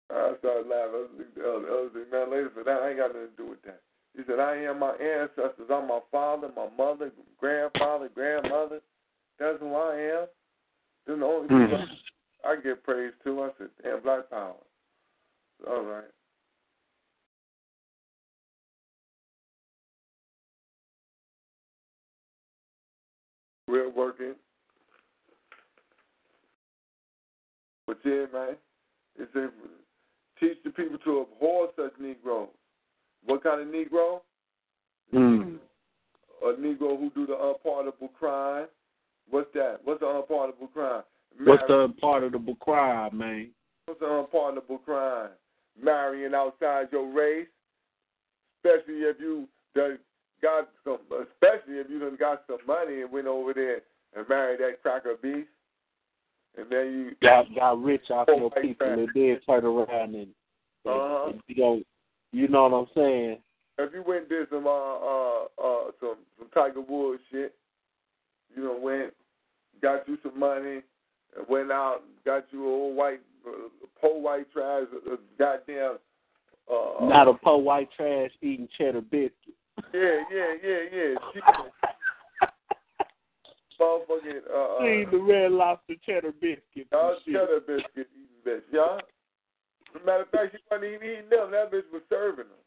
[0.09, 0.97] I started laughing.
[0.97, 3.37] I was like, the elder, said, Man, lady, for that, I ain't got nothing to
[3.37, 3.85] do with that.
[4.16, 5.69] He said, I am my ancestors.
[5.70, 8.81] I'm my father, my mother, grandfather, grandmother.
[9.39, 10.27] That's who I am.
[11.07, 12.49] The only people hmm.
[12.49, 14.55] I get praise to, I said, damn, black power.
[15.69, 16.05] All right.
[23.66, 24.35] We're working.
[27.86, 28.57] But yeah, man,
[29.19, 29.49] it's a
[30.39, 32.49] teach the people to abhor such Negroes.
[33.26, 34.20] What kind of Negro?
[35.12, 35.59] Mm.
[36.44, 38.66] A Negro who do the unpardonable crime.
[39.30, 39.78] What's that?
[39.84, 41.02] What's the unpardonable crime?
[41.42, 43.51] What's the unpardonable crime, man?
[43.86, 45.30] What's the unpardonable crime?
[45.82, 47.48] Marrying outside your race,
[48.59, 49.98] especially if you done
[50.42, 53.80] got some, especially if you done got some money and went over there
[54.14, 55.48] and married that cracker beast,
[56.56, 60.14] and then you Got got rich off Oh, your people and then turn around and,
[60.14, 60.28] and,
[60.86, 61.30] Uh-huh.
[61.30, 61.82] and you know,
[62.35, 63.39] you know what I'm saying?
[63.77, 67.55] if you went and did some uh uh uh some some Tiger Woods shit,
[68.55, 69.12] you know went
[69.82, 70.81] got you some money
[71.48, 73.51] went out and got you a old white uh,
[74.01, 75.98] poor white trash uh, goddamn
[76.70, 79.32] uh Not a poor white trash eating cheddar biscuit.
[79.93, 81.15] yeah yeah yeah yeah
[83.81, 86.86] motherfucking uh, uh Eating the red lobster cheddar biscuit.
[86.93, 89.01] y'all cheddar biscuit eating bitch y'all.
[89.95, 91.51] As a matter of fact, she wasn't even eating them.
[91.51, 92.62] That bitch was serving them.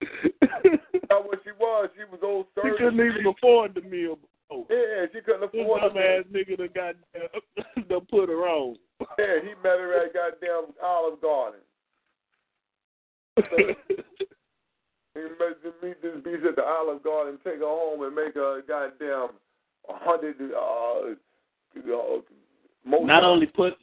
[1.08, 1.88] That's what she was.
[1.96, 2.72] She was old serving.
[2.78, 4.66] She couldn't even afford the meal before.
[4.70, 6.20] Yeah, she couldn't This afford dumb it.
[6.20, 6.94] ass nigga done got
[7.88, 8.76] done put her on.
[9.18, 11.60] Yeah, he met her at goddamn Olive Garden.
[15.14, 18.34] He met to meet this beast at the Olive Garden, take her home, and make
[18.34, 19.28] her a goddamn
[19.88, 20.34] a hundred.
[20.40, 21.14] Uh,
[21.72, 22.24] you know,
[22.84, 23.74] Not only put,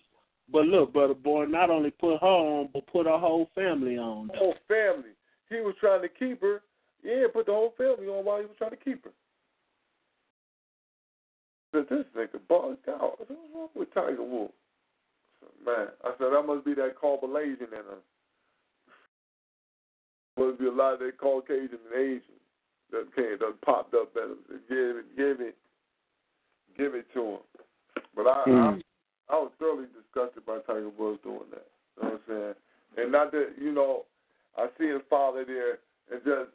[0.49, 4.27] but look, brother boy, not only put her on, but put her whole family on.
[4.27, 5.11] the whole family.
[5.49, 6.61] He was trying to keep her.
[7.03, 9.11] Yeah, put the whole family on while he was trying to keep her.
[11.73, 13.17] Said this nigga bugged out.
[13.17, 14.53] What's wrong with Tiger Woods?
[15.65, 18.01] Man, I said that must be that Caucasian in her.
[20.37, 22.39] Must be a lot of that Caucasian and Asian
[22.91, 24.37] that came that popped up at him.
[24.69, 25.55] Give it, give it,
[26.77, 27.39] give it to him.
[28.15, 28.79] But I, Mm.
[28.79, 28.81] I,
[29.31, 31.67] I was thoroughly disgusted by Tiger Woods doing that.
[31.97, 32.53] You know what I'm saying?
[32.97, 34.05] And not that you know,
[34.57, 35.79] I see his father there,
[36.11, 36.51] and just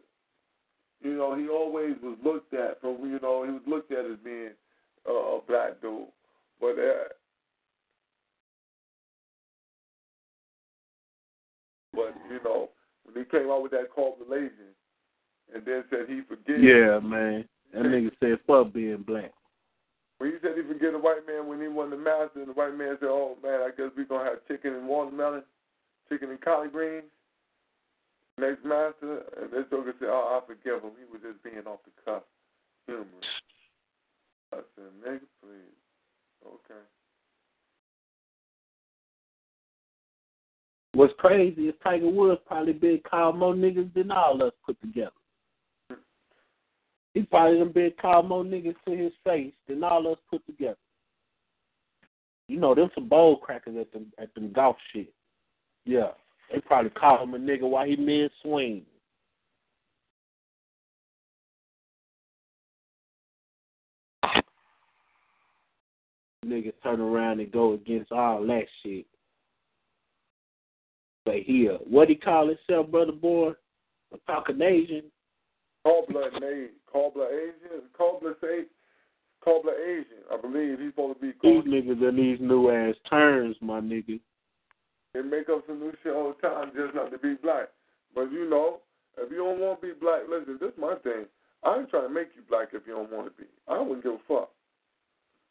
[1.02, 4.18] you know, he always was looked at from you know he was looked at as
[4.22, 4.50] being
[5.08, 6.06] uh, a black dude,
[6.60, 7.08] but uh,
[11.94, 12.68] but you know
[13.04, 14.74] when he came out with that correlation,
[15.54, 16.62] and then said he forgives.
[16.62, 17.48] Yeah, man.
[17.72, 19.32] That nigga said fuck being black.
[20.18, 22.52] When he said he forget a white man when he won the master, and the
[22.52, 25.44] white man said, "Oh man, I guess we're gonna have chicken and watermelon,
[26.08, 27.04] chicken and collard greens."
[28.38, 30.92] Next master, and this joker said, "Oh, I forgive him.
[30.98, 32.22] He was just being off the cuff,
[32.86, 33.26] humorous."
[34.52, 35.76] I said, "Nigga, please,
[36.46, 36.80] okay."
[40.92, 45.10] What's crazy is Tiger Woods probably been called more niggas than all us put together.
[47.16, 50.76] He probably done been called more niggas to his face than all us put together.
[52.46, 55.10] You know, them some bold crackers at the at them golf shit.
[55.86, 56.10] Yeah.
[56.52, 58.82] They probably call him a nigga while he mid swing.
[66.44, 69.06] Niggas turn around and go against all that shit.
[71.24, 73.52] But here, what he call himself, brother boy?
[74.12, 75.04] A Caucasian.
[75.04, 75.15] Cobbler
[76.40, 78.64] made Cablinasian, Cobbler say
[79.46, 80.26] Cablinasian.
[80.32, 81.32] I believe he's supposed to be.
[81.42, 84.20] These niggas in these new ass terms, my nigga.
[85.14, 87.68] They make up some new shit all the time just not to be black.
[88.14, 88.80] But you know,
[89.16, 91.24] if you don't want to be black, listen, this is my thing.
[91.64, 93.48] I ain't trying to make you black if you don't want to be.
[93.66, 94.50] I wouldn't give a fuck.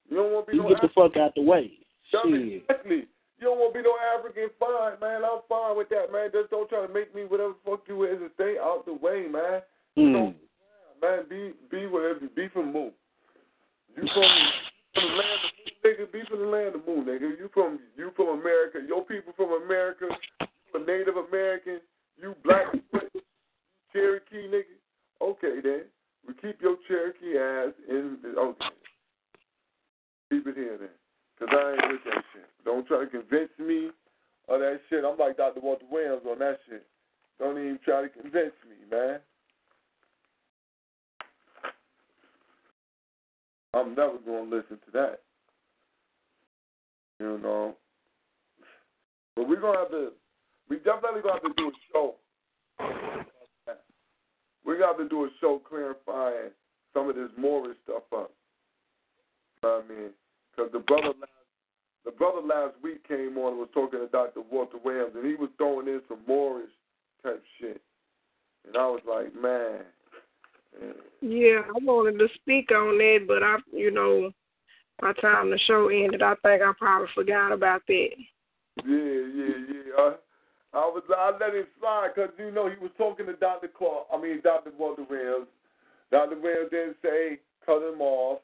[0.10, 1.72] You don't want to be You no get the fuck out the way.
[2.14, 3.10] Exactly.
[3.40, 4.50] You don't want to be no African.
[4.60, 5.26] Fine, man.
[5.26, 6.30] I'm fine with that, man.
[6.32, 8.94] Just don't try to make me whatever the fuck you is and stay out the
[8.94, 9.62] way, man.
[9.98, 10.36] Mm.
[11.02, 12.20] Man, be be whatever.
[12.36, 12.92] Be from Moon.
[13.96, 14.30] You from,
[14.94, 16.12] from the land of Moon, nigga.
[16.12, 17.38] Be from the land of Moon, nigga.
[17.38, 18.80] You from you from America.
[18.86, 20.08] Your people from America.
[20.42, 21.80] You a Native American.
[22.22, 22.68] You black
[23.94, 24.76] Cherokee, nigga.
[25.22, 25.84] Okay, then
[26.28, 28.18] we keep your Cherokee ass in.
[28.38, 28.66] Okay,
[30.30, 30.90] keep it here then,
[31.40, 32.50] cause I ain't with that shit.
[32.66, 33.92] Don't try to convince me
[34.50, 35.06] of that shit.
[35.06, 35.62] I'm like Dr.
[35.62, 36.86] Walter Williams on that shit.
[37.40, 39.20] Don't even try to convince me, man.
[43.76, 45.20] I'm never going to listen to that.
[47.20, 47.76] You know.
[49.36, 50.12] But we're going to have to,
[50.70, 52.16] we definitely going to have to do a show.
[54.66, 56.52] We're going to have to do a show clarifying
[56.94, 58.32] some of this Moorish stuff up.
[59.62, 60.10] You know what I mean?
[60.56, 61.32] Because the brother last,
[62.06, 64.42] the brother last week came on and was talking to Dr.
[64.50, 66.72] Walter Williams, and he was throwing in some Moorish
[67.24, 67.82] type shit.
[68.66, 69.82] And I was like, man.
[71.22, 74.32] Yeah, I wanted to speak on that, but I, you know,
[75.02, 78.10] by the time the show ended, I think I probably forgot about that.
[78.86, 79.92] Yeah, yeah, yeah.
[79.98, 80.14] I,
[80.74, 83.70] I was I let it slide because you know he was talking to Dr.
[83.70, 84.08] Clark.
[84.14, 84.72] I mean Dr.
[84.78, 85.48] Walter Williams.
[86.12, 86.40] Dr.
[86.40, 88.42] Williams didn't say cut him off.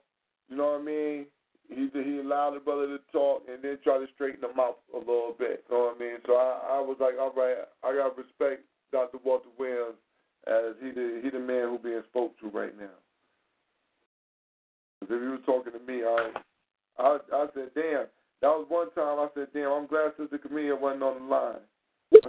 [0.50, 1.26] You know what I mean?
[1.68, 4.98] He he allowed the brother to talk and then try to straighten him out a
[4.98, 5.64] little bit.
[5.70, 6.18] You know what I mean?
[6.26, 9.20] So I, I was like, all right, I got respect Dr.
[9.24, 10.00] Walter Williams
[10.48, 12.98] as he the he the man who being spoke to right now.
[15.00, 16.32] Because if he was talking to me, I
[16.98, 18.06] I I said, damn.
[18.42, 21.62] That was one time I said, damn, I'm glad Sister Camille wasn't on the line.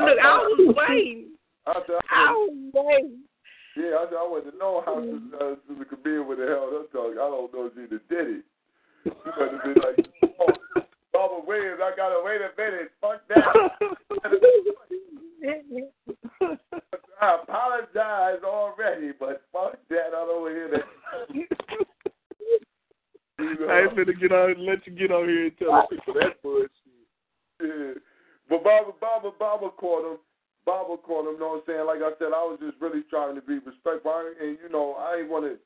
[0.00, 1.36] Look, I was waiting.
[1.66, 3.18] I said, I was waiting.
[3.76, 6.84] Yeah, I said I wanted to know how uh, Sister Camille would have held her
[6.90, 7.20] tongue.
[7.20, 8.44] I don't know if she did it.
[9.04, 10.08] She might have been like,
[10.40, 10.52] oh,
[11.30, 12.90] Baba Williams, I gotta wait a minute.
[13.00, 13.44] Fuck that.
[17.22, 20.08] I apologize already, but fuck that.
[20.08, 20.86] I don't hear that.
[23.38, 23.68] You know?
[23.68, 26.70] I ain't finna get on let you get on here and tell people that bullshit.
[27.60, 27.94] Yeah.
[28.48, 30.18] But Baba, Baba, Baba caught him.
[30.66, 31.34] Baba caught him.
[31.34, 31.86] You know what I'm saying?
[31.86, 34.10] Like I said, I was just really trying to be respectful.
[34.10, 35.56] I, and you know, I ain't want to.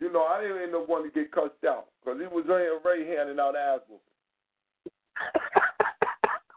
[0.00, 3.06] You know, I didn't end up wanting to get cussed out because he was already
[3.06, 4.13] handing out ass whooping.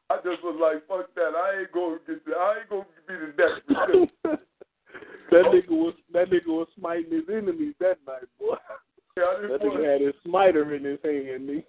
[0.09, 1.35] I just was like, fuck that.
[1.35, 2.23] I ain't gonna get.
[2.25, 3.61] The, I ain't gonna be the next.
[5.31, 8.55] that nigga was that nigga was smiting his enemies that night, boy.
[9.17, 9.85] Yeah, I that didn't nigga want.
[9.85, 11.49] had his smiter in his hand.
[11.49, 11.63] Nigga.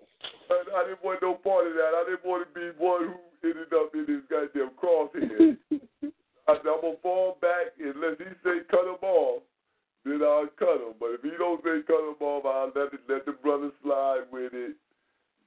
[0.50, 1.92] I, I didn't want no part of that.
[1.98, 5.58] I didn't want to be one who ended up in this goddamn crosshead.
[6.48, 9.42] I said, I'm gonna fall back unless he say cut him off,
[10.04, 10.94] then I'll cut him.
[10.98, 14.30] But if he don't say cut him off, I'll let it, let the brother slide
[14.32, 14.76] with it.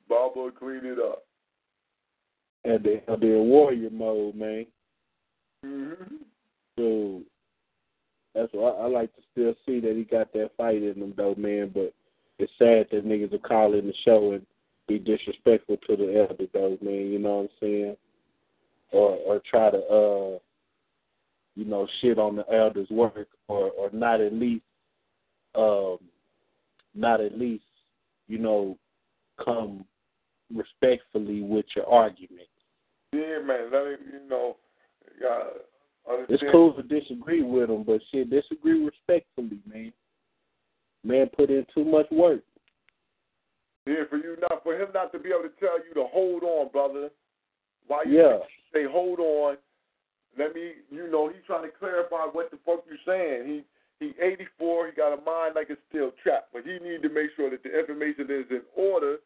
[0.07, 1.23] Baba will clean it up.
[2.65, 4.65] Had they had their warrior mode, man.
[5.65, 6.15] Mm-hmm.
[6.77, 7.21] So
[8.35, 11.13] that's why I, I like to still see that he got that fight in him,
[11.17, 11.71] though, man.
[11.73, 11.93] But
[12.38, 14.45] it's sad that niggas will call in the show and
[14.88, 17.11] be disrespectful to the elder, though, man.
[17.11, 17.97] You know what I'm saying?
[18.91, 20.39] Or or try to uh,
[21.55, 24.63] you know, shit on the elder's work, or or not at least,
[25.55, 25.97] um,
[26.95, 27.63] not at least,
[28.27, 28.77] you know,
[29.43, 29.85] come
[30.53, 32.47] respectfully with your argument.
[33.13, 33.71] Yeah, man.
[33.71, 34.57] Let him, you know,
[35.27, 35.49] uh.
[36.29, 39.93] It's cool to disagree with him, but shit, disagree respectfully, man.
[41.03, 42.41] Man put in too much work.
[43.85, 46.43] Yeah, for you not for him not to be able to tell you to hold
[46.43, 47.09] on, brother.
[47.88, 48.39] Why you Yeah.
[48.73, 49.57] say hold on?
[50.38, 53.47] Let me, you know, he's trying to clarify what the fuck you're saying.
[53.47, 53.63] He
[53.99, 54.88] he 84.
[54.88, 57.61] He got a mind like a steel trap, but he need to make sure that
[57.61, 59.17] the information is in order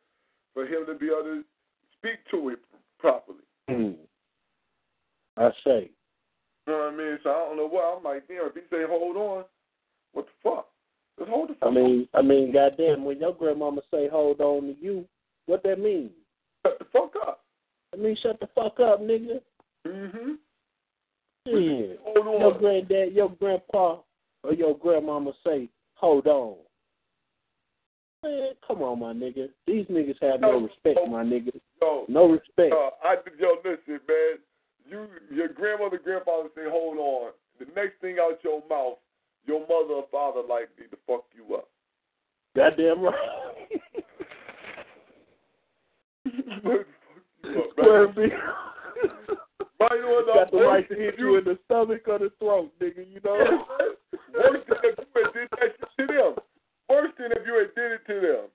[0.53, 1.43] for him to be able to
[1.97, 2.59] speak to it
[2.99, 3.44] properly.
[3.69, 3.91] Hmm.
[5.37, 5.89] I say.
[6.67, 7.19] You know what I mean?
[7.23, 8.27] So I don't know what I'm like.
[8.27, 9.45] Damn, if he say hold on,
[10.13, 10.67] what the fuck?
[11.19, 11.69] Just hold the fuck.
[11.69, 15.05] I mean, I mean, goddamn, when your grandmama say hold on to you,
[15.45, 16.11] what that mean?
[16.65, 17.43] Shut the fuck up.
[17.93, 19.41] I mean, shut the fuck up, nigga.
[19.87, 20.31] Mm-hmm.
[21.45, 21.95] Yeah.
[22.03, 22.41] Hold on.
[22.41, 23.99] Your granddad, your grandpa,
[24.43, 26.55] or your grandmama say, hold on.
[28.25, 29.49] Man, come on, my nigga.
[29.67, 31.51] These niggas have no respect, my nigga.
[31.79, 32.73] Yo, No respect.
[32.73, 34.39] Uh, I yo, listen, man.
[34.89, 37.31] You, your grandmother, grandfather say, hold on.
[37.59, 38.97] The next thing out your mouth,
[39.45, 41.69] your mother or father likely to fuck you up.
[42.55, 43.13] Goddamn right.
[46.63, 46.87] fuck
[47.43, 48.31] you up, Square right?
[49.79, 53.05] Right on Got the right to hit you in the stomach or the throat, nigga,
[53.07, 53.65] you know?
[54.37, 55.74] If you did that shit to them.
[57.03, 58.47] If you had did it to them.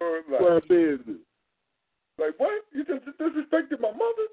[0.00, 1.18] Or Like, business.
[2.18, 2.64] like what?
[2.72, 4.28] You just disrespected my mother?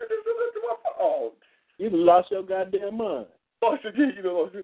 [0.00, 1.00] You disrespected my father?
[1.00, 1.32] Oh,
[1.78, 3.26] You lost your goddamn mind.
[3.62, 4.54] Oh, lost your you lost,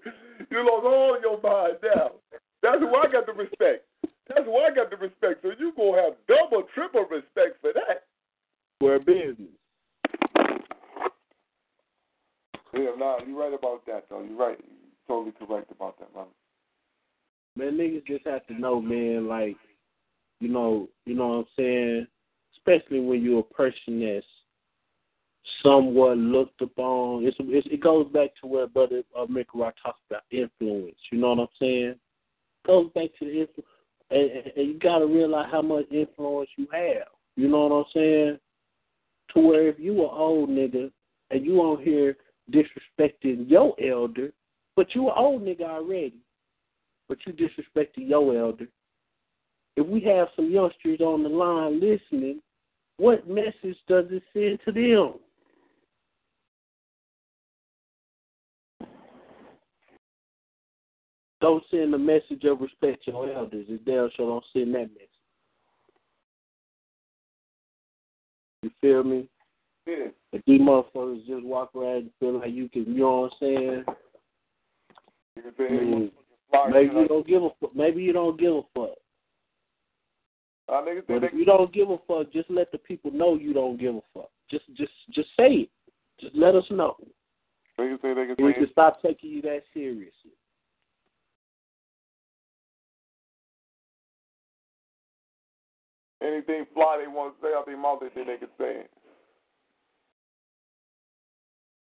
[0.51, 2.13] you lost all your mind now.
[2.63, 3.85] That's who I got the respect.
[4.29, 5.43] That's why I got the respect.
[5.43, 8.05] So you gonna have double, triple respect for that.
[8.79, 9.51] Square business.
[12.75, 14.23] Yeah, nah, you're right about that though.
[14.23, 14.59] You're right.
[15.07, 16.31] Totally correct about that, brother.
[17.57, 19.57] Man, niggas just have to know, man, like,
[20.41, 22.07] you know, you know what I'm saying?
[22.57, 24.27] Especially when you're a person that's
[25.63, 27.25] somewhat looked upon.
[27.25, 30.97] It's, it's it goes back to where Brother uh, Mikra talks about influence.
[31.11, 31.95] You know what I'm saying?
[32.67, 33.71] Goes back to the influence,
[34.11, 37.09] and, and, and you got to realize how much influence you have.
[37.37, 38.39] You know what I'm saying?
[39.35, 40.91] To where if you an old nigga
[41.31, 42.17] and you on here
[42.51, 44.33] disrespecting your elder,
[44.77, 46.21] but you an old nigga already,
[47.09, 48.69] but you disrespecting your elder.
[49.77, 52.41] If we have some youngsters on the line listening,
[52.99, 55.21] what message does it send to them?
[61.41, 63.67] Don't send a message of respect to your elders.
[63.69, 65.09] If they sure don't send that message.
[68.63, 69.29] You feel me?
[69.87, 70.09] Yeah.
[70.33, 73.39] If these motherfuckers just walk around and feel like you can, you know what I'm
[73.41, 73.85] saying?
[75.37, 76.11] You can say, I mean,
[76.51, 77.77] fly, maybe you don't give a fuck.
[77.77, 78.97] Maybe you don't give a fuck.
[80.71, 83.79] niggas But if you don't give a fuck, just let the people know you don't
[83.79, 84.31] give a fuck.
[84.51, 85.71] Just, just, just say it.
[86.21, 86.97] Just let us know.
[87.79, 90.33] niggas say they can We can stop taking you that seriously.
[96.27, 98.91] anything fly they want to say out their mouth, they think they can say it.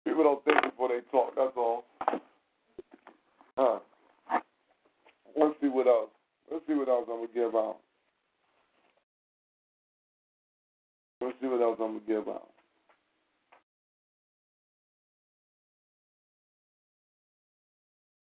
[0.04, 1.34] People don't think before they talk.
[1.36, 1.84] That's all.
[3.58, 3.80] Huh.
[5.36, 6.10] Let's see what else.
[6.50, 7.78] Let's see what else I'm gonna give out.
[11.20, 12.50] Let's see what else I'm gonna give out.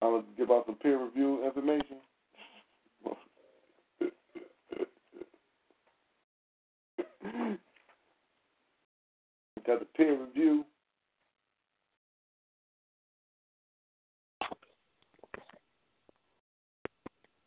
[0.02, 1.98] I'm gonna give out some peer review information.
[9.66, 10.64] Got the peer review.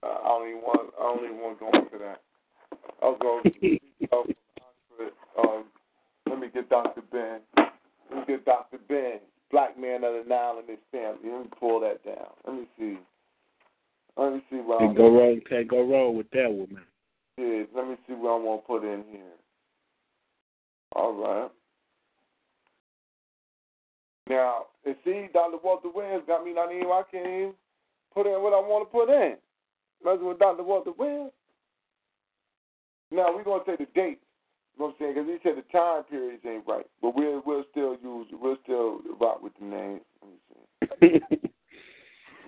[0.02, 0.94] Uh, I don't even want.
[1.00, 2.22] I don't even want to go into that.
[3.02, 3.80] I was going.
[4.12, 5.66] uh, um,
[6.30, 7.02] let me get Dr.
[7.12, 7.40] Ben.
[7.58, 8.78] Let me get Dr.
[8.88, 9.20] Ben,
[9.52, 11.32] black man of the Nile and his family.
[11.32, 12.28] Let me pull that down.
[12.46, 12.98] Let me see.
[14.18, 14.98] Let me see what Can't I'm.
[14.98, 15.42] go wrong.
[15.50, 16.84] Can't go wrong with that one, man.
[17.38, 19.22] Yeah, let me see what I want to put in here.
[20.94, 21.50] All right.
[24.30, 25.58] Now, and see, Dr.
[25.64, 27.54] Walter Williams got me not even, I can't even
[28.14, 29.38] put in what I want to put in.
[30.04, 30.64] With Dr.
[30.64, 31.32] Walter Williams.
[33.12, 34.22] Now, we're going to take the dates.
[34.76, 35.14] You know what I'm saying?
[35.14, 36.86] Because he said the time periods ain't right.
[37.02, 40.02] But we'll, we'll still use, we'll still rock with the names.
[40.22, 41.50] Let me see.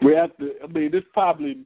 [0.01, 0.51] we have to.
[0.63, 1.65] I mean, this probably.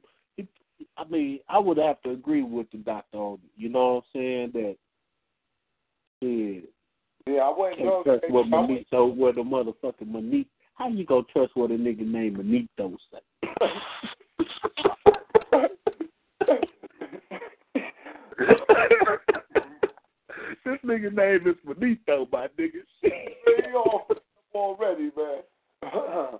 [0.98, 3.38] I mean, I would have to agree with the doctor on.
[3.56, 4.50] You know what I'm saying?
[4.54, 4.76] That.
[6.20, 6.60] Yeah.
[7.28, 10.48] Yeah, I wasn't going trust to what Manito, what the motherfucking Manito.
[10.74, 13.18] How you gonna trust what a nigga named Manito say?
[20.64, 22.82] this nigga name is Manito, my nigga.
[23.46, 23.62] He
[24.54, 25.42] already, man.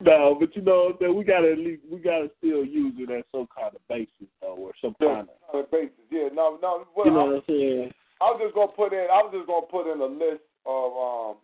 [0.00, 1.16] no, but you know what I'm saying?
[1.16, 4.56] We gotta at least we gotta still use it as some kind of basis though,
[4.56, 5.92] or some Yeah, kind of basis.
[6.10, 6.86] Yeah, no, no.
[6.96, 7.92] Well, you know I, what I'm saying?
[8.20, 9.06] I was just gonna put in.
[9.10, 11.36] I was just gonna put in a list of um,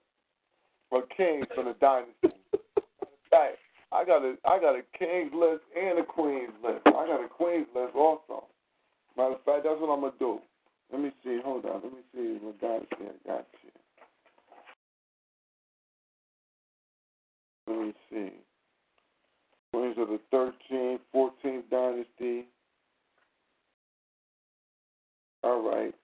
[0.92, 2.36] of kings from the dynasty.
[3.30, 3.54] hey,
[3.92, 6.82] I got a I got a kings list and a queens list.
[6.86, 8.44] I got a queens list also.
[9.16, 10.38] Matter of fact, that's what I'm gonna do.
[10.92, 11.40] Let me see.
[11.44, 11.82] Hold on.
[11.82, 13.70] Let me see what dynasty I got here.
[17.66, 18.32] Let me see.
[19.72, 22.46] Queens of the 13th, 14th dynasty.
[25.42, 25.94] All right.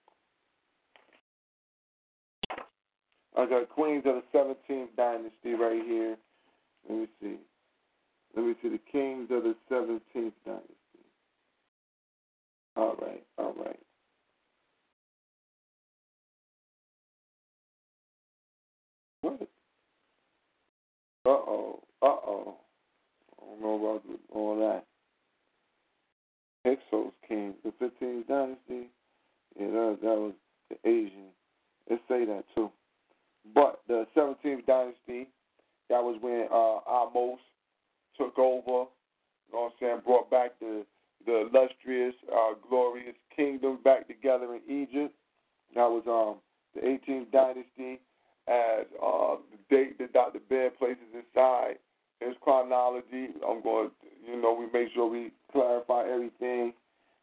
[3.37, 6.17] I got Queens of the 17th dynasty right here.
[6.89, 7.35] Let me see.
[8.37, 10.73] Let me see the Kings of the 17th dynasty.
[12.75, 13.79] All right, all right.
[19.21, 19.41] What?
[21.25, 22.57] Uh oh, uh oh.
[23.41, 24.85] I don't know about all that.
[26.63, 28.87] Hyksos King, the 15th dynasty.
[29.59, 30.33] Yeah, that, that was
[30.69, 31.29] the Asian.
[31.89, 32.69] Let's say that too.
[33.55, 35.27] But the 17th dynasty,
[35.89, 37.39] that was when uh, Ahmose
[38.17, 38.89] took over.
[39.47, 40.01] You know what I'm saying?
[40.05, 40.85] Brought back the
[41.25, 45.13] the illustrious, uh, glorious kingdom back together in Egypt.
[45.75, 46.37] That was um
[46.75, 48.01] the 18th dynasty.
[48.47, 50.39] As uh, the date that Dr.
[50.47, 51.75] Baird places inside
[52.21, 53.89] his chronology, I'm going.
[53.89, 56.73] To, you know, we make sure we clarify everything.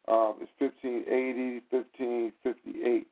[0.06, 3.06] Um, it's 1580, 1558.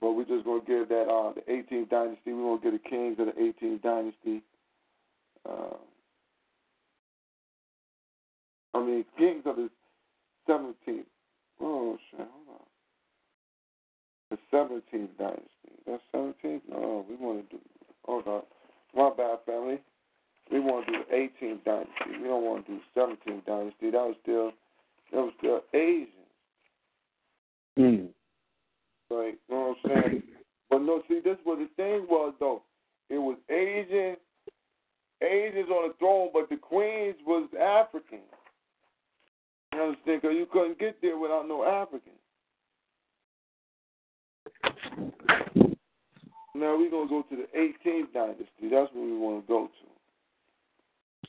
[0.00, 2.32] But we're just going to give that uh, the 18th dynasty.
[2.32, 4.42] We're going to give the kings of the 18th dynasty.
[5.48, 5.76] Uh,
[8.78, 9.70] I mean, kings of the
[10.48, 11.04] 17th.
[11.60, 12.20] Oh, shit.
[12.20, 12.66] Hold on.
[14.30, 15.48] The 17th dynasty.
[15.86, 16.60] That's 17th?
[16.70, 17.62] No, we want to do.
[18.04, 18.42] Hold on.
[18.94, 19.80] My bad, family.
[20.50, 22.22] We want to do the 18th dynasty.
[22.22, 23.90] We don't want to do 17th dynasty.
[23.90, 24.52] That was still,
[25.12, 26.08] that was still Asians.
[27.78, 28.08] Mm.
[29.10, 30.22] Like, you know what I'm saying?
[30.70, 32.62] But no, see, this was the thing was though.
[33.08, 34.16] It was Asian,
[35.22, 38.20] Asians on the throne, but the queens was African.
[39.78, 40.22] You understand?
[40.22, 42.16] Because you couldn't get there without no Africans.
[46.52, 48.44] Now we're gonna go to the 18th dynasty.
[48.62, 51.28] That's what we want to go to.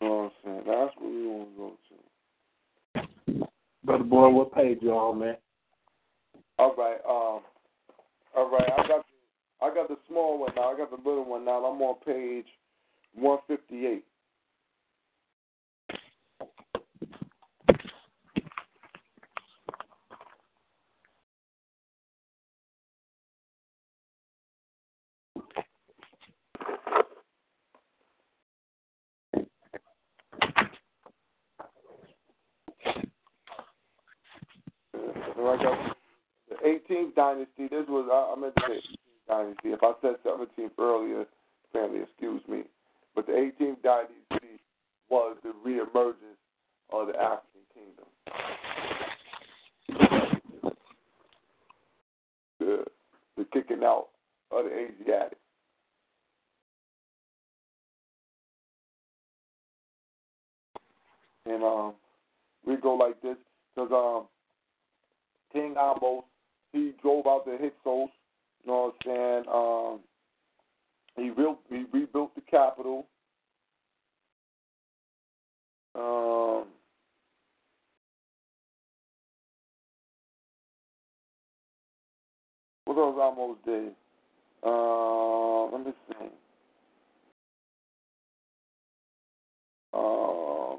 [0.00, 0.62] You know what I'm saying?
[0.66, 3.46] That's what we want to go to.
[3.84, 5.36] Brother boy, what page you on, man?
[6.58, 6.72] Um,
[7.08, 10.72] all right, I got the, I got the small one now.
[10.72, 11.64] I got the little one now.
[11.64, 12.46] I'm on page
[13.14, 14.04] 158.
[35.44, 35.92] So I
[36.48, 37.68] the 18th dynasty.
[37.68, 39.68] This was I, I meant to say 18th dynasty.
[39.72, 41.26] If I said 17th earlier,
[41.70, 42.62] family, excuse me.
[43.14, 44.58] But the 18th dynasty
[45.10, 46.40] was the reemergence
[46.94, 48.06] of the African kingdom.
[52.58, 52.84] The,
[53.36, 54.08] the kicking out
[54.50, 55.36] of the Asiatic.
[61.44, 61.92] And um,
[62.66, 63.36] we go like this
[63.76, 64.28] because um,
[65.54, 66.24] King Ahmose,
[66.72, 68.10] he drove out the Hyksos,
[68.64, 69.44] you know what I'm saying?
[69.52, 70.00] Um,
[71.16, 73.06] he, built, he rebuilt the capital.
[75.94, 76.64] Um,
[82.84, 83.92] what else Ahmose did?
[84.66, 86.26] Uh, let me see.
[89.92, 90.78] Um,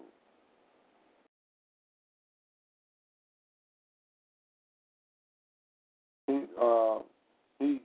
[6.28, 7.00] he uh
[7.60, 7.82] he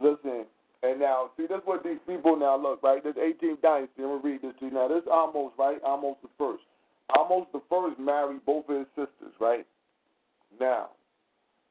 [0.00, 0.44] listen
[0.82, 3.02] and now see that's what these people now look right?
[3.02, 4.88] This 18th dynasty I'm gonna read this to you now.
[4.88, 6.62] This almost right Ahmose the first.
[7.16, 9.66] Ahmose the first married both of his sisters right?
[10.60, 10.90] Now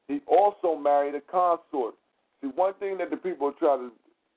[0.08, 1.94] he also married a consort.
[2.40, 3.90] See one thing that the people try to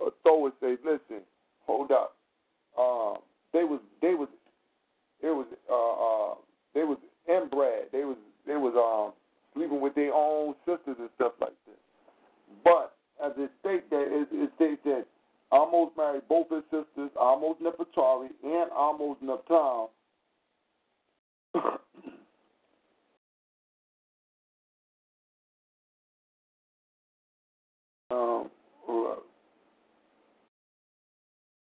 [0.06, 1.24] uh, throw and say listen
[1.66, 2.16] hold up.
[2.78, 3.18] Um
[3.54, 4.30] they was they was
[5.22, 6.36] it was uh uh
[6.74, 6.98] they was
[7.30, 7.90] inbred.
[7.92, 9.14] They was they was um
[9.54, 11.76] sleeping with their own sisters and stuff like this.
[12.64, 15.06] But as it states that it, it states that
[15.52, 19.90] Ahmose married both his sisters, Ahmose Nefertari and Ahmose Neptal.
[28.10, 28.50] um,
[28.90, 29.16] uh,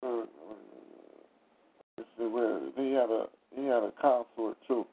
[0.03, 0.25] uh,
[2.77, 4.85] he had a he had a consort too.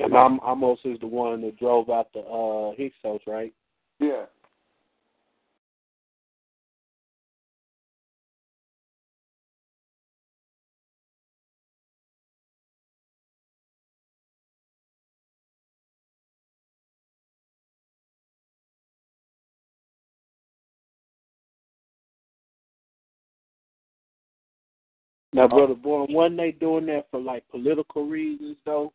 [0.00, 3.52] And I'm, Ahmose is the one that drove out the uh Hyksos, right?
[4.00, 4.26] Yeah.
[25.32, 28.92] Now, brother Bourne, wasn't they doing that for like political reasons though?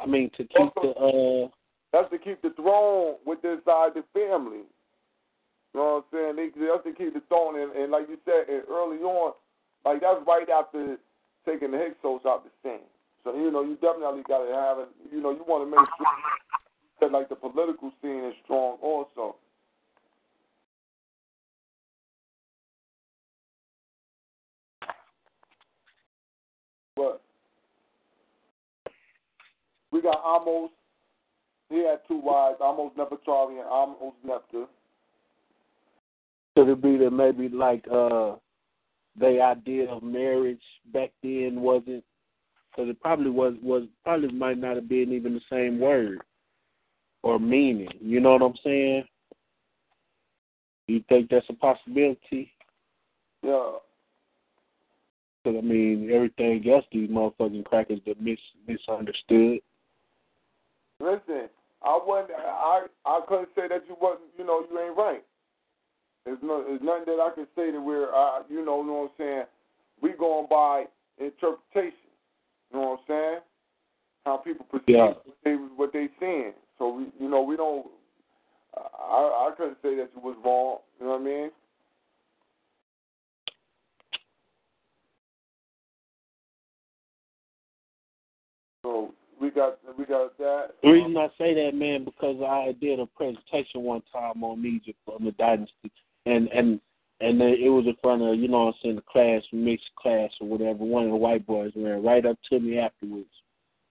[0.00, 1.48] I mean, to keep the uh
[1.92, 4.64] That's to keep the throne with inside the family.
[5.72, 6.52] You know what I'm saying?
[6.56, 9.34] They, that's to keep the throne, and, and like you said and early on,
[9.84, 10.96] like that's right after
[11.46, 12.86] taking the Hyksos out the scene.
[13.24, 14.88] So you know, you definitely got to have it.
[15.12, 16.06] You know, you want to make sure
[17.00, 19.36] that like the political scene is strong also.
[26.96, 27.22] But
[29.92, 30.70] we got Ahmose.
[31.68, 34.66] He had two wives, Ahmose Nefertari and Ahmose Nephthah.
[36.54, 38.36] could it be that maybe like uh
[39.18, 40.62] the idea of marriage
[40.92, 42.04] back then wasn't
[42.70, 46.20] because it probably was was probably might not have been even the same word
[47.22, 47.88] or meaning.
[48.00, 49.04] You know what I'm saying?
[50.86, 52.52] You think that's a possibility?
[53.42, 53.72] Yeah.
[55.42, 59.60] Because I mean, everything else these motherfucking crackers that mis- misunderstood.
[61.00, 61.48] Listen,
[61.82, 62.38] I wasn't.
[62.38, 64.28] I I couldn't say that you wasn't.
[64.38, 65.24] You know, you ain't right.
[66.24, 66.62] There's no.
[66.62, 68.14] There's nothing that I can say that we're.
[68.14, 69.44] Uh, you know, know what I'm saying.
[70.02, 70.84] We going by
[71.18, 72.12] interpretation.
[72.72, 73.38] You know what I'm saying?
[74.26, 75.06] How people perceive Yeah.
[75.06, 76.52] what they what they seeing.
[76.78, 77.86] So we, you know, we don't.
[78.76, 80.78] I I couldn't say that you was wrong.
[81.00, 81.50] You know what I mean?
[88.82, 89.14] So
[89.50, 90.70] got we got that.
[90.82, 94.98] The reason I say that, man, because I did a presentation one time on Egypt
[95.06, 95.90] on the dynasty,
[96.26, 96.80] and and
[97.20, 100.30] and then it was in front of you know I'm saying the class, mixed class
[100.40, 100.84] or whatever.
[100.84, 103.30] One of the white boys ran right up to me afterwards,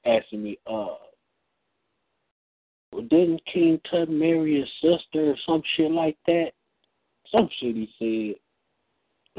[0.06, 0.96] asking me, uh,
[2.92, 6.52] well, didn't King Tut marry his sister or some shit like that?
[7.32, 8.40] Some shit he said.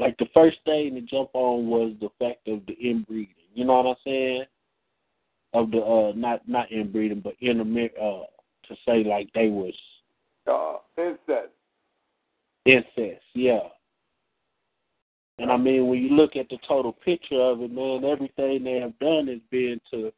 [0.01, 3.35] Like the first thing to jump on was the fact of the inbreeding.
[3.53, 4.45] You know what I'm saying?
[5.53, 8.25] Of the uh not not inbreeding but intermar uh
[8.67, 9.73] to say like they was
[10.47, 11.51] uh incest.
[12.65, 13.67] Incest, yeah.
[15.39, 18.79] And I mean, when you look at the total picture of it, man, everything they
[18.79, 20.11] have done has been to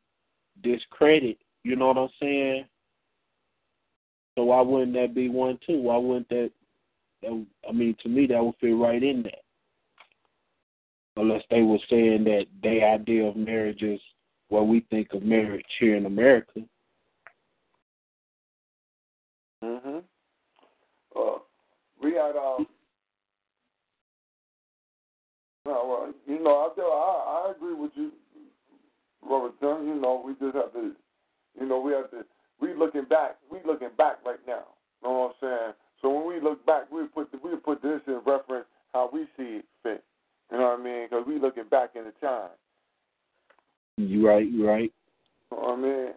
[0.62, 1.38] discredit.
[1.64, 2.66] You know what I'm saying?
[4.36, 5.80] So why wouldn't that be one too?
[5.80, 6.52] Why wouldn't that?
[7.22, 9.44] that I mean, to me, that would fit right in that.
[11.16, 14.02] Unless they were saying that their idea of marriage is
[14.54, 16.62] what we think of marriage here in America.
[19.64, 20.04] Mhm.
[21.16, 21.40] Uh,
[22.00, 22.68] we had um.
[25.66, 28.12] Well, you know, I, I I agree with you,
[29.28, 29.54] Robert.
[29.60, 30.92] You know, we just have to,
[31.60, 32.24] you know, we have to.
[32.60, 33.38] We looking back.
[33.50, 34.66] We looking back right now.
[35.02, 35.74] You know what I'm saying?
[36.02, 39.26] So when we look back, we put the, we put this in reference how we
[39.36, 40.04] see it fit.
[40.52, 41.08] You know what I mean?
[41.10, 42.52] Because we looking back in the time.
[43.98, 44.92] You right, you right.
[45.52, 46.08] I mean?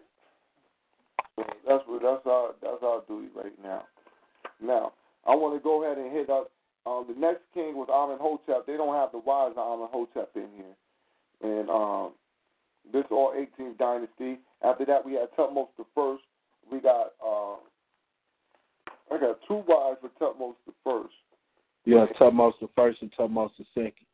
[1.35, 3.83] So that's what that's our that's our duty right now.
[4.61, 4.93] Now
[5.25, 6.51] I want to go ahead and hit up.
[6.85, 8.65] Um, the next king was Amenhotep.
[8.65, 12.11] They don't have the wives of Amenhotep in here, and um,
[12.91, 14.39] this all 18th dynasty.
[14.63, 16.23] After that, we had Tutmosis the first.
[16.71, 17.57] We got uh,
[19.13, 21.13] I got two wives for Tutmosis the first.
[21.85, 24.07] Yeah, Tutmosis the first and Tutmosis the second.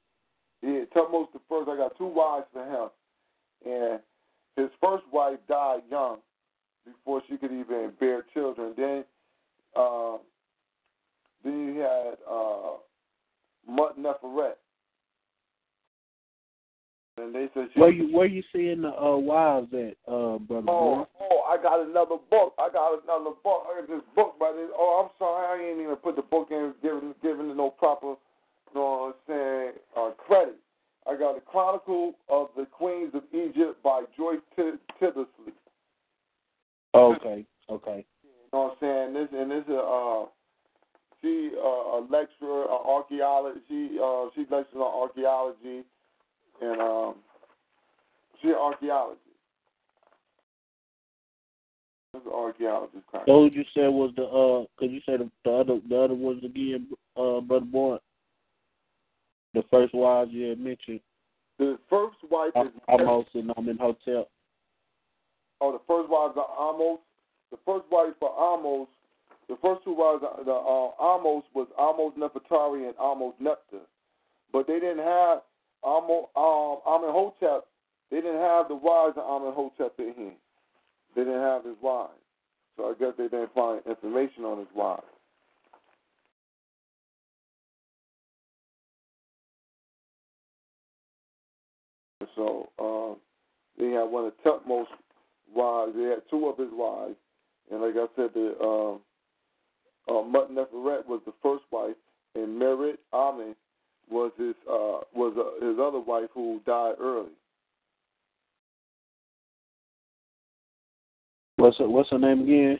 [0.61, 1.69] Yeah, Tutmosis the first.
[1.69, 2.90] I got two wives for him,
[3.65, 3.99] and
[4.56, 6.18] his first wife died young
[6.85, 8.73] before she could even bear children.
[8.77, 9.03] Then,
[9.76, 10.18] uh,
[11.44, 12.77] then you had uh,
[13.68, 14.53] Mut Neferet.
[17.15, 20.65] And they said she Where you where you seeing the uh, wives at, uh, brother?
[20.68, 21.06] Oh, Boy?
[21.22, 22.53] oh, I got another book.
[22.57, 23.68] I got another book.
[23.69, 24.69] I got this book by this.
[24.76, 28.07] Oh, I'm sorry, I ain't even put the book in, giving giving it no proper,
[28.07, 30.56] you know what I'm saying, uh, credit.
[31.07, 34.71] I got the Chronicle of the Queens of Egypt by Joyce T-
[35.01, 35.53] Tyldesley.
[36.95, 38.05] Okay, okay.
[38.23, 39.13] You know what I'm saying?
[39.13, 40.25] This and this is uh,
[41.21, 43.59] she uh, a lecturer, uh, archaeology.
[43.67, 45.84] She uh, she lectures on archaeology,
[46.61, 47.15] and um,
[48.41, 49.21] she an archaeologist.
[52.13, 53.03] This archaeologist.
[53.11, 54.65] Kind So you said was the uh?
[54.80, 57.97] Cause you said the, the other the other was again, uh, brother boy.
[59.53, 60.99] The first wives you had mentioned.
[61.59, 64.30] The first wife is Ahmose and Amenhotep.
[65.61, 66.99] Oh, the first wives of Ahmose.
[67.51, 68.88] The first wife for Ahmose.
[69.49, 73.81] The first two wives, the uh, Ahmose was Ahmose Nefertari and Ahmose Nepta,
[74.51, 75.41] but they didn't have
[75.84, 77.65] Ahmose um, Amenhotep.
[78.09, 80.38] They didn't have the wives of Amenhotep in here.
[81.15, 82.13] They didn't have his wives,
[82.77, 85.03] so I guess they didn't find information on his wives.
[92.35, 93.18] So um,
[93.77, 94.88] they had one of Tutmosis
[95.53, 95.93] wives.
[95.95, 97.15] They had two of his wives,
[97.72, 98.99] and like I said, the um,
[100.10, 101.95] uh, Mut Neferet was the first wife,
[102.35, 103.55] and Merit Amen
[104.10, 107.31] was his uh, was uh, his other wife who died early.
[111.57, 112.80] What's her, what's her name again?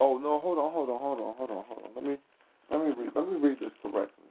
[0.00, 1.90] Oh no, hold on, hold on, hold on, hold on, hold on.
[1.94, 2.16] Let me
[2.70, 4.24] let me read let me read this correctly.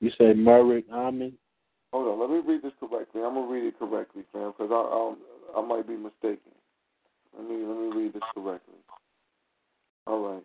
[0.00, 1.34] You said Merrick Amen.
[1.92, 3.22] Hold on, let me read this correctly.
[3.22, 5.18] I'm gonna read it correctly, fam, because I um,
[5.56, 6.52] I might be mistaken.
[7.36, 8.74] Let me let me read this correctly.
[10.06, 10.44] All right.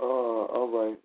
[0.00, 0.98] Uh, all right.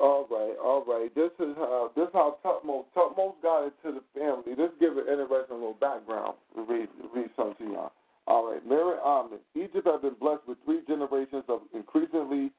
[0.00, 1.14] All right, all right.
[1.14, 4.56] This is how this is how Tutmos Tutmos got into the family.
[4.56, 6.36] Let's give an interesting little background.
[6.56, 7.92] Read read something to y'all.
[8.26, 9.40] All right, Mary Ahmed.
[9.54, 12.50] Egypt has been blessed with three generations of increasingly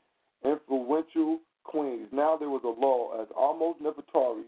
[0.45, 2.09] influential queens.
[2.11, 4.45] Now there was a law as Ahmose Nefertari.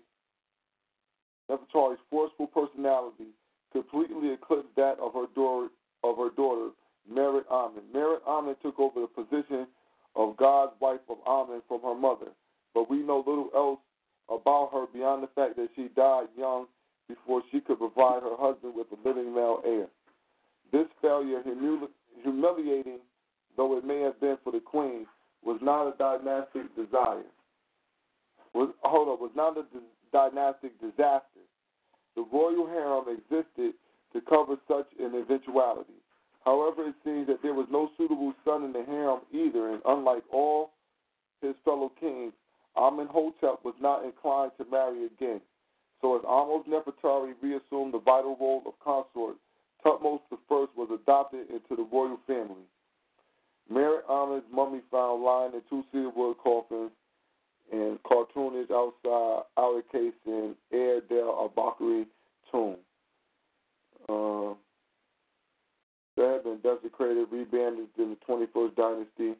[1.50, 3.34] Nefertari's forceful personality
[3.72, 5.70] completely eclipsed that of her daughter
[6.04, 6.70] of her daughter,
[7.12, 7.82] Merit Amen.
[7.92, 9.66] Merit Amen took over the position
[10.16, 12.28] of God's wife of Amen from her mother
[12.74, 13.80] but we know little else
[14.30, 16.66] about her beyond the fact that she died young
[17.08, 19.88] before she could provide her husband with a living male heir.
[20.72, 21.90] This failure, humili-
[22.24, 23.00] humiliating
[23.56, 25.06] though it may have been for the queen,
[25.44, 27.24] was not a dynastic desire.
[28.54, 29.66] Was, hold on, was not a
[30.12, 31.44] dynastic disaster.
[32.16, 33.74] The royal harem existed
[34.14, 35.94] to cover such an eventuality.
[36.46, 40.24] However, it seems that there was no suitable son in the harem either, and unlike
[40.32, 40.72] all
[41.42, 42.34] his fellow kings,
[42.78, 45.42] Amenhotep was not inclined to marry again.
[46.02, 49.38] So as Ahmose Nefertari reassumed the vital role of consort,
[49.86, 52.66] Tutmos I was adopted into the royal family.
[53.70, 56.92] Mary Amen's mummy found lying in two cedar wood coffins
[57.72, 62.06] and cartonnage outside outer case in Deir el-Bahari
[62.52, 62.78] tomb.
[64.10, 64.54] Uh,
[66.18, 69.40] that had been desecrated, rebandaged in the 21st dynasty.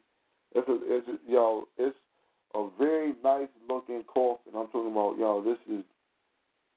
[0.54, 1.96] It's a, it's a, it's
[2.54, 4.52] a very nice looking coffin.
[4.56, 5.84] I'm talking about, yo, this is,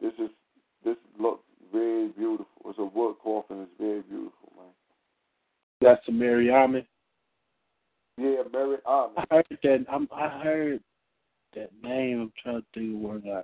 [0.01, 0.29] this is,
[0.83, 2.47] this looks very beautiful.
[2.65, 3.61] It's a wood coffin.
[3.61, 4.65] It's very beautiful, man.
[5.81, 6.85] That's a Mary Ahmed.
[8.17, 8.77] Yeah, Mary.
[8.87, 9.85] I heard that.
[9.91, 10.81] I'm, I heard
[11.55, 12.21] that name.
[12.21, 13.43] I'm trying to think where that.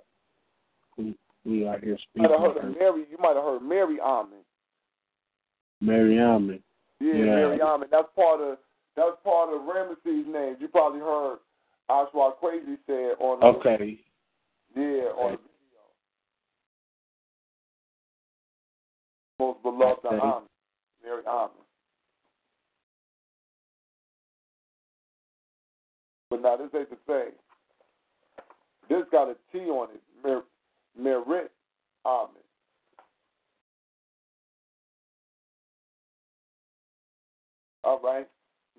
[0.96, 2.22] Who we are here You speaking.
[2.22, 3.04] might have heard of Mary.
[3.10, 4.38] You might have heard Mary Ahmed.
[5.80, 6.62] Mary Ahmed.
[7.00, 7.24] Yeah, Yeah.
[7.24, 7.88] Mary Ahmed.
[7.90, 8.58] That's part of
[8.96, 10.56] that's part of Ramesses' name.
[10.60, 11.38] You probably heard
[11.88, 13.98] Oswald Crazy said on the, Okay.
[14.74, 15.82] yeah on the video.
[19.38, 20.16] Most beloved Okay.
[20.18, 20.48] Ahmed,
[21.02, 21.50] Mary Ahmed.
[26.30, 27.32] But now this ain't the same.
[28.88, 30.02] This got a T on it.
[30.22, 30.44] Mer-
[30.98, 31.50] Merit
[32.04, 32.42] Ahmed.
[37.84, 38.26] All right.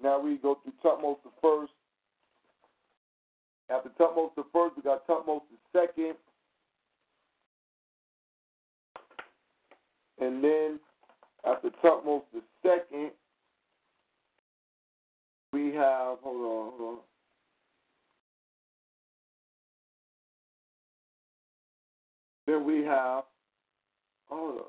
[0.02, 1.72] Now we go through Tutmos the first.
[3.70, 6.16] After Tutmos the first, we got Tutmos the second.
[10.20, 10.80] And then
[11.46, 13.12] after Tutmos the second,
[15.52, 16.98] we have hold on, hold on.
[22.48, 23.24] Then we have
[24.32, 24.60] on.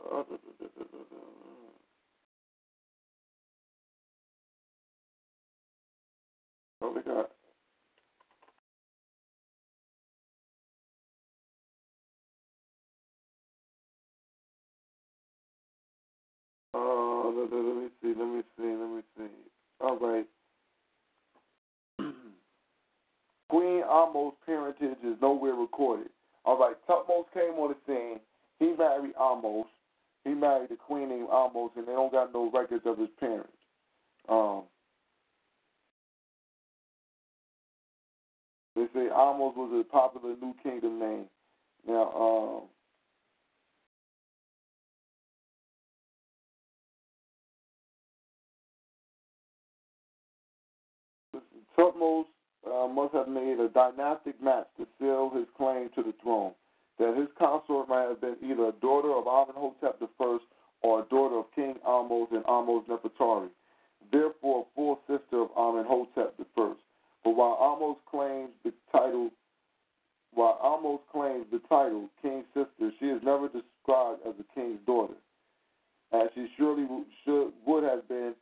[6.83, 7.27] Oh my God.
[16.77, 19.31] Let, let- let me see, let me see, let me see.
[19.81, 20.27] All right.
[23.49, 26.09] Queen Ahmose' parentage is nowhere recorded.
[26.45, 28.21] All right, Tutmos came on the scene.
[28.59, 29.65] He married Ahmose.
[30.25, 33.53] He married a queen named Ahmose, and they don't got no records of his parents.
[34.29, 34.65] Um,
[38.75, 41.27] they say Ahmose was a popular New Kingdom name.
[41.87, 42.63] Now, um,
[51.77, 52.25] Tutmos
[52.67, 56.53] uh, must have made a dynastic match to seal his claim to the throne.
[56.99, 60.39] That his consort might have been either a daughter of Amenhotep I
[60.83, 63.49] or a daughter of King Ahmose and Ahmose Nefertari,
[64.11, 66.73] therefore a full sister of Amenhotep I.
[67.23, 69.31] But while Ahmose claims the title,
[70.33, 75.15] while Ahmose claims the title king's sister, she is never described as a king's daughter,
[76.13, 76.87] as she surely
[77.25, 78.35] should would have been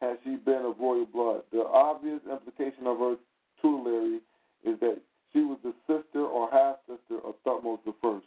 [0.00, 1.42] had she been of royal blood.
[1.52, 3.16] The obvious implication of her
[3.60, 4.20] titulary
[4.64, 5.00] is that
[5.32, 8.20] she was the sister or half sister of Thutmose I.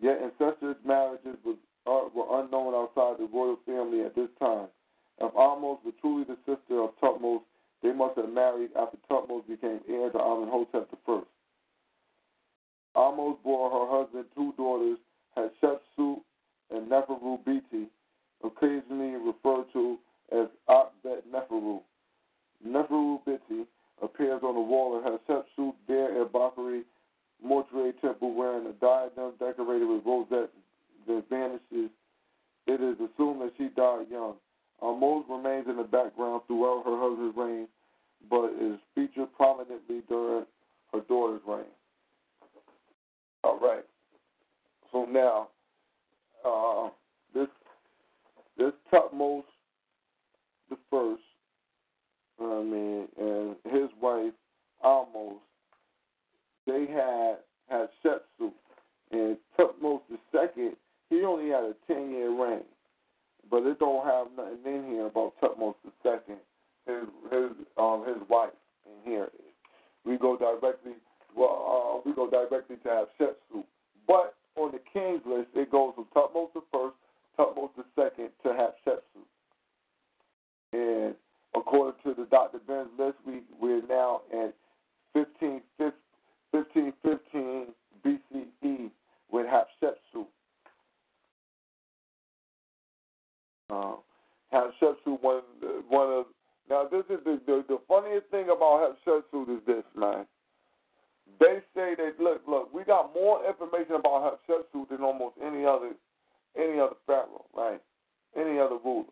[0.00, 1.56] Yet incestuous marriages was,
[1.86, 4.68] uh, were unknown outside the royal family at this time.
[5.20, 7.42] If Ahmose was truly the sister of Thutmose,
[7.82, 11.20] they must have married after Thutmose became heir to Amenhotep I.
[12.96, 14.98] Ahmose bore her husband two daughters,
[15.36, 16.20] Hatshepsut
[16.70, 17.86] and Neferu Biti,
[18.42, 19.98] occasionally referred to
[20.32, 21.80] as Akbet Neferu.
[22.66, 23.18] Neferu
[24.02, 26.82] appears on the wall of Hatshepsut Deir el-Bahari
[27.42, 30.52] Mortuary Temple wearing a diadem decorated with rosettes
[31.06, 31.90] that vanishes.
[32.66, 34.34] It is assumed that she died young.
[34.82, 37.68] Ahmose remains in the background throughout her husband's reign,
[38.30, 40.44] but is featured prominently during
[40.92, 41.64] her daughter's reign.
[43.42, 43.84] All right.
[44.92, 45.48] So now,
[46.44, 46.90] uh,
[47.34, 47.48] this
[48.58, 49.44] this Tutmos
[50.70, 51.22] the first,
[52.40, 54.32] I mean, and his wife
[54.84, 55.38] Ahmose,
[56.66, 57.38] they had
[57.68, 58.52] had Shepsu,
[59.10, 60.76] and Tutmos the second.
[61.10, 62.64] He only had a ten year reign,
[63.50, 66.38] but it don't have nothing in here about Tutmos the second,
[66.86, 68.50] his his um his wife
[68.86, 69.28] in here.
[70.04, 70.92] We go directly.
[71.36, 73.64] Well, uh, we go directly to have Shepsu,
[74.06, 76.96] but on the king's list, it goes from Tutmos the first,
[77.38, 79.26] Tutmos the second to Hatshepsut.
[80.72, 81.14] And
[81.54, 82.58] according to the Dr.
[82.66, 84.54] Ben's list, we, we're now at
[85.14, 87.66] 15, 1515
[88.04, 88.90] BCE
[89.30, 90.26] with Hatshepsut.
[93.70, 93.96] Uh,
[94.52, 95.42] Hatshepsut, one,
[95.88, 96.26] one of,
[96.68, 100.26] now this is the, the, the funniest thing about Hatshepsut is this, man.
[101.38, 105.92] They say that look, look, we got more information about Hatshepsut than almost any other,
[106.56, 107.80] any other pharaoh, right?
[108.36, 109.04] Any other ruler.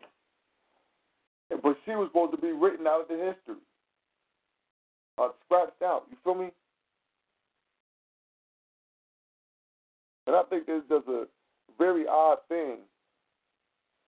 [1.49, 3.61] But she was supposed to be written out of the history,
[5.17, 6.03] uh, scratched out.
[6.09, 6.49] You feel me?
[10.27, 11.25] And I think this is just a
[11.77, 12.77] very odd thing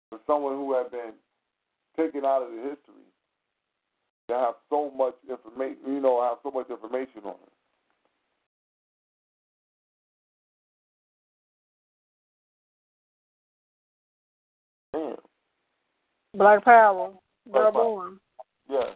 [0.09, 1.13] for someone who had been
[1.97, 3.05] taken out of the history
[4.29, 7.53] to have so much information, you know, have so much information on it.
[16.37, 17.13] Black Power,
[17.51, 18.19] Born.
[18.69, 18.91] Yeah.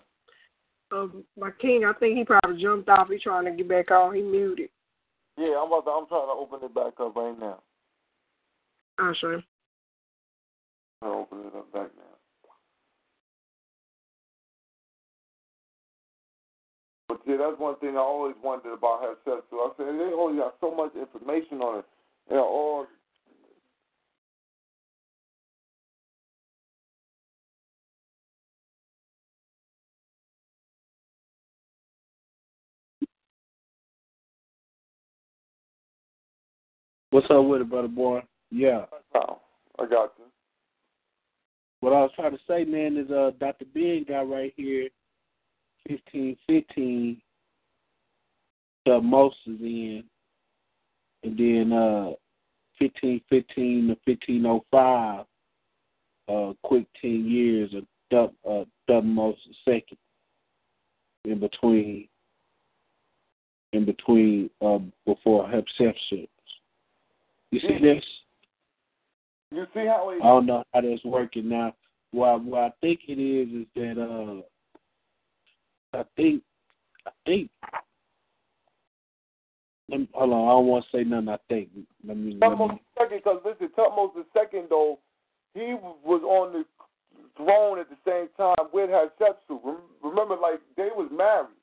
[0.92, 3.08] Um, my king, I think he probably jumped off.
[3.08, 4.14] He's trying to get back on.
[4.14, 4.70] He muted.
[5.38, 7.62] Yeah, I'm about to, I'm trying to open it back up right now.
[8.98, 9.42] I sure.
[11.02, 12.16] I'll open it up back now.
[17.08, 19.18] But yeah, that's one thing I always wondered about.
[19.24, 21.84] So I said they always got so much information on it.
[22.28, 22.86] You know, all
[37.10, 38.22] What's up with it, brother boy?
[38.52, 38.84] Yeah.
[39.16, 39.40] oh,
[39.78, 40.24] I got you.
[41.80, 43.64] What I was trying to say, man, is uh Dr.
[43.74, 44.88] Ben got right here
[45.88, 47.20] fifteen fifteen
[48.86, 50.04] Most Moses in
[51.24, 52.10] and then uh
[52.78, 55.24] fifteen fifteen to fifteen oh five,
[56.28, 59.98] uh quick ten years of Dub uh Dub Moses second
[61.24, 62.06] in between
[63.72, 66.28] in between uh before Hepsepsis.
[67.50, 68.04] You see this?
[69.52, 71.74] You see how he I don't know how that's working now.
[72.12, 74.42] What what I think it is is that uh
[75.98, 76.42] I think
[77.06, 77.50] I think
[79.88, 81.68] let me, hold on, I don't want to say nothing I think.
[82.06, 85.00] Let me, let Tutmos me the second, because listen, Tutmos the second though,
[85.54, 85.74] he
[86.04, 86.64] was on the
[87.36, 89.60] throne at the same time with Hatshepsut.
[89.64, 91.56] Rem- Remember, like they was married.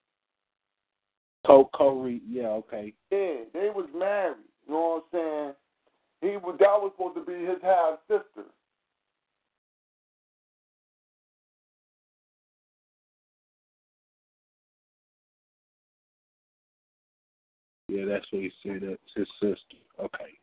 [1.46, 2.94] co co yeah, okay.
[3.12, 4.36] Yeah, they was married.
[4.68, 5.54] You know what I'm saying?
[6.22, 8.50] He was that was supposed to be his half sister.
[17.88, 18.82] Yeah, that's what he said.
[18.82, 19.78] That's his sister.
[20.00, 20.38] Okay.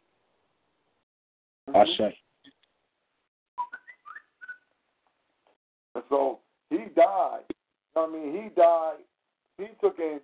[1.68, 1.76] Mm-hmm.
[1.76, 2.18] I say.
[5.94, 6.40] And so
[6.70, 7.44] he died.
[7.96, 8.96] I mean, he died.
[9.58, 10.20] He took in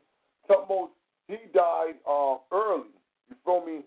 [0.49, 0.89] Tutmos.
[1.29, 2.89] He died uh, early.
[3.29, 3.83] You feel me?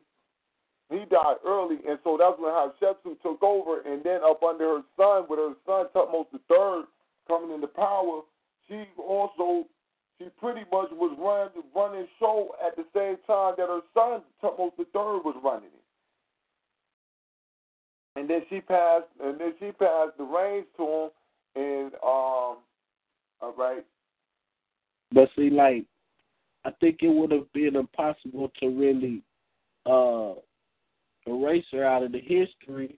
[0.94, 4.82] He died early, and so that's when Hatshepsut took over, and then up under her
[4.96, 6.86] son, with her son Tutmos third
[7.28, 8.22] coming into power,
[8.68, 9.66] she also
[10.20, 14.76] she pretty much was running running show at the same time that her son Tutmos
[14.78, 15.84] third was running it.
[18.16, 21.10] And then she passed, and then she passed the reins to him,
[21.56, 22.58] and um,
[23.42, 23.84] all right,
[25.12, 25.86] But see, like,
[26.66, 29.24] I think it would have been impossible to really
[29.86, 30.36] uh
[31.26, 32.98] erase her out of the history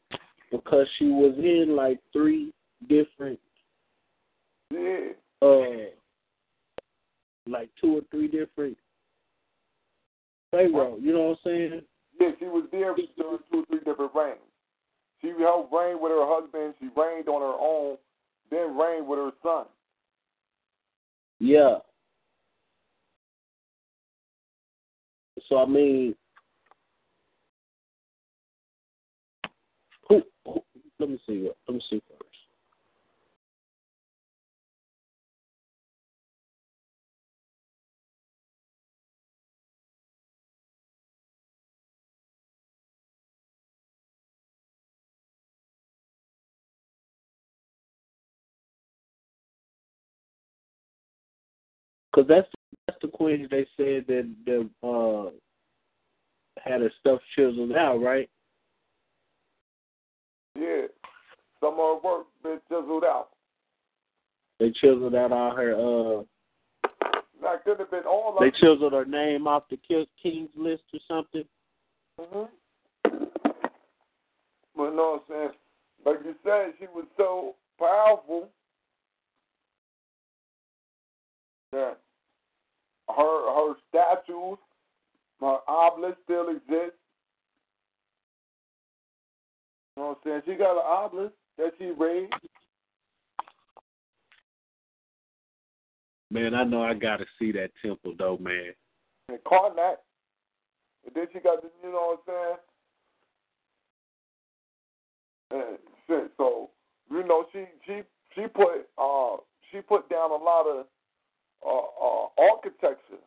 [0.52, 2.54] because she was in like three
[2.88, 3.40] different
[4.72, 5.10] yeah,
[5.42, 5.90] uh
[7.48, 8.78] like two or three different
[10.52, 10.98] pharaoh.
[11.00, 11.82] You know what I'm saying?
[12.20, 14.38] yeah, she was there during two or three different reigns.
[15.22, 16.76] She helped reign with her husband.
[16.80, 17.98] She reigned on her own,
[18.52, 19.66] then reigned with her son.
[21.40, 21.78] Yeah.
[25.50, 26.16] So I mean,
[30.08, 30.62] who, who?
[31.00, 31.50] Let me see.
[31.68, 32.22] Let me see first.
[52.12, 52.48] Because that's
[52.88, 55.32] that's the queen they said that that uh
[56.64, 58.30] had her stuff chiseled out, right?
[60.56, 60.88] Yeah,
[61.60, 63.30] some of her work been chiseled out.
[64.60, 66.24] They chiseled out all her uh
[67.42, 69.78] That could have been all they chiseled her name off the
[70.22, 71.44] king's list or something.
[72.20, 72.46] hmm
[74.76, 75.50] But what I'm saying?
[76.06, 78.50] Like you said, she was so powerful
[81.72, 82.00] that
[83.10, 84.58] her her statues,
[85.42, 86.96] her obelisk still exist.
[89.96, 90.42] You know what I'm saying?
[90.46, 92.34] She got an obelisk that she raised.
[96.32, 98.74] Man, I know I gotta see that temple though, man.
[99.30, 99.98] And Karnak.
[101.06, 102.58] And then she got the, you know what I'm
[105.52, 105.62] saying?
[105.62, 105.78] And
[106.08, 106.72] shit, so
[107.10, 108.02] you know she she
[108.34, 109.38] she put uh
[109.72, 110.86] she put down a lot of
[111.66, 113.22] uh, uh architecture.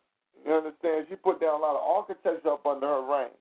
[0.45, 1.07] You understand?
[1.09, 3.31] She put down a lot of architecture up under her reign.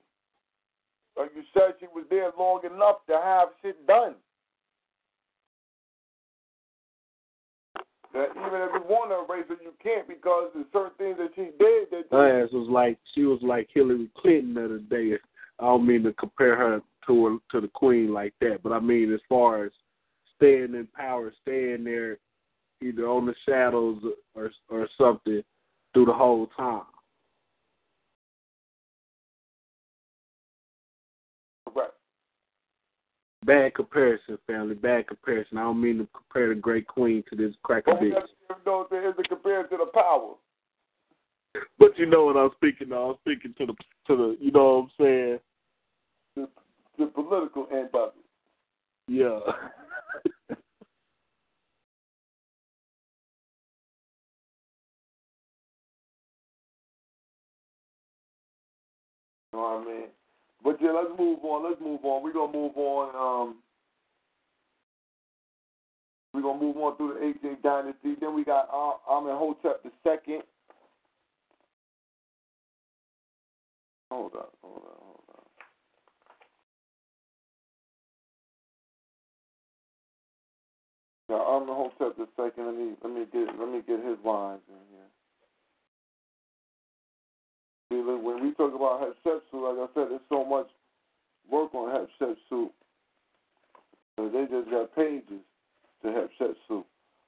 [1.18, 4.14] Like you said, she was there long enough to have shit done.
[8.14, 11.30] That even if you want to erase her, you can't because there's certain things that
[11.34, 12.04] she did that.
[12.10, 15.18] Her ass was like she was like Hillary Clinton the day.
[15.58, 19.12] I don't mean to compare her to to the queen like that, but I mean
[19.12, 19.72] as far as
[20.36, 22.18] staying in power, staying there,
[22.80, 24.00] either on the shadows
[24.34, 25.42] or or something
[25.92, 26.82] through the whole time.
[33.44, 34.74] Bad comparison, family.
[34.74, 35.58] Bad comparison.
[35.58, 38.12] I don't mean to compare the great queen to this cracker bitch.
[38.90, 40.34] there is a compared to the power.
[41.78, 43.10] But you know what I'm speaking of.
[43.10, 43.74] I'm speaking to the
[44.08, 45.38] to the you know what I'm saying?
[46.36, 46.48] The,
[46.98, 48.24] the political end of it.
[49.08, 49.38] Yeah.
[59.50, 60.08] You know what I mean?
[60.68, 61.64] But yeah, let's move on.
[61.64, 62.22] Let's move on.
[62.22, 63.08] We're gonna move on.
[63.16, 63.56] Um,
[66.34, 68.16] we're gonna move on through the AJ dynasty.
[68.20, 70.42] Then we got uh, Amenhotep the second.
[74.10, 75.46] Hold up, hold up, hold up.
[81.30, 82.66] Yeah, Amenhotep the second.
[82.66, 85.17] Let me let me get let me get his lines in here.
[87.90, 90.66] When we talk about Hatshepsut, like I said, there's so much
[91.50, 92.70] work on Hatshepsut.
[94.18, 95.40] They just got pages
[96.02, 96.84] to Hatshepsut.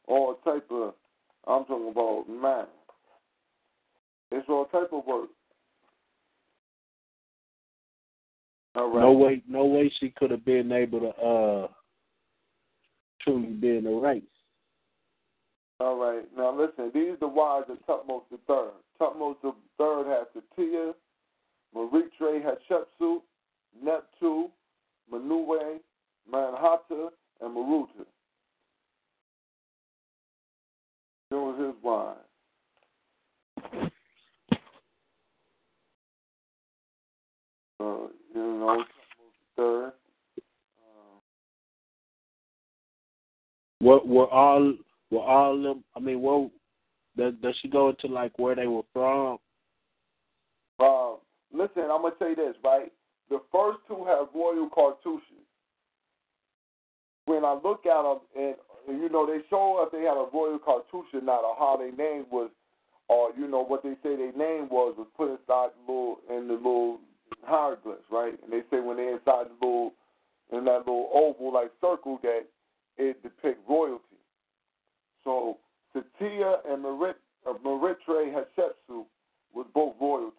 [0.06, 0.94] All type of,
[1.46, 2.66] I'm talking about man.
[4.32, 5.30] It's all type of work.
[8.76, 9.00] All right.
[9.00, 11.68] No way no way she could have been able to uh
[13.22, 14.22] truly be in the race.
[15.80, 16.24] All right.
[16.36, 18.70] Now listen, these are the wives of Tutmos the third.
[19.00, 20.26] Tutmos the third has
[20.58, 20.92] Tatia,
[21.74, 23.20] Maritre Hatshepsut,
[23.82, 24.50] Neptu,
[25.10, 25.78] Manue,
[26.30, 27.08] Manhata,
[27.40, 28.04] and Maruta.
[31.30, 32.18] Those his wives.
[37.80, 38.84] Uh, you know,
[39.56, 39.92] Tutmos the.
[43.78, 44.74] What were all
[45.10, 46.50] were all them I mean what
[47.16, 49.38] does does she go into like where they were from?
[50.78, 51.16] Um,
[51.52, 52.92] listen, I'm gonna tell you this, right?
[53.28, 55.46] The first two have royal cartouches.
[57.26, 58.56] When I look at them, and,
[59.00, 61.92] you know, they show us they had a royal cartouche or not, or how their
[61.92, 62.50] name was,
[63.08, 66.48] or you know what they say their name was was put inside the little in
[66.48, 67.00] the little
[67.44, 68.34] hieroglyphs, right?
[68.42, 69.92] And they say when they're inside the little
[70.52, 72.46] in that little oval like circle that
[72.96, 74.02] it depicts royalty.
[75.24, 75.58] So
[75.94, 79.04] Satia and Merit, uh, Meritre Hatshepsut
[79.52, 80.36] was both royalty.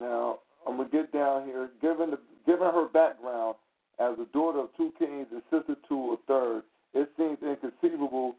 [0.00, 1.70] Now, I'm gonna get down here.
[1.80, 3.56] Given the, given her background
[3.98, 6.62] as a daughter of two kings and sister to a third,
[6.94, 8.36] it seems inconceivable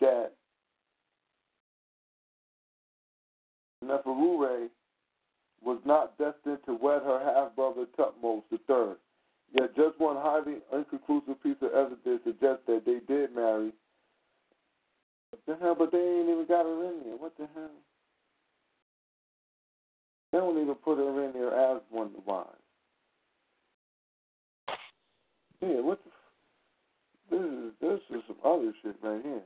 [0.00, 0.32] that
[3.84, 4.68] Neferure
[5.62, 8.96] was not destined to wed her half brother Tutmos the third.
[9.52, 13.72] Yet just one highly inconclusive piece of evidence suggests that they did marry.
[15.30, 15.74] What the hell?
[15.78, 17.16] But they ain't even got her in there.
[17.16, 17.70] What the hell?
[20.32, 22.48] They don't even put her in there as one of the wives.
[25.60, 26.10] Yeah, what the?
[27.30, 29.42] This is this is some other shit right here.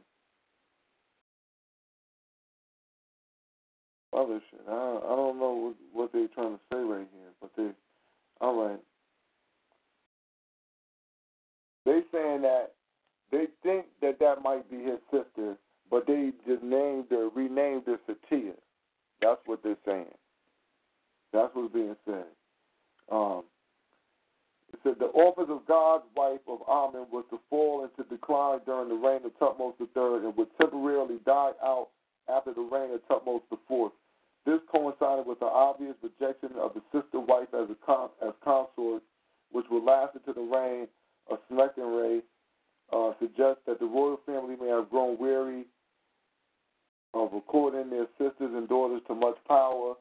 [4.12, 4.60] Other shit.
[4.68, 7.70] I I don't know what what they're trying to say right here, but they.
[8.40, 8.80] All right.
[11.84, 12.72] They saying that
[13.30, 15.56] they think that that might be his sister,
[15.90, 18.54] but they just named her, renamed her Satia.
[19.20, 20.14] That's what they're saying.
[21.32, 22.26] That's what's being said.
[23.10, 23.44] Um,
[24.72, 28.88] it said the office of God's wife of Amen was to fall into decline during
[28.88, 31.88] the reign of Tutmos III and would temporarily die out
[32.28, 33.92] after the reign of Tutmos IV.
[34.44, 39.02] This coincided with the obvious rejection of the sister wife as a con- as consort,
[39.52, 40.88] which would last into the reign
[41.30, 42.22] of Sennacherib.
[42.92, 45.64] Uh, suggests that the royal family may have grown weary
[47.14, 49.94] of according their sisters and daughters to much power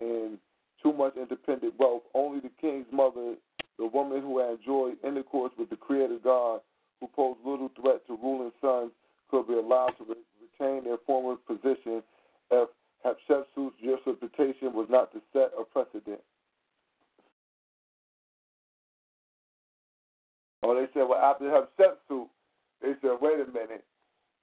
[0.00, 0.38] and
[0.82, 2.02] too much independent wealth.
[2.14, 3.34] Only the king's mother,
[3.78, 6.60] the woman who had enjoyed intercourse with the Creator God,
[7.00, 8.90] who posed little threat to ruling sons,
[9.30, 12.02] could be allowed to re- retain their former position
[12.50, 12.68] if
[13.04, 16.20] Hatshepsut's usurpation was not to set a precedent.
[20.62, 22.26] Or they said, well, after Hatshepsut,
[22.82, 23.84] they said, wait a minute,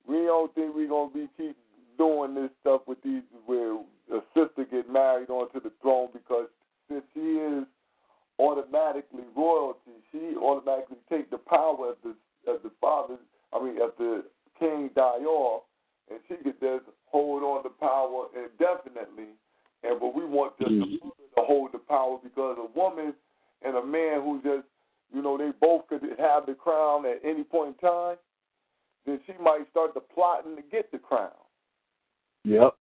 [0.08, 1.58] we don't think we're gonna be keep
[1.98, 3.76] doing this stuff with these where
[4.14, 6.48] a sister get married onto the throne because
[6.90, 7.66] since she is
[8.40, 12.16] automatically royalty, she automatically take the power of the
[12.52, 13.16] of the father.
[13.54, 14.24] I mean, of the
[14.60, 15.64] king die off,
[16.12, 19.34] and she could just hold on to power indefinitely.
[19.84, 21.10] And but we want just mother to mm-hmm.
[21.38, 23.14] hold the power because a woman
[23.64, 24.68] and a man who just
[25.14, 28.18] you know they both could have the crown at any point in time,
[29.06, 31.32] then she might start the plotting to get the crown.
[32.44, 32.76] Yep.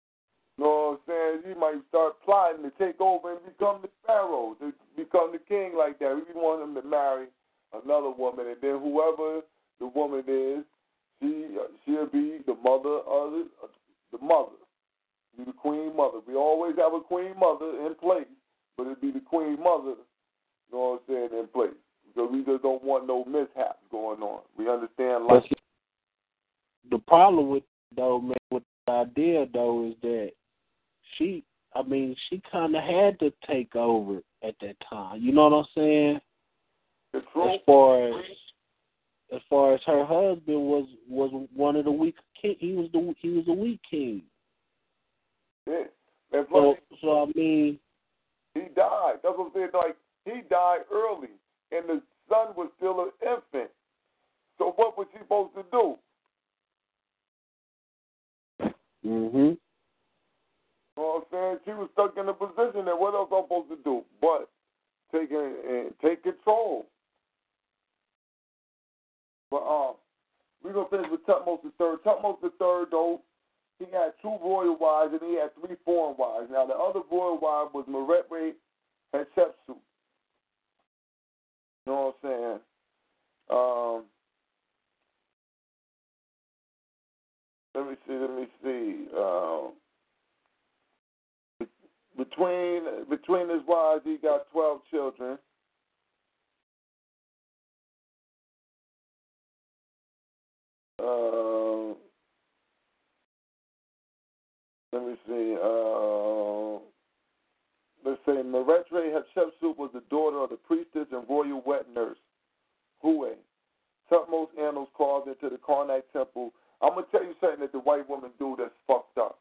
[0.56, 1.54] You know what I'm saying?
[1.54, 5.72] He might start plotting to take over and become the pharaoh, to become the king
[5.76, 6.14] like that.
[6.14, 7.26] We want him to marry
[7.72, 9.40] another woman, and then whoever
[9.80, 10.64] the woman is,
[11.20, 11.46] she
[11.84, 13.46] she'll be the mother of the,
[14.12, 14.56] the mother,
[15.36, 16.18] be the queen mother.
[16.26, 18.30] We always have a queen mother in place,
[18.76, 19.96] but it'd be the queen mother.
[20.70, 21.83] You know what I'm saying in place
[22.14, 24.42] because we just don't want no mishaps going on.
[24.56, 25.42] We understand life.
[26.90, 27.64] The problem with
[27.96, 30.32] though, man, with the idea though is that
[31.16, 31.44] she,
[31.74, 35.20] I mean, she kind of had to take over at that time.
[35.22, 36.20] You know what I'm saying?
[37.14, 37.22] As
[37.66, 38.14] far as
[39.34, 42.56] as far as her husband was was one of the weak king.
[42.58, 44.22] He was the he was a weak king.
[45.66, 45.84] Yeah.
[46.50, 47.78] So, so I mean,
[48.54, 49.14] he died.
[49.22, 49.68] That's what I'm saying.
[49.72, 51.28] Like he died early,
[51.74, 53.70] and the son was still an infant.
[54.58, 55.98] So what was she supposed to do?
[59.04, 59.58] Mm Mhm.
[60.96, 61.58] You know what I'm saying?
[61.64, 64.48] She was stuck in a position that what else I'm supposed to do but
[65.12, 66.86] take and take control.
[69.50, 69.94] But um,
[70.62, 72.02] we're gonna finish with Tutmos the third.
[72.04, 73.20] Tutmos the third, though,
[73.78, 76.48] he had two royal wives and he had three foreign wives.
[76.50, 78.54] Now the other royal wife was Meretwe
[79.14, 79.76] Hatshepsut.
[81.86, 82.60] You know what I'm saying?
[83.50, 84.04] Um,
[87.74, 88.14] let me see.
[88.14, 89.06] Let me see.
[89.16, 89.72] Um,
[92.16, 95.38] between between his wives, he got twelve children.
[101.02, 101.94] Uh,
[104.92, 105.56] let me see.
[105.62, 106.78] Uh,
[108.04, 112.18] let's say Meretre Hatshepsut was the daughter of the priestess and royal wet nurse,
[113.02, 113.32] Huy.
[114.10, 116.52] Tutmos annals carved into the Karnak temple.
[116.82, 119.38] I'm gonna tell you something that the white woman do that's fucked up.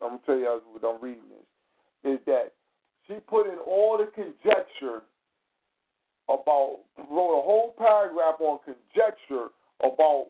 [0.00, 2.12] I'm gonna tell you what I'm reading this.
[2.12, 2.52] Is that
[3.06, 5.02] she put in all the conjecture
[6.28, 6.78] about
[7.10, 9.48] wrote a whole paragraph on conjecture
[9.80, 10.28] about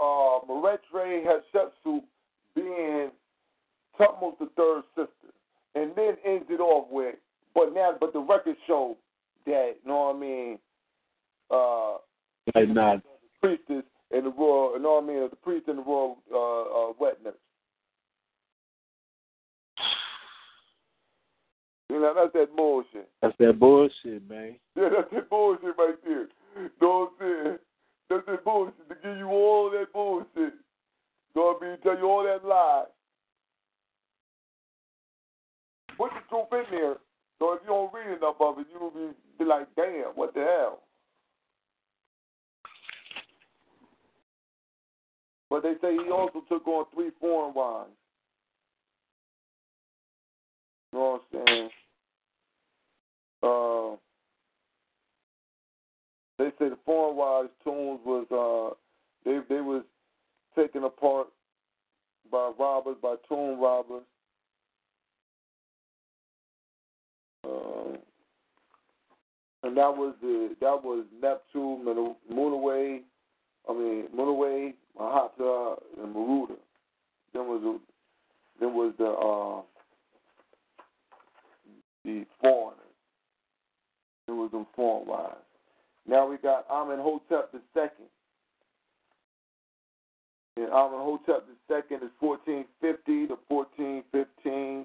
[0.00, 2.02] uh, Meretre Hatshepsut
[2.54, 3.10] being
[3.98, 5.33] Tutmos the third sister,
[5.74, 7.16] and then ends it off with,
[7.54, 8.96] but now, but the record shows
[9.46, 10.58] that, you know what I mean?
[11.50, 11.92] Uh,
[12.54, 13.02] like not.
[13.02, 15.28] The priestess and the royal, you know what I mean?
[15.30, 17.34] The priest and the royal uh, uh, wet nurse.
[21.90, 23.08] You know, that's that bullshit.
[23.22, 24.56] That's that bullshit, man.
[24.76, 26.26] Yeah, that's that bullshit right there.
[26.56, 27.58] You know what I'm saying?
[28.10, 30.28] That's that bullshit to give you all that bullshit.
[30.36, 30.52] You
[31.36, 31.78] know what I mean?
[31.82, 32.84] Tell you all that lie.
[35.96, 36.96] Put the truth in there.
[37.38, 40.40] So if you don't read enough of it, you'll be, be like, damn, what the
[40.40, 40.80] hell?
[45.50, 47.90] But they say he also took on three foreign wives.
[50.92, 51.70] You know what I'm saying?
[53.42, 53.96] Uh,
[56.38, 58.74] they say the foreign wives' tombs was uh
[59.24, 59.82] they they was
[60.56, 61.28] taken apart
[62.30, 64.02] by robbers, by tomb robbers.
[67.44, 67.96] Uh,
[69.62, 71.84] and that was the that was Neptune,
[72.32, 73.00] Munaway,
[73.68, 76.56] I mean Munaway, Mahata, and Maruda.
[77.32, 77.80] Then was the,
[78.60, 79.62] then was the uh,
[82.04, 82.80] the foreigners.
[84.28, 85.36] It was them foreign wives.
[86.06, 88.06] Now we got Amenhotep the second.
[90.56, 94.84] And Amenhotep the second is 1450 to 1415.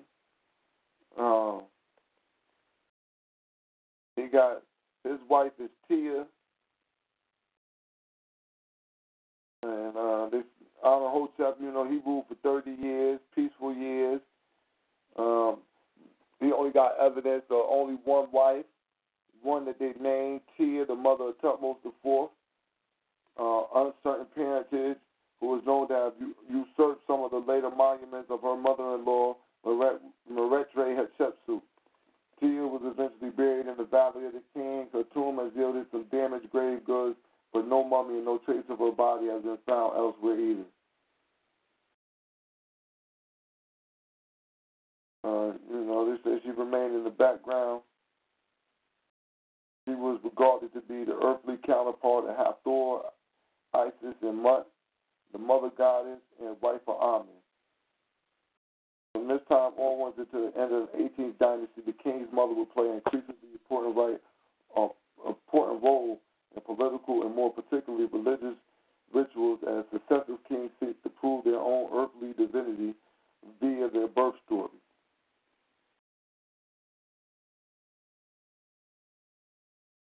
[1.17, 1.61] Um,
[4.21, 4.61] he got
[5.03, 6.25] his wife is Tia,
[9.63, 10.43] and uh, this
[10.83, 14.21] Amenhotep, you know, he ruled for 30 years, peaceful years.
[15.17, 15.57] Um,
[16.39, 18.65] he only got evidence of only one wife,
[19.41, 22.29] one that they named Tia, the mother of Tutmos IV,
[23.37, 24.97] uh, uncertain parentage,
[25.39, 26.13] who was known to have
[26.49, 31.61] usurped some of the later monuments of her mother-in-law, Meretre Hatshepsut.
[32.39, 34.87] Tia was eventually buried in the Valley of the Kings.
[34.93, 37.17] Her tomb has yielded some damaged grave goods,
[37.53, 40.65] but no mummy and no trace of her body has been found elsewhere either.
[45.23, 47.81] Uh, you know, this says she remained in the background.
[49.85, 53.09] She was regarded to be the earthly counterpart of Hathor,
[53.73, 54.69] Isis, and Mut,
[55.33, 57.38] the mother goddess and wife of Amen.
[59.13, 62.71] From this time onwards into the end of the 18th dynasty, the king's mother would
[62.71, 64.21] play an increasingly important, right,
[64.77, 64.89] uh,
[65.27, 66.19] important role
[66.55, 68.55] in political and more particularly religious
[69.13, 72.93] rituals as successive kings seek to prove their own earthly divinity
[73.59, 74.69] via their birth story.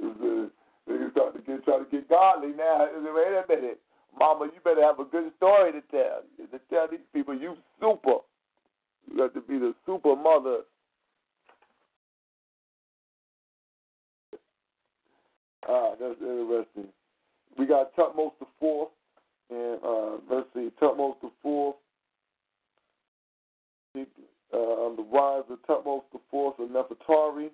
[0.03, 2.89] Niggas start to try to get godly now.
[2.95, 3.81] Wait a minute,
[4.19, 6.23] Mama, you better have a good story to tell.
[6.39, 8.19] To tell these people you super.
[9.11, 10.61] You got to be the super mother.
[15.69, 16.89] Ah, that's interesting.
[17.59, 18.91] We got Tutmos the fourth,
[19.51, 21.77] and uh, let's see, Tutmos the fourth.
[24.51, 27.51] Uh, the rise of Tutmos the fourth of Nefertari,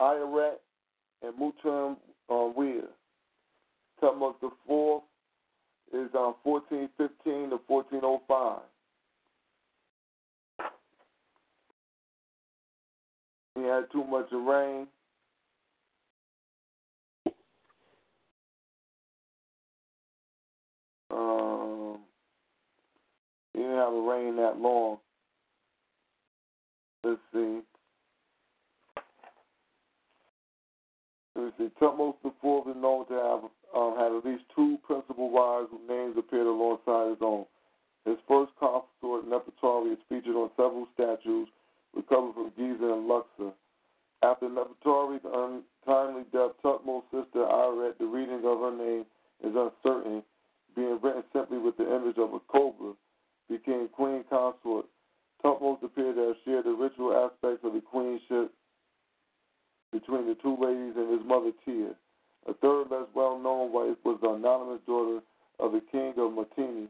[0.00, 0.56] Ayaret,
[1.22, 1.96] and Mutum
[2.30, 2.84] um, Weir.
[4.02, 5.02] Tutmos the fourth
[5.92, 8.60] is um, 1415 to 1405.
[13.56, 14.86] He had too much rain.
[21.10, 22.00] Um,
[23.54, 24.98] didn't have a rain that long.
[27.02, 27.60] Let's see.
[31.34, 31.70] Let's see.
[31.80, 33.40] Tutmos the Fourth is known to have
[33.74, 37.46] um, had at least two principal wives whose names appeared alongside his own.
[38.04, 41.48] His first consort, Nefertari, is featured on several statues
[41.96, 43.52] recovered from Giza and Luxor.
[44.22, 49.04] After Nefertari's untimely death, Tutmo's sister Iret, the reading of her name
[49.42, 50.22] is uncertain,
[50.74, 52.92] being written simply with the image of a cobra,
[53.48, 54.86] became queen consort.
[55.44, 58.52] Tutmos appeared to have shared the ritual aspects of the queenship
[59.92, 61.94] between the two ladies and his mother Tia.
[62.48, 65.20] A third, less well known wife was the anonymous daughter
[65.58, 66.88] of the king of Mitanni.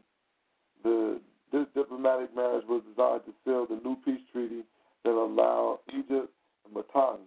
[0.83, 1.19] The,
[1.51, 4.63] this diplomatic marriage was designed to seal the new peace treaty
[5.03, 6.31] that allowed Egypt
[6.65, 7.23] and Mitanni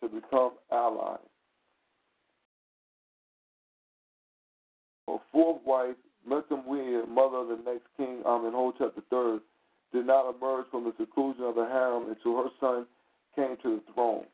[0.00, 1.18] to become allies.
[5.08, 5.96] Her fourth wife,
[6.28, 9.38] Mentemwea, mother of the next king Amenhotep III,
[9.92, 12.86] did not emerge from the seclusion of the harem until her son
[13.36, 14.26] came to the throne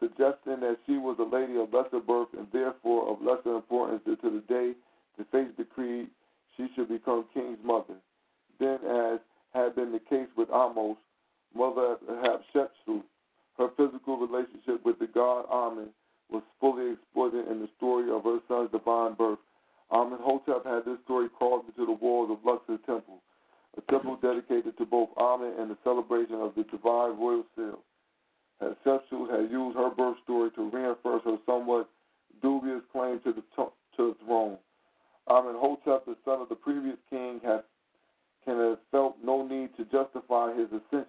[0.00, 4.30] suggesting that she was a lady of lesser birth and therefore of lesser importance to
[4.30, 4.72] the day
[5.18, 6.08] the fates decreed
[6.56, 7.94] she should become king's mother.
[8.58, 9.20] Then, as
[9.52, 10.96] had been the case with Ahmose,
[11.54, 13.02] mother Hatshepsut,
[13.58, 15.88] her physical relationship with the god Amen
[16.30, 19.38] was fully exploited in the story of her son's divine birth.
[19.92, 23.20] Amenhotep had this story carved into the walls of Luxor Temple,
[23.76, 27.80] a temple dedicated to both Amen and the celebration of the divine royal seal.
[28.62, 31.88] Hatshepsut had used her birth story to reinforce her somewhat
[32.42, 33.42] dubious claim to the,
[33.96, 34.58] to the throne.
[35.28, 37.62] Amenhotep, the son of the previous king, had,
[38.44, 40.99] can have felt no need to justify his ascension.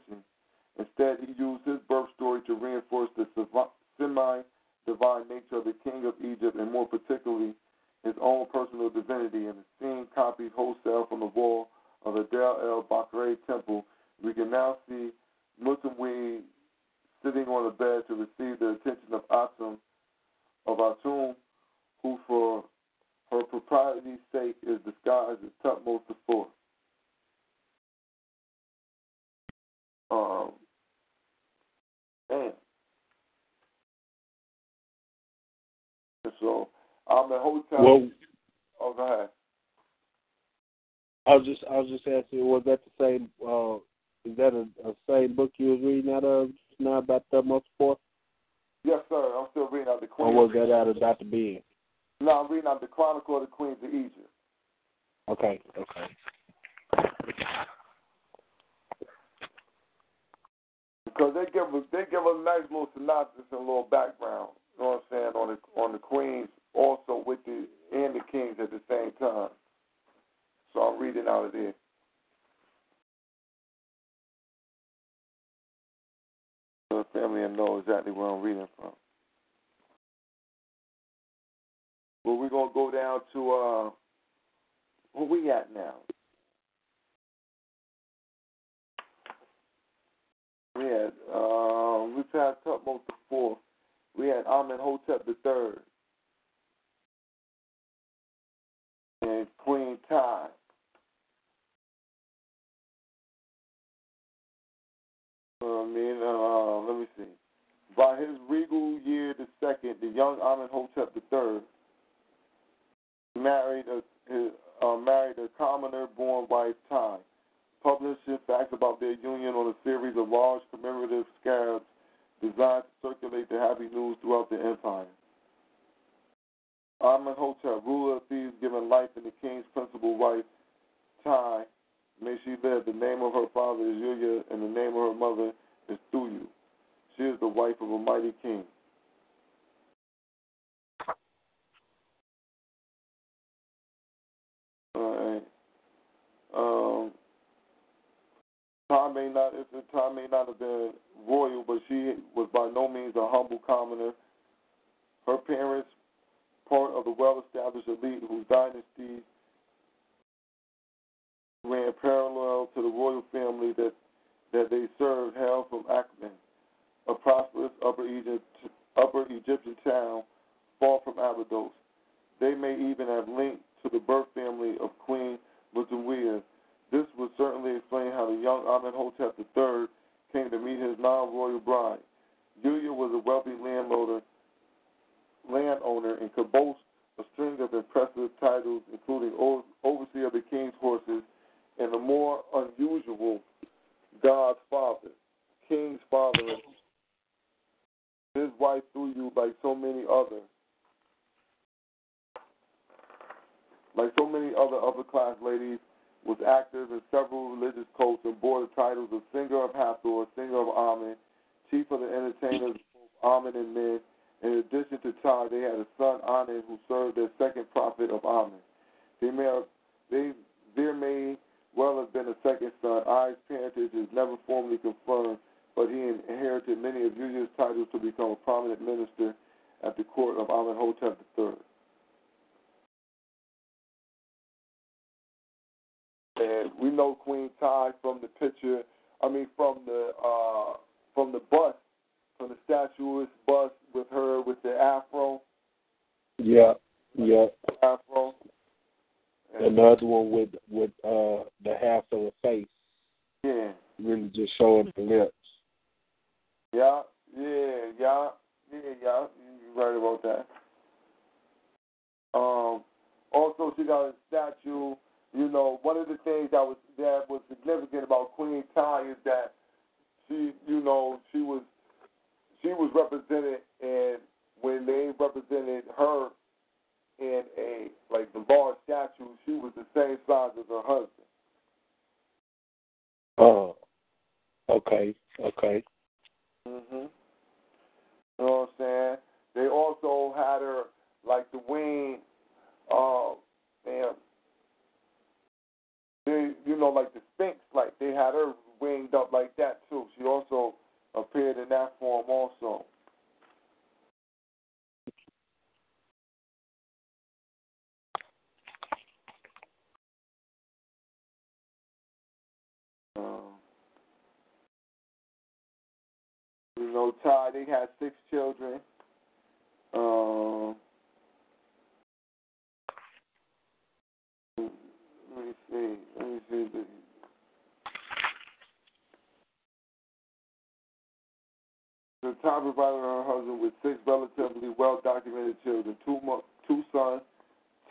[332.62, 337.22] Brown provided her husband with six relatively well documented children two, mo- two sons,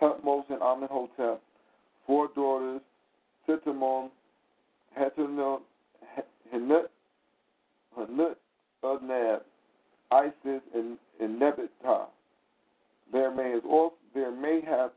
[0.00, 1.40] Thutmose and Amenhotep,
[2.06, 2.80] four daughters,
[3.48, 4.10] Titamon,
[4.98, 5.60] Hetunot,
[6.52, 6.90] Hanut,
[8.82, 9.40] Adnab,
[10.10, 11.40] Isis, and, and
[13.12, 14.90] There may, have also, there may have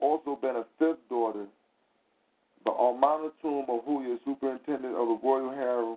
[0.00, 1.46] also been a fifth daughter,
[2.64, 5.96] The on Tomb of Huya, superintendent of the royal harem,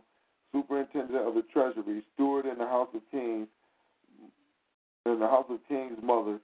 [0.51, 3.47] superintendent of the treasury, steward in the house of kings,
[5.05, 6.39] in the house of king's mother,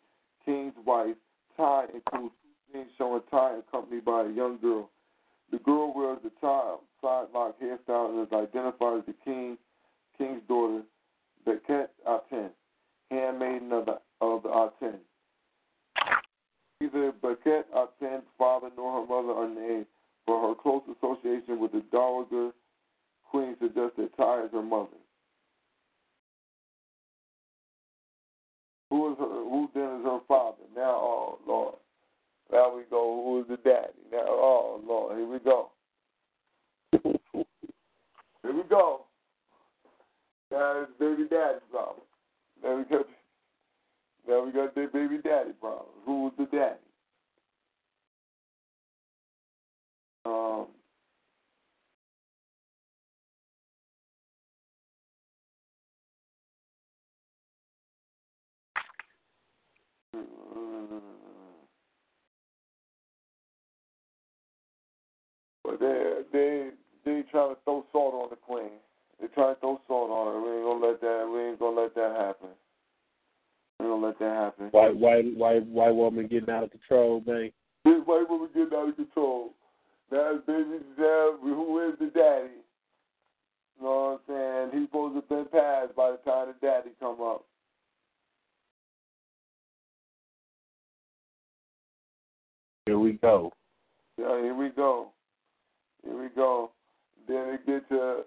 [0.45, 1.15] king's wife.
[1.55, 2.33] Tie includes
[2.71, 4.89] two shown a tie accompanied by a young girl.
[5.51, 9.57] The girl wears a tie, side lock hairstyle and is identified as the king,
[10.17, 10.83] king's daughter,
[11.45, 12.49] the cat Aten,
[13.09, 14.99] handmaiden of the, of the Aten.
[16.81, 19.87] Neither Baket Aten's father nor her mother are named,
[20.25, 22.51] but her close association with the Dowager
[23.29, 24.87] Queen suggested Ty as her mother.
[28.89, 29.25] Who is her?
[29.25, 30.63] Who then is her father?
[30.75, 31.75] Now, oh Lord,
[32.51, 33.21] now we go.
[33.25, 33.93] Who is the daddy?
[34.11, 35.71] Now, oh Lord, here we go.
[37.03, 39.01] here we go.
[40.51, 42.05] Now it's baby daddy problem.
[42.63, 43.05] Now we got,
[44.27, 45.87] now we got the baby daddy problem.
[46.05, 46.75] Who's the daddy?
[50.25, 50.67] Um,
[65.63, 66.69] But they they
[67.03, 68.79] they trying to throw salt on the queen.
[69.19, 70.41] They trying to throw salt on her.
[70.41, 71.29] We ain't gonna let that.
[71.31, 72.49] We ain't gonna let that happen.
[73.79, 74.67] We ain't gonna let that happen.
[74.71, 77.51] White white white white woman getting out of control, man.
[77.83, 79.53] This white woman getting out of control.
[80.11, 82.63] Now his baby Zeb, who is the daddy?
[83.77, 84.79] You know what I'm saying?
[84.79, 87.45] He's supposed to have been passed by the time the daddy come up.
[92.87, 93.51] Here we go.
[94.17, 95.11] Yeah, here we go.
[96.05, 96.71] Here we go.
[97.27, 98.21] Then it get to,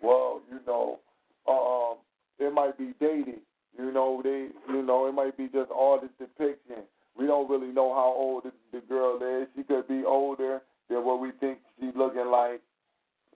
[0.00, 1.00] well, you know,
[1.48, 1.98] um,
[2.38, 3.40] it might be dating.
[3.76, 6.84] You know, they, you know, it might be just artist depiction.
[7.18, 9.48] We don't really know how old the, the girl is.
[9.56, 12.60] She could be older than what we think she's looking like.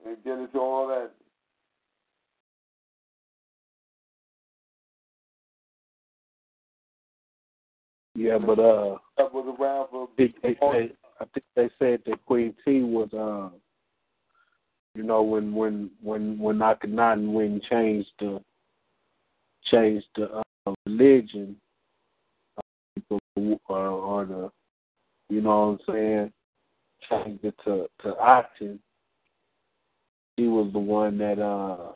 [0.05, 1.11] And get into all that.
[8.19, 10.09] Yeah, but uh, That was around for.
[10.11, 10.91] I think they said
[11.21, 13.55] I think they said that Queen T was uh,
[14.93, 18.41] you know, when when when when Akhenaten when changed the
[19.71, 21.55] changed the uh, religion,
[22.57, 22.61] uh,
[22.95, 23.19] people
[23.69, 24.51] or the
[25.29, 26.33] you know what I'm saying,
[27.09, 28.79] changed it to to Aten.
[30.35, 31.93] He was the one that uh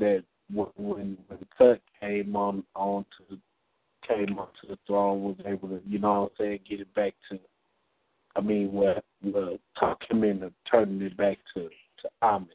[0.00, 3.38] that when when when Cut came on on to
[4.06, 6.94] came up to the throne was able to, you know what I'm saying, get it
[6.94, 7.38] back to
[8.36, 12.48] I mean well well talk him into turning it back to, to Amen.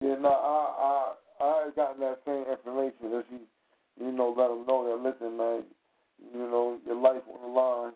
[0.00, 4.48] Yeah, no, I I I had gotten that same information that she, you know, let
[4.48, 5.64] them know that listen, man,
[6.32, 7.92] you know, your life on the line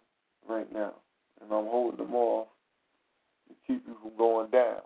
[0.48, 0.94] right now,
[1.40, 2.48] and I'm holding them off
[3.48, 4.82] to keep you from going down.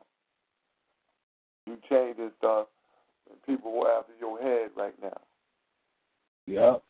[1.66, 2.66] You change this stuff,
[3.28, 5.20] and uh, people are after your head right now.
[6.46, 6.82] Yep.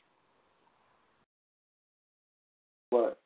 [2.91, 3.19] But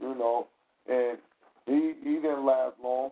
[0.00, 0.48] you know,
[0.88, 1.18] and
[1.66, 3.10] he he didn't last long.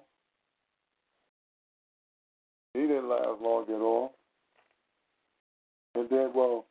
[2.75, 4.15] He didn't last long at all.
[5.95, 6.65] And then, well,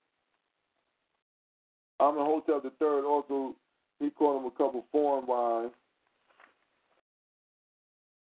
[2.00, 3.06] Amenhotep the Third.
[3.06, 3.56] Also,
[4.00, 5.74] he called him a couple foreign wives.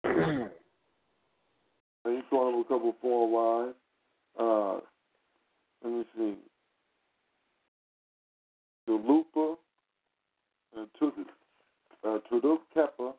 [2.11, 3.75] he called him a couple foreign wives.
[4.39, 4.79] Uh,
[5.83, 6.35] let me see.
[8.87, 9.55] Tulupa
[10.75, 11.25] and Tudu,
[12.03, 13.13] uh, Tuduk Keppa.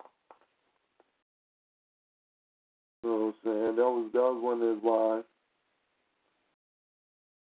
[3.02, 3.77] You know what I'm saying?
[3.77, 5.27] That was that was one of his wives.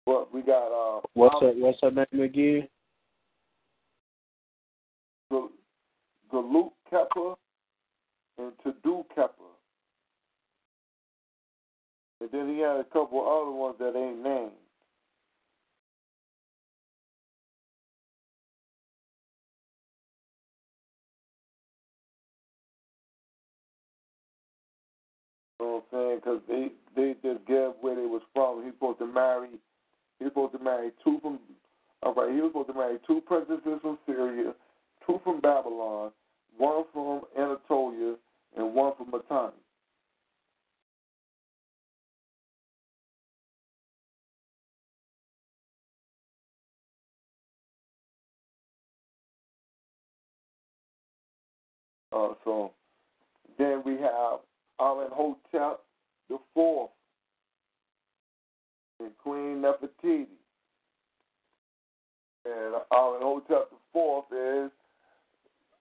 [0.04, 2.68] But we got uh What's her what's her name again?
[6.32, 7.34] Luke Kepper
[8.38, 9.47] and Tadu Kepper.
[12.20, 14.52] And then he had a couple other ones that ain't named.
[25.60, 26.16] You know what I'm saying?
[26.16, 28.64] Because they they just gave where they was from.
[28.64, 29.50] He's supposed to marry.
[30.18, 31.38] He's supposed to marry two from.
[32.02, 34.54] All right, he was supposed to marry two princesses from Syria,
[35.06, 36.12] two from Babylon,
[36.56, 38.14] one from Anatolia,
[38.56, 39.52] and one from Mitanni.
[53.58, 54.40] Then we have
[54.80, 55.80] Amenhotep
[56.28, 56.90] the fourth
[59.00, 60.26] and Queen Nefertiti.
[62.44, 64.70] And Amenhotep the fourth is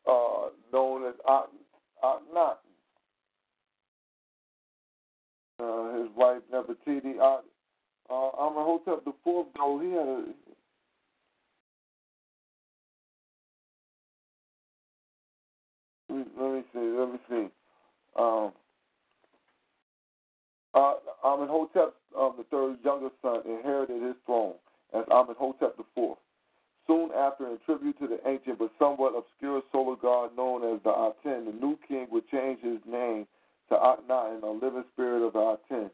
[0.10, 1.14] uh, known as
[2.04, 2.58] Akhenaten.
[5.60, 7.20] Uh, his wife Nefertiti.
[7.20, 7.42] Uh,
[8.10, 10.24] uh, Amenhotep the fourth, though, he had a
[16.10, 16.80] let me see.
[16.80, 17.57] Let me see.
[18.18, 18.52] Um,
[20.74, 24.56] uh, Amenhotep um, the third's youngest son inherited his throne
[24.94, 26.18] as Amenhotep the fourth.
[26.88, 30.90] Soon after, in tribute to the ancient but somewhat obscure solar god known as the
[30.90, 33.28] Aten, the new king would change his name
[33.70, 35.92] to Akhenaten, a living spirit of the Aten.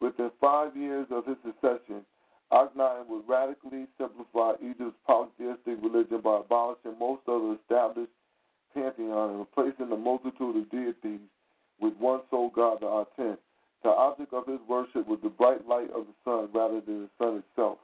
[0.00, 2.04] Within five years of his succession,
[2.52, 8.12] Akhenaten would radically simplify Egypt's polytheistic religion by abolishing most of the established
[8.74, 11.20] pantheon and replacing the multitude of deities
[11.80, 13.38] with one sole god, the Aten.
[13.82, 17.10] The object of his worship was the bright light of the sun rather than the
[17.18, 17.78] sun itself.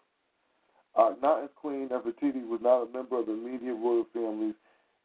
[0.97, 4.55] Uh, Akhenaten's queen Nefertiti was not a member of the immediate royal families,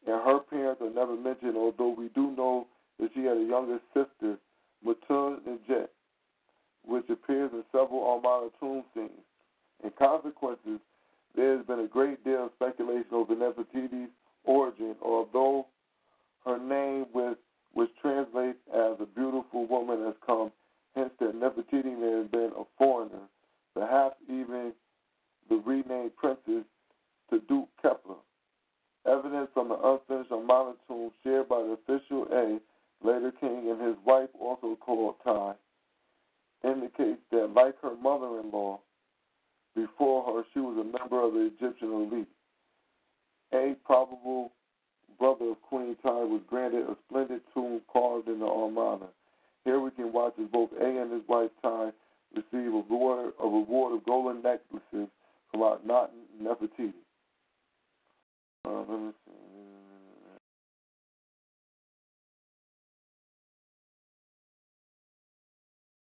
[0.05, 2.67] and her parents are never mentioned, although we do know
[2.99, 4.37] that she had a younger sister,
[4.85, 5.89] Matun Jet,
[6.85, 9.09] which appears in several Amarna tomb scenes.
[9.83, 10.79] In consequences,
[11.35, 14.09] there has been a great deal of speculation over Nefertiti's
[14.43, 15.67] origin, although
[16.45, 17.37] her name, with,
[17.73, 20.51] which translates as a beautiful woman, has come,
[20.95, 23.27] hence that Nefertiti may have been a foreigner,
[23.73, 24.73] perhaps even
[25.49, 26.65] the renamed princess
[27.29, 28.15] to Duke Kepler.
[29.05, 32.59] Evidence from the unfinished Amarna tomb shared by the official Ay,
[33.01, 35.53] later king, and his wife, also called Tai,
[36.63, 38.79] indicates that, like her mother in law,
[39.75, 42.27] before her, she was a member of the Egyptian elite.
[43.53, 44.51] A probable
[45.19, 49.07] brother of Queen Tai was granted a splendid tomb carved in the Armada.
[49.65, 51.91] Here we can watch as both Ay and his wife Tai
[52.33, 55.09] receive a reward, a reward of golden necklaces
[55.51, 56.93] from Akhenaten and Nefertiti.
[58.65, 59.31] Uh, let me see.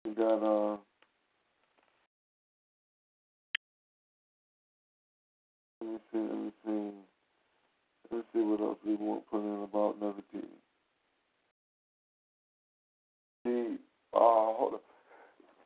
[0.04, 0.76] We got uh.
[5.80, 6.18] Let me see.
[6.18, 7.05] Let me see.
[8.10, 10.46] Let's see what else we want to put in about Nefertiti.
[13.44, 13.78] The
[14.14, 14.74] uh, hold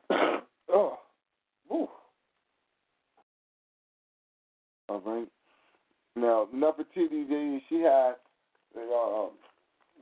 [0.09, 0.41] on.
[0.69, 0.97] oh,
[1.71, 1.89] ooh.
[4.89, 5.27] All right.
[6.15, 8.15] Now, Nefertiti, they, she had,
[8.75, 9.27] they, uh,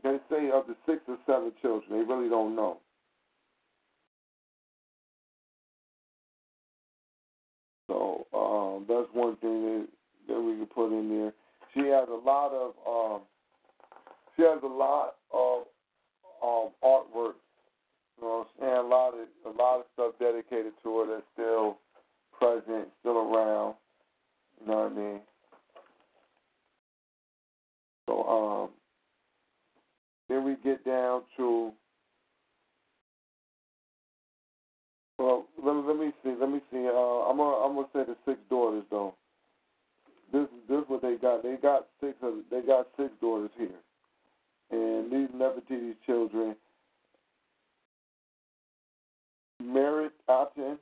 [0.04, 1.92] they say up to six or seven children.
[1.92, 2.80] They really don't know.
[7.88, 9.88] So um, that's one thing that,
[10.28, 11.34] that we can put in there.
[11.74, 13.22] She has a lot of um,
[14.36, 15.64] she has a lot of
[16.44, 17.36] um, artwork.
[18.18, 18.74] You know what I'm saying?
[18.74, 21.78] A lot of a lot of stuff dedicated to her that's still
[22.38, 23.76] present, still around.
[24.62, 25.20] You know what I mean?
[28.08, 28.70] So um,
[30.28, 31.72] then we get down to
[35.20, 36.88] well, let, let me see, let me see.
[36.88, 39.14] Uh, I'm gonna I'm gonna say the six daughters though.
[40.32, 41.44] This this is what they got.
[41.44, 43.70] They got six of they got six daughters here,
[44.72, 46.56] and these Nefertiti's children.
[49.62, 50.78] Merit Aten,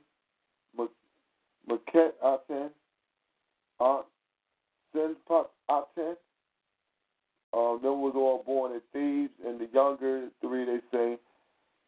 [1.68, 2.70] Meketaten,
[3.80, 4.06] Aunt
[4.94, 6.16] Aten.
[7.54, 11.18] Um, them was all born in Thebes, and the younger three they say,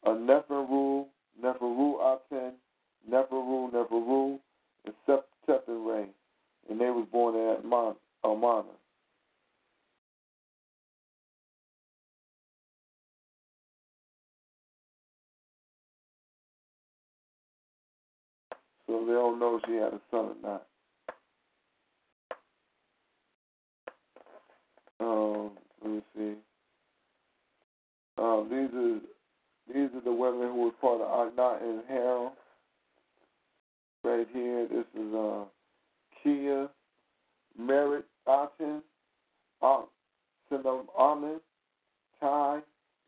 [0.06, 1.06] uh, Neferu,
[1.42, 2.54] Neferu Aten,
[3.10, 4.38] Neferu, Neferu,
[4.86, 5.84] and Sep Tephen
[6.68, 7.56] and they was born in
[8.24, 8.68] Amarna.
[18.86, 20.66] So they don't know if she had a son or not.
[24.98, 25.50] Um,
[25.82, 26.34] let me see.
[28.18, 29.00] Um, these are
[29.72, 32.32] these are the women who were part of Akhenaten and Harem.
[34.02, 35.44] Right here, this is uh,
[36.24, 36.68] Kiya,
[37.58, 38.82] Merritt Aten,
[39.62, 39.86] um,
[40.50, 41.40] Sinam Amen,
[42.20, 42.60] Tai,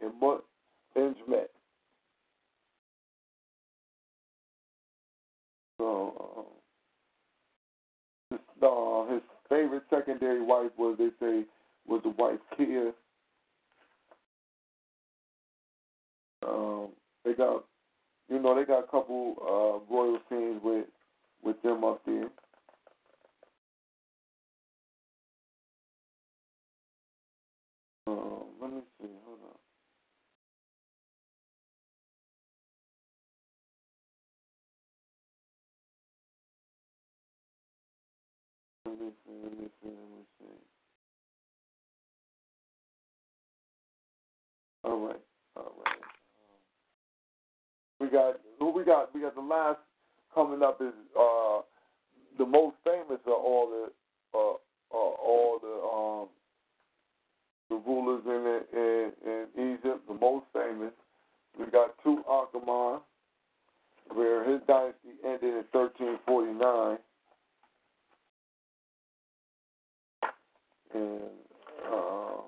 [0.02, 0.44] and Mut
[0.94, 1.46] Benjamin.
[5.78, 6.46] So
[8.30, 11.44] uh, his, uh, his favorite secondary wife was they say
[11.86, 12.92] was the wife Kiya.
[16.46, 16.88] Um,
[17.24, 17.64] they got
[18.28, 20.86] you know they got a couple uh, royal scenes with
[21.42, 22.28] with them up there.
[28.12, 29.08] Uh, let me see.
[29.24, 29.58] Hold on.
[38.86, 39.32] Let me see.
[39.42, 39.88] Let me see.
[39.88, 40.46] Let me see.
[44.84, 45.20] All right.
[45.56, 46.00] All right.
[48.00, 49.14] We got who we got.
[49.14, 49.78] We got the last
[50.34, 51.60] coming up is uh
[52.38, 54.52] the most famous of all the uh,
[54.94, 56.28] uh all the um
[57.72, 59.12] the rulers in in,
[59.56, 60.92] in Egypt, the most famous.
[61.58, 63.00] We got two Tutankhamun,
[64.14, 66.98] where his dynasty ended in 1349.
[70.94, 71.20] And
[71.90, 72.42] um,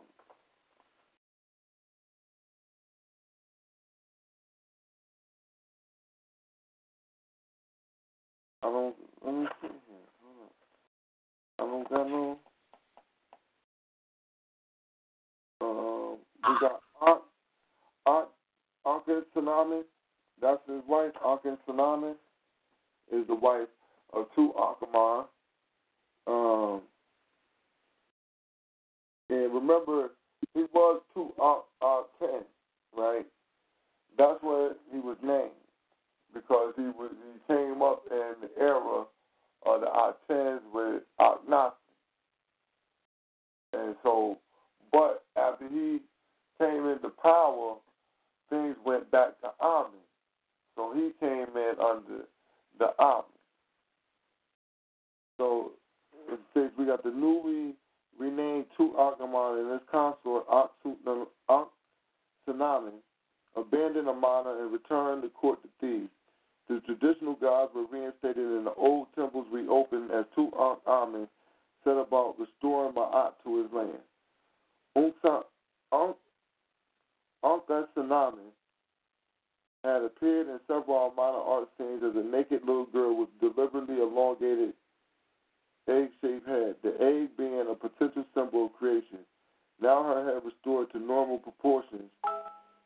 [8.62, 8.94] I don't,
[9.24, 10.08] let me see here.
[10.22, 10.50] Hold on.
[11.58, 12.38] I don't got no.
[19.22, 19.82] Ankhesenamun.
[20.40, 21.12] that's his wife.
[21.24, 22.14] Ankhesenaten
[23.12, 23.68] is the wife
[24.12, 25.24] of Tutankhamun.
[26.26, 26.82] Um,
[29.30, 30.10] and remember,
[30.54, 32.42] he was two uh, uh, ten,
[32.96, 33.26] right?
[34.16, 35.50] That's what he was named
[36.32, 39.04] because he was he came up in the era
[39.66, 41.72] of the Atens with Akhenaten.
[43.72, 44.38] And so,
[44.92, 45.98] but after he
[46.60, 47.76] came into power,
[48.54, 49.90] things went back to Amen.
[50.76, 52.24] So he came in under
[52.78, 53.24] the Amen.
[55.38, 55.72] So
[56.28, 57.74] it says we got the newly
[58.18, 60.46] renamed Tutankhamun and his consort
[61.48, 61.72] Ankhesenaten
[63.56, 66.10] abandoned Amarna and returned the court to Thebes.
[66.68, 71.28] The traditional gods were reinstated and the old temples reopened as Tutankhamun
[71.82, 73.98] set about restoring Ma'at to his land.
[77.44, 78.50] Ankhesenaten
[79.84, 84.72] had appeared in several Amarna art scenes as a naked little girl with deliberately elongated
[85.86, 89.18] egg-shaped head, the egg being a potential symbol of creation.
[89.80, 92.10] Now her head restored to normal proportions,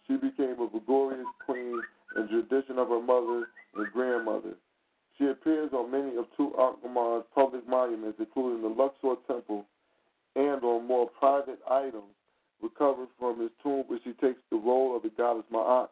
[0.08, 1.80] she became a vigorous queen
[2.16, 3.46] in tradition of her mother
[3.76, 4.54] and grandmother.
[5.18, 9.66] She appears on many of Tutankhamun's public monuments, including the Luxor Temple,
[10.34, 12.17] and on more private items
[12.62, 15.88] recovered from his tomb, where she takes the role of the goddess Ma'at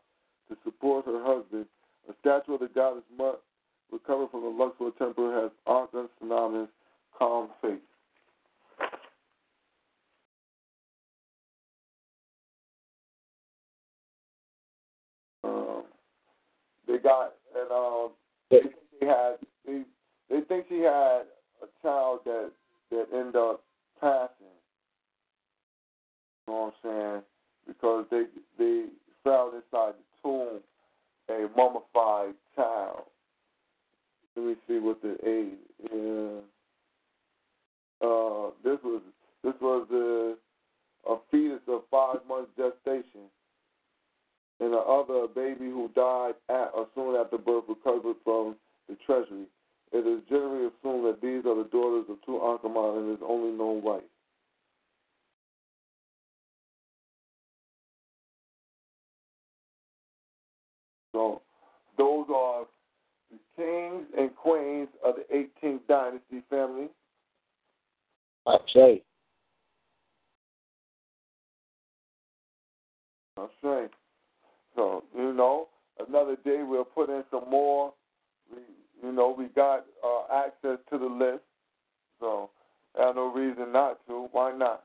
[0.48, 1.66] to support her husband.
[2.08, 3.42] A statue of the goddess Mut,
[3.90, 6.68] recovered from the Luxor Temple, has Ankhesenaten's
[7.18, 7.78] calm face.
[15.44, 15.84] Um,
[16.86, 18.10] they got and um,
[18.50, 19.82] they think they had they
[20.30, 21.22] they think she had
[21.62, 22.50] a child that
[22.90, 23.62] that ended up
[24.00, 24.52] passing.
[26.46, 27.22] You know what I'm saying?
[27.66, 28.24] Because they
[28.58, 28.84] they
[29.24, 30.60] found inside the tomb
[31.28, 33.02] a mummified child.
[34.36, 36.42] Let me see what the age.
[38.00, 39.02] Uh, this was
[39.42, 43.28] this was a, a fetus of five months gestation,
[44.60, 48.56] and the other baby who died at or soon after birth recovered from
[48.88, 49.46] the treasury.
[49.92, 53.82] It is generally assumed that these are the daughters of Tutankhamun and his only known
[53.82, 54.02] wife.
[61.12, 61.40] So
[61.96, 62.66] those are
[63.30, 66.88] the kings and queens of the 18th dynasty family.
[68.46, 69.02] I say.
[73.38, 73.86] I say.
[74.74, 75.68] So, you know,
[76.06, 77.92] another day we'll put in some more.
[78.50, 78.58] We,
[79.02, 81.42] you know, we got uh, access to the list.
[82.20, 82.50] So,
[82.98, 84.28] I have no reason not to.
[84.32, 84.84] Why not?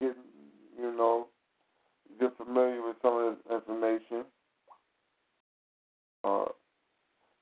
[0.00, 0.16] Get,
[0.78, 1.28] you know,
[2.20, 4.24] get familiar with some of this information.
[6.28, 6.44] Uh,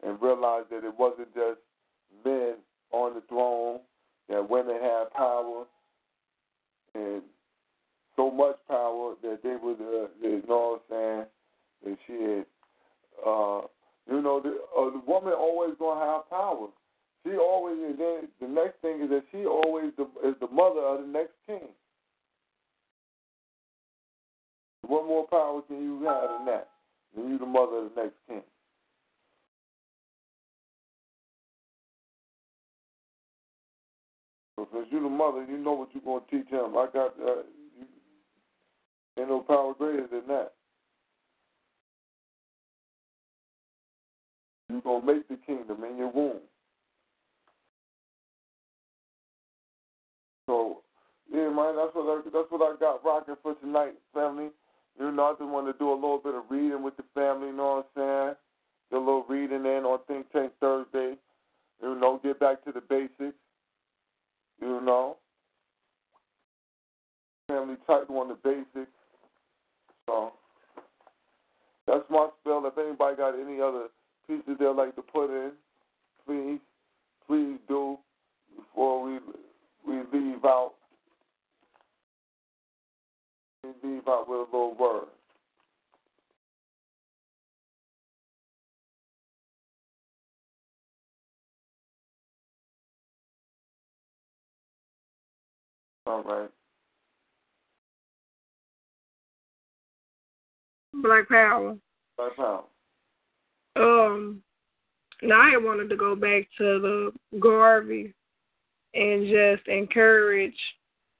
[0.06, 1.58] and realize that it wasn't just
[2.24, 2.54] men
[2.92, 3.80] on the throne,
[4.28, 5.64] that women had power
[6.94, 7.22] and
[8.14, 11.26] so much power that they would, uh, you know what I'm
[11.84, 12.46] saying, that she had,
[13.26, 13.60] uh,
[14.10, 16.68] you know, the, uh, the woman always going to have power.
[17.24, 20.80] She always, and then the next thing is that she always the, is the mother
[20.80, 21.68] of the next king.
[24.86, 26.68] What more power can you have than that?
[27.16, 28.42] Than you the mother of the next king.
[34.56, 36.76] So since you're the mother, you know what you're going to teach him.
[36.76, 37.42] I got, uh,
[37.78, 37.86] you,
[39.18, 40.52] ain't no power greater than that.
[44.70, 46.40] You're going to make the kingdom in your womb.
[50.46, 50.82] So,
[51.30, 54.48] yeah, man, that's what I, that's what I got rocking for tonight, family.
[54.98, 57.48] You know, I just want to do a little bit of reading with the family,
[57.48, 58.34] you know what I'm saying?
[58.90, 61.16] Do a little reading in on Think Tank Thursday.
[61.82, 63.36] You know, get back to the basics.
[64.60, 65.16] You know,
[67.48, 68.90] family tight on the basics.
[70.06, 70.32] So
[71.86, 72.64] that's my spell.
[72.66, 73.88] If anybody got any other
[74.26, 75.52] pieces they'd like to put in,
[76.26, 76.60] please,
[77.26, 77.98] please do
[78.56, 79.18] before we
[79.86, 80.72] we leave out.
[83.62, 85.06] We leave out with a little word.
[96.06, 96.50] All right.
[100.94, 101.76] Black Power.
[102.16, 102.64] Black Power.
[103.76, 104.42] Um,
[105.22, 108.14] now I wanted to go back to the Garvey
[108.94, 110.56] and just encourage,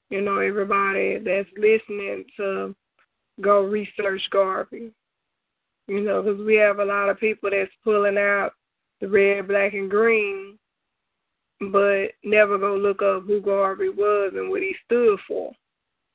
[0.09, 2.75] you know, everybody that's listening to
[3.41, 4.91] go research Garvey.
[5.87, 8.51] You know, because we have a lot of people that's pulling out
[8.99, 10.57] the red, black, and green,
[11.59, 15.51] but never go look up who Garvey was and what he stood for.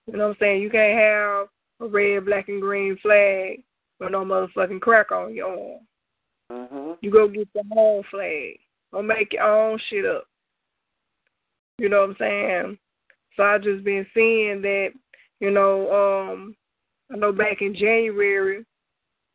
[0.06, 0.62] You know what I'm saying?
[0.62, 1.48] You can't have
[1.80, 3.62] a red, black, and green flag
[3.98, 5.80] with no motherfucking crack on your arm.
[6.50, 6.92] Mm-hmm.
[7.00, 8.58] You go get the whole flag
[8.92, 10.24] or make your own shit up.
[11.78, 12.78] You know what I'm saying?
[13.36, 14.90] So I just been seeing that,
[15.40, 16.54] you know, um
[17.12, 18.64] I know back in January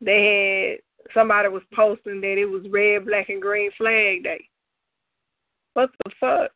[0.00, 4.48] they had somebody was posting that it was red, black and green flag day.
[5.78, 6.50] What the fuck?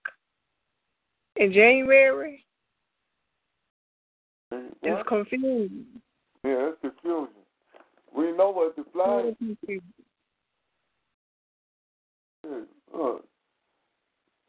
[1.37, 2.45] In January?
[4.49, 4.63] What?
[4.83, 5.87] It's confusing.
[6.43, 7.29] Yeah, it's confusing.
[8.17, 9.37] We know what the flag
[9.69, 9.83] is.
[12.93, 13.25] Look,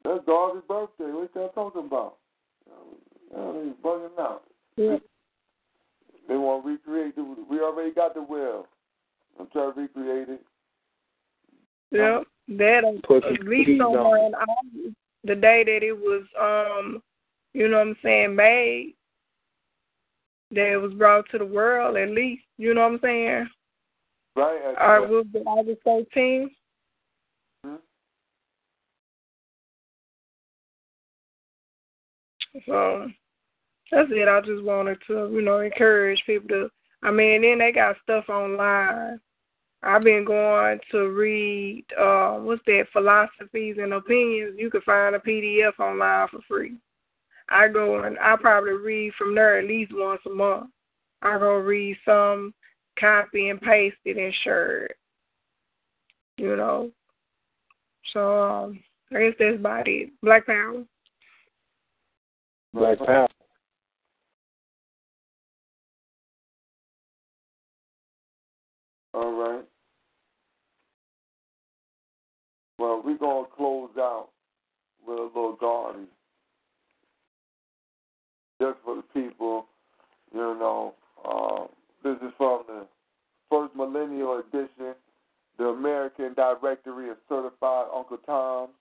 [0.04, 1.12] that's Garvey's birthday.
[1.12, 2.18] What y'all talking about?
[3.32, 4.42] Mean, bugging out.
[4.76, 4.98] Yeah.
[6.28, 7.36] They want to recreate the.
[7.48, 8.66] We already got the well.
[9.40, 10.42] I'm trying to recreate it.
[11.92, 17.02] Yeah, that at least somewhere on the day that it was um
[17.54, 18.96] you know what I'm saying, made
[20.52, 23.50] that it was brought to the world at least, you know what I'm saying?
[24.36, 24.76] Right.
[24.80, 26.52] Or was it August thirteenth?
[27.64, 27.76] Hmm?
[32.66, 33.08] So
[33.92, 34.28] that's it.
[34.28, 36.70] I just wanted to, you know, encourage people to
[37.04, 39.20] I mean, then they got stuff online.
[39.84, 44.56] I've been going to read uh what's that, philosophies and opinions.
[44.58, 46.76] You can find a PDF online for free.
[47.50, 50.70] I go and I probably read from there at least once a month.
[51.22, 52.54] I go read some,
[53.00, 54.98] copy and paste it and share it.
[56.38, 56.92] You know.
[58.14, 58.80] So um
[59.12, 60.10] I guess that's about it.
[60.22, 60.84] Black Power.
[62.74, 63.28] Black Power.
[73.24, 74.28] Going to close out
[75.08, 76.08] with a little garden.
[78.62, 79.66] Just for the people,
[80.34, 80.94] you know.
[81.24, 81.68] Uh,
[82.04, 82.86] this is from the
[83.50, 84.94] first millennial edition,
[85.58, 88.72] the American Directory of Certified Uncle Toms.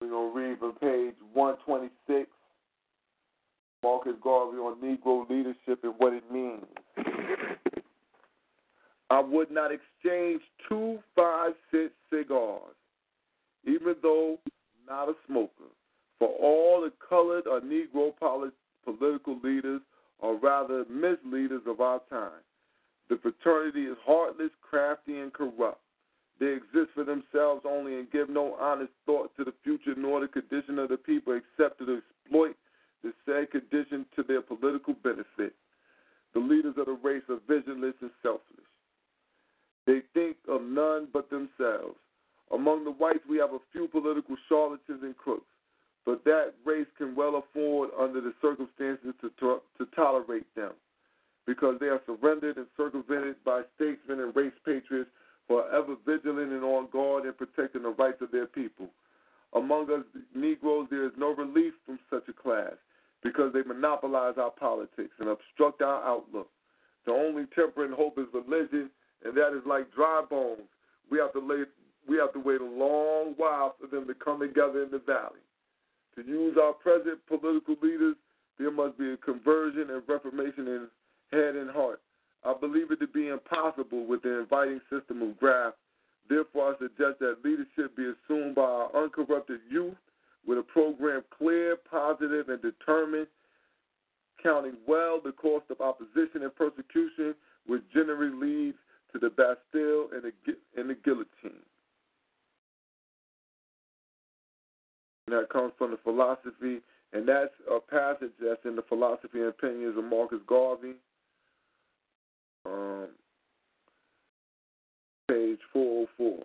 [0.00, 2.28] We're going to read from page 126.
[3.84, 6.64] Marcus Garvey on Negro leadership and what it means.
[9.12, 12.74] I would not exchange two five cent cigars,
[13.66, 14.38] even though
[14.88, 15.68] not a smoker,
[16.18, 19.82] for all the colored or Negro poli- political leaders,
[20.18, 22.40] or rather misleaders of our time.
[23.10, 25.82] The fraternity is heartless, crafty, and corrupt.
[26.40, 30.28] They exist for themselves only and give no honest thought to the future nor the
[30.28, 32.56] condition of the people except to exploit
[33.04, 35.54] the said condition to their political benefit.
[36.32, 38.71] The leaders of the race are visionless and selfless.
[39.86, 41.96] They think of none but themselves.
[42.52, 45.46] Among the whites, we have a few political charlatans and crooks,
[46.04, 50.72] but that race can well afford, under the circumstances, to, to, to tolerate them
[51.46, 55.10] because they are surrendered and circumvented by statesmen and race patriots
[55.48, 58.88] who are ever vigilant and on guard in protecting the rights of their people.
[59.54, 60.04] Among us
[60.34, 62.74] Negroes, there is no relief from such a class
[63.22, 66.48] because they monopolize our politics and obstruct our outlook.
[67.06, 68.90] The only temperate hope is religion,
[69.24, 70.68] and that is like dry bones.
[71.10, 71.64] We have to lay,
[72.08, 75.42] we have to wait a long while for them to come together in the valley.
[76.16, 78.16] To use our present political leaders,
[78.58, 80.88] there must be a conversion and reformation in
[81.32, 82.00] head and heart.
[82.44, 85.76] I believe it to be impossible with the inviting system of graft.
[86.28, 89.94] Therefore, I suggest that leadership be assumed by our uncorrupted youth
[90.46, 93.28] with a program clear, positive, and determined,
[94.42, 97.34] counting well the cost of opposition and persecution,
[97.66, 98.76] which generally leads
[99.12, 101.62] to the Bastille and the, and the guillotine.
[105.26, 106.80] And that comes from the philosophy,
[107.12, 110.94] and that's a passage that's in the philosophy and opinions of Marcus Garvey,
[112.66, 113.08] um,
[115.28, 116.44] page 404.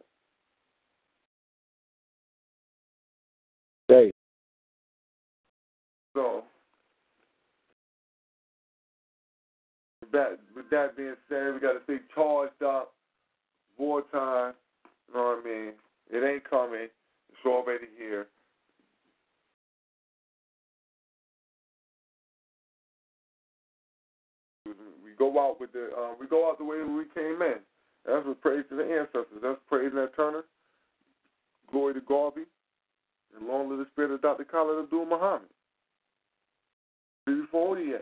[3.88, 4.12] Hey.
[6.14, 6.44] So,
[10.18, 12.94] that, with that being said, we got to stay charged up.
[13.78, 14.54] Wartime,
[15.08, 15.74] you know what I mean?
[16.10, 16.90] It ain't coming.
[17.30, 18.26] It's already here.
[24.66, 24.74] We
[25.18, 27.60] go out with the uh, we go out the way we came in.
[28.06, 29.42] That's what praise to the ancestors.
[29.44, 30.44] That's praise Nat Turner.
[31.72, 32.46] Glory to Garvey.
[33.38, 34.46] And long live the spirit of Dr.
[34.46, 35.50] Khalid Abdul Muhammad.
[37.26, 38.02] 348.